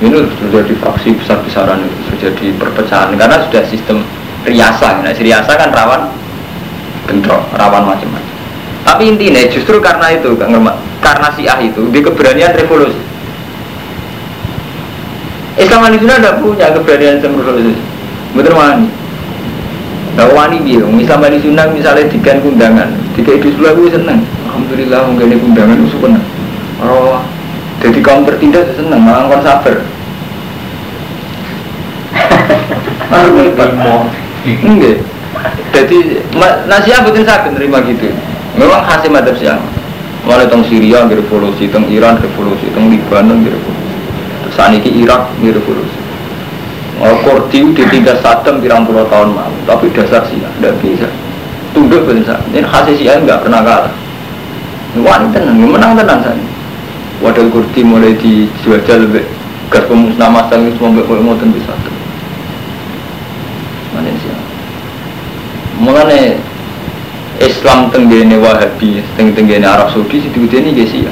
ini 0.00 0.22
terjadi 0.38 0.74
fraksi 0.78 1.12
besar-besaran 1.18 1.82
terjadi 2.14 2.54
perpecahan 2.56 3.10
karena 3.18 3.36
sudah 3.44 3.62
sistem 3.66 4.00
riasa 4.48 5.02
nah 5.02 5.12
riasa 5.12 5.52
kan 5.58 5.70
rawan 5.74 6.02
bentrok 7.04 7.42
rawan 7.58 7.84
macam-macam 7.90 8.34
tapi 8.84 9.02
intinya 9.10 9.42
justru 9.50 9.76
karena 9.82 10.14
itu 10.14 10.32
karena 11.02 11.28
siah 11.34 11.58
itu 11.58 11.82
di 11.90 12.00
keberanian 12.00 12.54
revolusi 12.54 13.00
Islam 15.54 15.86
ini 15.90 16.02
sudah 16.02 16.16
tidak 16.18 16.34
punya 16.42 16.66
keberanian 16.74 17.22
revolusi 17.22 17.74
betul 18.34 18.54
wani 18.58 18.88
Nah, 20.14 20.30
wani 20.30 20.62
dia, 20.62 20.78
Islam 20.78 21.26
di 21.26 21.42
sunnah 21.42 21.66
misalnya 21.74 22.06
dikan 22.06 22.38
kundangan, 22.38 22.86
tiga 23.18 23.34
itu 23.34 23.50
gue 23.50 23.90
seneng. 23.90 24.22
Alhamdulillah, 24.46 25.10
mungkin 25.10 25.42
kundangan 25.42 25.74
itu 25.74 25.90
seneng. 25.98 26.22
Oh, 26.78 27.18
jadi 27.82 27.98
kaum 27.98 28.22
tertindas 28.22 28.78
seneng, 28.78 29.02
malah 29.02 29.26
kon 29.26 29.42
sabar. 29.42 29.74
Enggak. 34.62 35.02
Jadi 35.74 35.98
nasihat 36.70 37.02
betul 37.02 37.26
saya 37.26 37.50
menerima 37.50 37.78
gitu. 37.90 38.14
Memang 38.54 38.86
hasil 38.86 39.10
madhab 39.10 39.34
siang. 39.34 39.58
Mulai 40.24 40.46
tentang 40.46 40.64
Syria 40.70 41.04
revolusi, 41.04 41.68
tentang 41.68 41.90
Iran 41.90 42.16
revolusi, 42.22 42.70
tentang 42.70 42.86
Lebanon 42.88 43.44
revolusi. 43.44 43.83
Ke 44.54 44.90
Irak 44.90 45.34
revolusi. 45.42 45.98
Oh, 47.02 47.18
Kordiu 47.26 47.74
ditinggal 47.74 48.22
Saddam 48.22 48.62
pirang 48.62 48.86
puluh 48.86 49.02
tahun 49.10 49.34
malu, 49.34 49.58
tapi 49.66 49.90
dasar 49.90 50.22
sih 50.30 50.38
tidak 50.38 50.78
bisa. 50.78 51.10
Tunduk 51.74 52.06
betul 52.06 52.22
Ini 52.54 52.62
hasil 52.62 52.94
siang 52.94 53.26
nggak 53.26 53.42
pernah 53.42 53.66
kalah. 53.66 53.94
Wah, 55.02 55.18
tenang, 55.34 55.58
menang 55.58 55.98
tenang 55.98 56.22
saya. 56.22 56.38
Wadal 57.18 57.50
kurdi 57.50 57.82
mulai 57.82 58.14
dijual 58.14 58.78
lebih 58.78 59.26
gas 59.74 59.82
pemusnah 59.90 60.30
masal 60.30 60.62
itu 60.70 60.78
semua 60.78 61.02
mbak 61.02 61.10
mau 61.18 61.34
tentu 61.34 61.58
satu. 61.66 61.90
Mana 63.90 64.14
sih? 64.14 64.30
Mengenai 65.82 66.38
Islam 67.42 67.90
tenggene 67.90 68.38
Wahabi, 68.38 69.02
teng 69.18 69.34
tenggene 69.34 69.66
Arab 69.66 69.90
Saudi 69.90 70.22
situ 70.22 70.46
ini 70.46 70.70
guys 70.70 70.94
ya. 70.94 71.10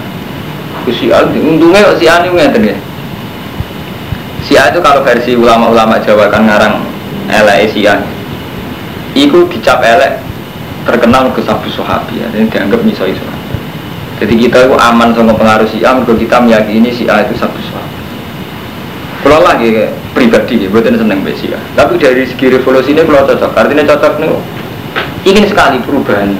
Si 0.86 1.10
untungnya 1.42 1.90
si 1.98 2.06
Ani 2.06 2.30
nggak 2.30 2.62
ya. 2.62 2.78
Si 4.42 4.58
itu 4.58 4.78
kalau 4.82 5.06
versi 5.06 5.38
ulama-ulama 5.38 6.02
Jawa 6.02 6.26
kan 6.26 6.44
ngarang 6.44 6.82
elek 7.30 7.70
si 7.70 7.86
Iku 9.12 9.46
dicap 9.46 9.84
elek 9.84 10.18
terkenal 10.82 11.30
ke 11.30 11.40
sabu 11.46 11.70
sahabi 11.70 12.18
ya, 12.18 12.26
dan 12.34 12.50
dianggap 12.50 12.82
nyisoi. 12.82 13.14
Jadi 14.18 14.34
kita 14.38 14.66
itu 14.66 14.74
aman 14.78 15.14
sama 15.14 15.34
pengaruh 15.34 15.66
si 15.66 15.82
A, 15.82 15.94
mereka 15.94 16.14
kita 16.14 16.36
meyakini 16.42 16.90
si 16.94 17.06
A 17.06 17.22
itu 17.22 17.34
satu 17.38 17.58
sahabat. 17.58 17.90
Kalau 19.22 19.32
Kalau 19.32 19.48
lagi 19.48 19.88
pribadi, 20.12 20.68
buatan 20.68 20.92
seneng 20.92 21.24
besi 21.24 21.48
ya. 21.48 21.56
Tapi 21.72 21.96
dari 21.96 22.28
segi 22.28 22.52
revolusi 22.52 22.92
ini 22.92 23.00
kalau 23.00 23.24
cocok, 23.24 23.56
artinya 23.56 23.80
cocok 23.88 24.20
nih. 24.20 24.28
Ingin 25.24 25.48
sekali 25.48 25.80
perubahan. 25.80 26.36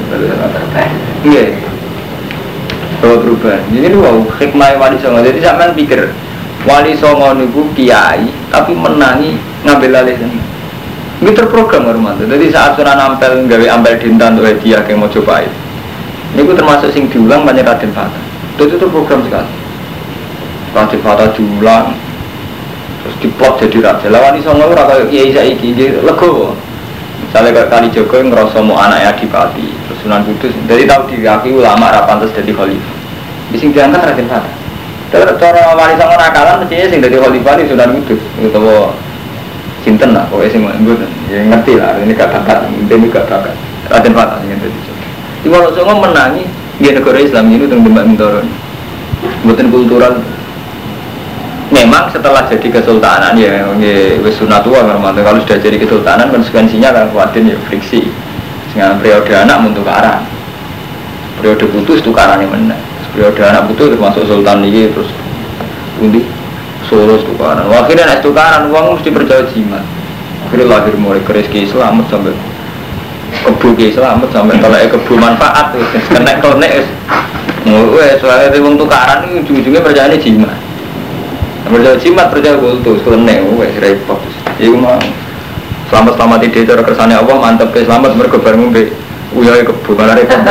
Iya. 1.24 1.56
Kalau 3.00 3.16
perubahan. 3.24 3.64
Jadi 3.72 3.96
wow, 3.96 4.28
hikmah 4.36 4.76
wali 4.76 5.00
songo. 5.00 5.24
Jadi 5.24 5.40
sampean 5.40 5.72
pikir 5.72 6.12
wali 6.66 6.94
songo 6.98 7.34
niku 7.34 7.66
kiai, 7.74 8.30
tapi 8.50 8.72
menangi 8.74 9.38
ngambil 9.66 10.02
alih 10.02 10.16
ini. 10.18 10.40
Ini 11.22 11.30
terprogram 11.38 11.86
Romanto. 11.86 12.26
Jadi 12.26 12.50
saat 12.50 12.74
sunan 12.74 12.98
ampel 12.98 13.46
gawe 13.46 13.66
ampel 13.78 13.94
dintan 13.94 14.34
untuk 14.34 14.50
hadiah 14.50 14.82
yang 14.90 14.98
mau 14.98 15.10
coba 15.10 15.46
itu. 15.46 15.58
Ini 16.34 16.50
termasuk 16.50 16.90
sing 16.90 17.06
diulang 17.06 17.46
banyak 17.46 17.62
Raden 17.62 17.94
Fata. 17.94 18.18
Itu 18.58 18.66
itu 18.66 18.76
terprogram 18.80 19.22
sekali. 19.22 19.52
Raden 20.74 21.00
Fata 21.04 21.30
diulang, 21.30 21.94
terus 23.06 23.16
diplot 23.22 23.54
jadi 23.62 23.78
raja. 23.86 24.06
Lawan 24.10 24.34
iso 24.34 24.50
ngono 24.50 24.74
ora 24.74 24.98
kiai 25.06 25.30
saiki 25.30 25.78
nggih 25.78 26.02
lego. 26.02 26.58
Misalnya 27.22 27.54
kayak 27.54 27.70
kali 27.70 27.88
Joko 27.94 28.14
yang 28.18 28.28
ngerasa 28.28 28.58
mau 28.60 28.76
anaknya 28.76 29.14
adipati, 29.14 29.64
terus 29.64 29.98
Sunan 30.04 30.20
Kudus, 30.26 30.52
jadi 30.68 30.84
tahu 30.84 31.16
diakui 31.16 31.54
ulama 31.54 31.88
rapan 31.88 32.20
terus 32.20 32.34
jadi 32.34 32.52
khalifah. 32.52 32.96
Di 33.48 33.56
sini 33.56 33.72
diangkat 33.72 34.04
Raden 34.04 34.28
Fata. 34.28 34.61
Terus 35.12 35.36
cara 35.36 35.76
wali 35.76 35.94
songo 36.00 36.16
nakalan 36.16 36.64
mestinya 36.64 36.88
sing 36.88 37.04
jadi 37.04 37.16
khalifah 37.20 37.52
ini 37.60 37.68
Sunan 37.68 37.88
Kudus, 38.00 38.20
utawa 38.40 38.96
Sinten 39.84 40.16
lah, 40.16 40.24
pokoknya 40.32 40.48
sing 40.48 40.62
mboten. 40.64 41.10
Ya 41.28 41.44
ngerti 41.44 41.76
lah, 41.76 42.00
ini 42.00 42.16
gak 42.16 42.32
bakat, 42.32 42.64
ini 42.72 43.06
gak 43.12 43.28
bakat. 43.28 43.52
Raden 43.92 44.14
Fatah 44.16 44.40
sing 44.40 44.56
dadi. 44.56 44.80
Di 45.42 45.48
Walau 45.52 45.74
Songo 45.74 46.00
menangi 46.00 46.48
di 46.78 46.88
negara 46.88 47.18
Islam 47.20 47.50
ini 47.50 47.66
tentang 47.66 47.84
Demak 47.84 48.04
Mintoro. 48.08 48.40
Mboten 49.44 49.68
kultural. 49.68 50.22
Memang 51.72 52.12
setelah 52.12 52.44
jadi 52.48 52.68
kesultanan 52.68 53.32
ya, 53.32 53.64
ya 53.64 54.20
wis 54.22 54.36
sunatua 54.36 54.84
Romanto. 54.86 55.24
Kalau 55.24 55.40
sudah 55.40 55.58
jadi 55.60 55.76
kesultanan 55.80 56.28
konsekuensinya 56.32 56.88
kan 56.94 57.04
kuatin 57.12 57.52
ya 57.52 57.56
friksi. 57.68 58.08
Dengan 58.72 58.96
periode 59.02 59.32
anak 59.34 59.60
untuk 59.66 59.84
tukaran. 59.84 60.24
Periode 61.40 61.64
putus 61.68 62.00
tukarannya 62.00 62.48
mana? 63.12 63.28
Periode 63.28 63.42
anak 63.44 63.62
putus 63.68 63.92
termasuk 63.92 64.24
sultan 64.24 64.64
ini 64.64 64.88
terus 64.88 65.10
undi 66.00 66.24
Solo 66.92 67.14
tukaran. 67.16 67.70
Akhirnya 67.70 68.04
naik 68.10 68.20
tukaran, 68.26 68.68
uang 68.68 68.98
mesti 68.98 69.08
percaya 69.14 69.46
jimat. 69.54 69.80
Akhirnya 70.44 70.76
lahir 70.76 70.92
mulai 70.98 71.22
keris 71.22 71.46
ke 71.48 71.64
selamat 71.64 72.10
sampai 72.10 72.34
kebu 73.32 73.72
ke 73.78 73.96
selamat 73.96 74.28
sampai 74.28 74.60
kalau 74.60 74.76
kebu 74.76 75.14
manfaat 75.16 75.72
kena 76.12 76.36
konek 76.42 76.84
Wah, 77.62 78.12
soalnya 78.18 78.50
itu 78.50 78.58
uang 78.58 78.74
tukaran 78.74 79.22
itu 79.24 79.40
ujung-ujungnya 79.46 79.80
percaya 79.80 80.18
jimat. 80.18 80.58
Percaya 81.62 81.96
jimat, 81.96 82.26
percaya 82.28 82.58
kultus, 82.58 82.98
kelenek, 83.06 83.46
wah, 83.54 83.70
repot. 83.78 84.18
Iya 84.58 84.74
mah 84.74 84.98
selamat 85.88 86.12
selamat 86.18 86.38
ide 86.50 86.60
cara 86.66 86.82
kersane 86.82 87.14
Allah 87.14 87.38
mantep 87.38 87.70
ke 87.70 87.86
selamat 87.86 88.18
mergo 88.18 88.42
bareng 88.42 88.68
ngombe. 88.68 88.90
Uya 89.32 89.62
kebu 89.62 89.94
malah 89.94 90.18
repot 90.18 90.42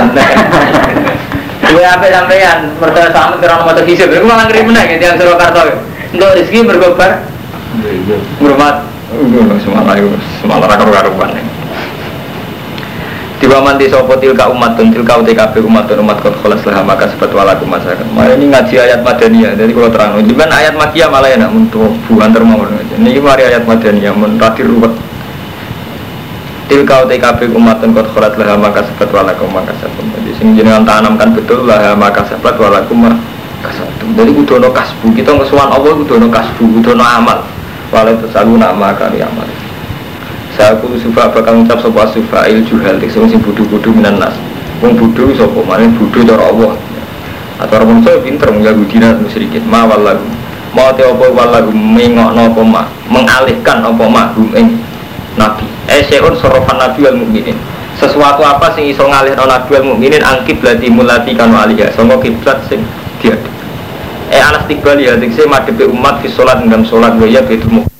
Gue 1.71 1.87
apa 1.87 2.03
sampean 2.11 2.75
percaya 2.75 3.07
selamat 3.15 3.37
kira 3.39 3.55
mau 3.63 3.71
terkisir, 3.71 4.11
gue 4.11 4.19
malah 4.27 4.43
ngeri 4.51 4.67
menang 4.67 4.91
ya 4.91 4.97
tiang 4.99 5.15
Surakarta 5.15 5.71
untuk 6.11 6.29
rezeki 6.35 6.67
berkobar 6.67 7.23
Ngurmat 8.43 8.83
Semalah 9.63 9.95
itu 9.95 10.11
Semalah 10.43 10.67
rakar 10.67 10.91
karuan 10.91 11.31
Tiba 13.41 13.57
manti 13.57 13.89
sopo 13.89 14.13
tilka 14.21 14.53
umatun 14.53 14.93
tilka 14.93 15.17
UTKB 15.17 15.65
umatun 15.65 16.05
umat 16.05 16.21
kot 16.21 16.37
kholas 16.45 16.61
lah 16.61 16.85
maka 16.85 17.09
sebab 17.09 17.33
walaku 17.33 17.65
masyarakat. 17.65 18.05
Mari 18.13 18.37
ini 18.37 18.53
ngaji 18.53 18.75
ayat 18.77 19.01
madaniyah. 19.01 19.57
Jadi 19.57 19.73
kalau 19.73 19.89
terang, 19.89 20.13
jadi 20.21 20.45
ayat 20.45 20.77
makiyah 20.77 21.09
malah 21.09 21.33
enak 21.33 21.49
untuk 21.49 21.89
bukan 22.05 22.29
termawar. 22.29 22.69
Ini 23.01 23.17
mari 23.17 23.49
ayat 23.49 23.65
madaniyah 23.65 24.13
mun 24.13 24.37
tadi 24.37 24.61
ruwet. 24.61 24.93
Tilka 26.71 27.03
UTKB 27.03 27.51
umatun 27.51 27.91
kot 27.91 28.07
kholas 28.15 28.31
lah 28.39 28.55
maka 28.55 28.79
sebab 28.79 29.11
walaku 29.11 29.43
maka 29.43 29.75
sebab. 29.83 30.07
Jadi 30.23 30.31
sing 30.39 30.55
jenengan 30.55 30.87
tanamkan 30.87 31.35
betul 31.35 31.67
lah 31.67 31.91
maka 31.99 32.23
sebab 32.31 32.55
walaku 32.55 32.95
maka 32.95 33.19
kasatu. 33.59 34.07
Jadi 34.15 34.31
kudono 34.31 34.71
kasbu 34.71 35.11
kita 35.11 35.35
ngesuan 35.35 35.67
Allah 35.67 35.91
kudono 35.99 36.31
kasbu 36.31 36.63
kudono 36.79 37.03
amal. 37.03 37.43
Walau 37.91 38.15
selalu 38.23 38.55
nama 38.55 38.95
kali 38.95 39.19
amal. 39.19 39.43
Saya 40.55 40.79
kudu 40.79 40.95
sufa 40.95 41.27
bakal 41.27 41.59
ngucap 41.59 41.83
sopa 41.83 42.07
sufa 42.07 42.47
il 42.47 42.63
juhal 42.63 42.95
sing 43.03 43.27
sing 43.27 43.43
budu-budu 43.43 43.91
minan 43.91 44.23
nas. 44.23 44.39
Wong 44.79 44.95
budu 44.95 45.35
sopo 45.35 45.67
mana 45.67 45.91
budu 45.91 46.23
cara 46.23 46.55
Allah. 46.55 46.79
Atau 47.59 47.83
orang 47.83 47.99
saya 47.99 48.23
pinter 48.23 48.47
menggagudina 48.47 49.19
sedikit 49.27 49.59
ma 49.67 49.83
wallagu. 49.83 50.23
Mau 50.71 50.87
te 50.95 51.03
apa 51.03 51.25
wallagu 51.35 51.75
mengokno 51.75 52.63
ma 52.63 52.87
mengalihkan 53.11 53.83
apa 53.83 54.03
ma 54.07 54.31
hum 54.39 54.55
nabi. 55.39 55.67
Eh 55.87 56.03
seun 56.07 56.35
sorofan 56.39 56.79
nabi 56.79 57.03
wal 57.03 57.17
mukminin 57.19 57.55
sesuatu 58.01 58.41
apa 58.41 58.73
sing 58.73 58.89
iso 58.89 59.05
ngalih 59.05 59.35
nabi 59.35 59.69
wal 59.77 59.85
mukminin 59.93 60.23
angkib 60.23 60.63
lati 60.63 60.87
mulati 60.89 61.37
kanu 61.37 61.53
aliyah 61.53 61.91
sangka 61.93 62.17
kiblat 62.23 62.57
sing 62.65 62.81
dia 63.19 63.37
eh 64.31 64.41
alas 64.41 64.63
tiga 64.65 64.95
lihat 64.95 65.19
saya 65.35 65.45
madep 65.45 65.91
umat 65.91 66.23
di 66.23 66.31
sholat 66.31 66.63
dalam 66.63 66.87
sholat 66.87 67.19
gaya 67.19 67.43
betul 67.43 67.90